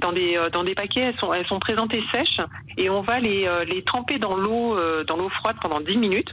dans 0.00 0.12
des 0.12 0.38
dans 0.52 0.64
des 0.64 0.74
paquets. 0.74 1.00
Elles 1.00 1.18
sont 1.20 1.32
elles 1.32 1.46
sont 1.46 1.60
présentées 1.60 2.02
et 2.76 2.90
on 2.90 3.02
va 3.02 3.20
les 3.20 3.46
les 3.66 3.82
tremper 3.82 4.18
dans 4.18 4.36
l'eau 4.36 4.76
dans 5.04 5.16
l'eau 5.16 5.28
froide 5.28 5.56
pendant 5.60 5.80
10 5.80 5.96
minutes. 5.96 6.32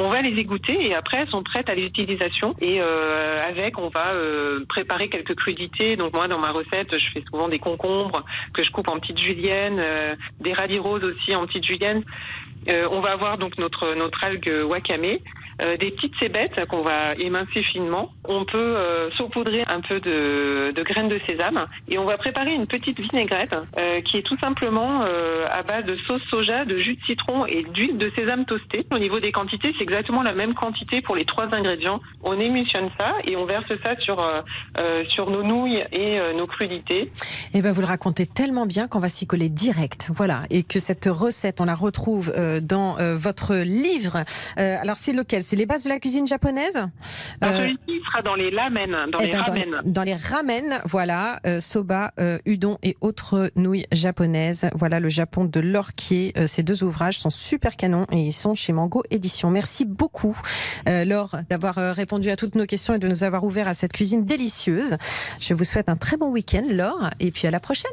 On 0.00 0.08
va 0.08 0.20
les 0.20 0.38
égoutter 0.38 0.88
et 0.88 0.94
après 0.94 1.18
elles 1.18 1.30
sont 1.30 1.42
prêtes 1.42 1.68
à 1.68 1.74
l'utilisation. 1.74 2.54
Et 2.60 2.80
avec, 2.80 3.78
on 3.78 3.88
va 3.88 4.12
préparer 4.68 5.08
quelques 5.08 5.34
crudités. 5.34 5.96
Donc 5.96 6.14
moi, 6.14 6.28
dans 6.28 6.38
ma 6.38 6.52
recette, 6.52 6.96
je 6.98 7.10
fais 7.12 7.24
souvent 7.30 7.48
des 7.48 7.58
concombres 7.58 8.24
que 8.52 8.62
je 8.62 8.70
coupe 8.70 8.88
en 8.88 8.98
petites 8.98 9.18
juliennes, 9.18 9.82
des 10.40 10.52
radis 10.52 10.78
roses 10.78 11.04
aussi 11.04 11.34
en 11.34 11.46
petites 11.46 11.64
juliennes 11.64 12.02
euh, 12.68 12.88
on 12.90 13.00
va 13.00 13.12
avoir 13.12 13.38
donc 13.38 13.58
notre 13.58 13.94
notre 13.94 14.22
algue 14.24 14.64
wakame 14.68 15.18
euh, 15.62 15.78
des 15.78 15.90
petites 15.90 16.12
cébettes 16.20 16.66
qu'on 16.68 16.82
va 16.82 17.14
émincer 17.18 17.62
finement. 17.62 18.10
On 18.24 18.44
peut 18.44 18.58
euh, 18.58 19.10
saupoudrer 19.16 19.64
un 19.66 19.80
peu 19.80 20.00
de, 20.00 20.72
de, 20.72 20.82
graines 20.82 21.08
de 21.08 21.18
sésame 21.26 21.66
et 21.88 21.96
on 21.98 22.04
va 22.04 22.18
préparer 22.18 22.52
une 22.52 22.66
petite 22.66 23.00
vinaigrette 23.00 23.56
euh, 23.78 24.02
qui 24.02 24.18
est 24.18 24.22
tout 24.22 24.36
simplement 24.38 25.00
à 25.00 25.62
base 25.62 25.84
de 25.84 25.96
sauce 26.06 26.22
soja, 26.30 26.64
de 26.64 26.78
jus 26.78 26.96
de 26.96 27.02
citron 27.06 27.46
et 27.46 27.62
d'huile 27.62 27.96
de 27.96 28.10
sésame 28.16 28.44
toastée. 28.44 28.86
Au 28.90 28.98
niveau 28.98 29.18
des 29.18 29.32
quantités, 29.32 29.72
c'est 29.78 29.82
exactement 29.82 30.22
la 30.22 30.34
même 30.34 30.54
quantité 30.54 31.00
pour 31.00 31.16
les 31.16 31.24
trois 31.24 31.46
ingrédients. 31.54 32.00
On 32.22 32.38
émulsionne 32.38 32.90
ça 32.98 33.14
et 33.24 33.36
on 33.36 33.46
verse 33.46 33.70
ça 33.84 33.96
sur 34.00 34.16
sur 35.08 35.30
nos 35.30 35.42
nouilles 35.42 35.84
et 35.92 36.18
nos 36.36 36.46
crudités. 36.46 37.02
Et 37.02 37.10
eh 37.54 37.62
ben 37.62 37.72
vous 37.72 37.80
le 37.80 37.86
racontez 37.86 38.26
tellement 38.26 38.66
bien 38.66 38.88
qu'on 38.88 39.00
va 39.00 39.08
s'y 39.08 39.26
coller 39.26 39.48
direct. 39.48 40.10
Voilà 40.12 40.42
et 40.50 40.62
que 40.62 40.78
cette 40.78 41.06
recette 41.06 41.60
on 41.60 41.66
la 41.66 41.74
retrouve 41.74 42.32
dans 42.60 42.96
votre 43.16 43.54
livre. 43.56 44.24
alors 44.56 44.96
c'est 44.96 45.12
lequel? 45.12 45.42
C'est 45.42 45.56
les 45.56 45.66
bases 45.66 45.84
de 45.84 45.88
la 45.88 45.98
cuisine 45.98 46.26
japonaise? 46.26 46.76
Euh, 47.42 47.58
celui-ci 47.58 48.02
sera 48.04 48.22
dans 48.22 48.34
les 48.34 48.50
ramen. 48.54 49.10
Dans, 49.10 49.18
eh 49.18 49.26
les, 49.26 49.32
ben, 49.32 49.42
ramen. 49.42 49.82
Dans, 49.84 50.02
les, 50.02 50.14
ramen, 50.14 50.80
voilà, 50.84 51.40
euh, 51.46 51.60
soba, 51.60 52.12
euh, 52.20 52.38
udon 52.46 52.78
et 52.82 52.96
autres 53.00 53.50
nouilles 53.56 53.86
japonaises. 53.92 54.68
Voilà 54.74 55.00
le 55.00 55.08
Japon 55.08 55.44
de 55.44 55.60
l'orquier. 55.60 56.32
ces 56.46 56.62
deux 56.62 56.82
ouvrages 56.82 57.18
sont 57.18 57.30
super 57.30 57.76
canons 57.76 58.06
et 58.12 58.18
ils 58.18 58.32
sont 58.32 58.54
chez 58.54 58.72
Mango 58.72 59.02
Édition. 59.10 59.50
Merci 59.50 59.84
beaucoup, 59.84 60.36
Laure, 60.86 61.36
d'avoir 61.48 61.76
répondu 61.76 62.30
à 62.30 62.36
toutes 62.36 62.54
nos 62.54 62.66
questions 62.66 62.94
et 62.94 62.98
de 62.98 63.08
nous 63.08 63.24
avoir 63.24 63.44
ouvert 63.44 63.68
à 63.68 63.74
cette 63.74 63.92
cuisine 63.92 64.24
délicieuse. 64.24 64.96
Je 65.40 65.54
vous 65.54 65.64
souhaite 65.64 65.88
un 65.88 65.96
très 65.96 66.16
bon 66.16 66.30
week-end, 66.30 66.64
Laure, 66.68 67.10
et 67.20 67.30
puis 67.30 67.46
à 67.46 67.50
la 67.50 67.60
prochaine. 67.60 67.90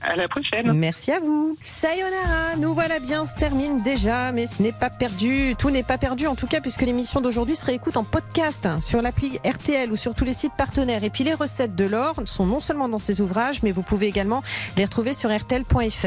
À 0.00 0.16
la 0.16 0.28
prochaine. 0.28 0.72
Merci 0.72 1.12
à 1.12 1.20
vous. 1.20 1.56
Sayonara, 1.64 2.56
nous 2.58 2.74
voilà 2.74 2.98
bien, 2.98 3.24
se 3.26 3.36
termine 3.36 3.82
déjà, 3.82 4.01
mais 4.04 4.46
ce 4.46 4.62
n'est 4.62 4.72
pas 4.72 4.90
perdu. 4.90 5.54
Tout 5.56 5.70
n'est 5.70 5.82
pas 5.82 5.98
perdu, 5.98 6.26
en 6.26 6.34
tout 6.34 6.46
cas, 6.46 6.60
puisque 6.60 6.82
l'émission 6.82 7.20
d'aujourd'hui 7.20 7.54
se 7.54 7.64
réécoute 7.64 7.96
en 7.96 8.04
podcast 8.04 8.66
hein, 8.66 8.80
sur 8.80 9.00
l'appli 9.00 9.38
RTL 9.44 9.92
ou 9.92 9.96
sur 9.96 10.14
tous 10.14 10.24
les 10.24 10.34
sites 10.34 10.54
partenaires. 10.56 11.04
Et 11.04 11.10
puis 11.10 11.22
les 11.22 11.34
recettes 11.34 11.76
de 11.76 11.84
l'or 11.84 12.14
sont 12.26 12.46
non 12.46 12.58
seulement 12.58 12.88
dans 12.88 12.98
ces 12.98 13.20
ouvrages, 13.20 13.62
mais 13.62 13.70
vous 13.70 13.82
pouvez 13.82 14.06
également 14.06 14.42
les 14.76 14.84
retrouver 14.84 15.14
sur 15.14 15.30
rtl.fr. 15.30 16.06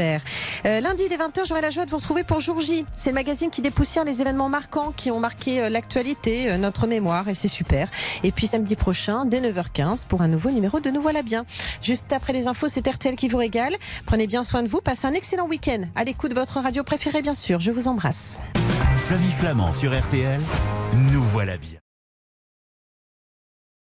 Euh, 0.66 0.80
lundi 0.80 1.04
dès 1.08 1.16
20h, 1.16 1.46
j'aurai 1.46 1.62
la 1.62 1.70
joie 1.70 1.86
de 1.86 1.90
vous 1.90 1.96
retrouver 1.96 2.22
pour 2.22 2.40
Jour 2.40 2.60
J. 2.60 2.84
C'est 2.96 3.10
le 3.10 3.14
magazine 3.14 3.50
qui 3.50 3.62
dépoussière 3.62 4.04
les 4.04 4.20
événements 4.20 4.48
marquants 4.48 4.92
qui 4.94 5.10
ont 5.10 5.20
marqué 5.20 5.62
euh, 5.62 5.70
l'actualité, 5.70 6.50
euh, 6.50 6.58
notre 6.58 6.86
mémoire, 6.86 7.28
et 7.28 7.34
c'est 7.34 7.48
super. 7.48 7.88
Et 8.22 8.32
puis 8.32 8.46
samedi 8.46 8.76
prochain, 8.76 9.24
dès 9.24 9.40
9h15, 9.40 10.06
pour 10.06 10.20
un 10.20 10.28
nouveau 10.28 10.50
numéro 10.50 10.80
de 10.80 10.90
Nous 10.90 11.00
voilà 11.00 11.22
bien. 11.22 11.46
Juste 11.82 12.12
après 12.12 12.34
les 12.34 12.46
infos, 12.46 12.68
c'est 12.68 12.86
RTL 12.86 13.16
qui 13.16 13.28
vous 13.28 13.38
régale. 13.38 13.76
Prenez 14.04 14.26
bien 14.26 14.42
soin 14.42 14.62
de 14.62 14.68
vous, 14.68 14.80
passez 14.80 15.06
un 15.06 15.14
excellent 15.14 15.46
week-end. 15.46 15.82
À 15.94 16.04
l'écoute 16.04 16.30
de 16.30 16.34
votre 16.34 16.60
radio 16.60 16.82
préférée, 16.82 17.22
bien 17.22 17.34
sûr. 17.34 17.60
Je 17.60 17.70
embrasse. 17.84 18.38
Flavie 18.96 19.32
Flamand 19.32 19.72
sur 19.72 19.96
RTL, 19.96 20.40
nous 21.12 21.22
voilà 21.22 21.56
bien. 21.58 21.85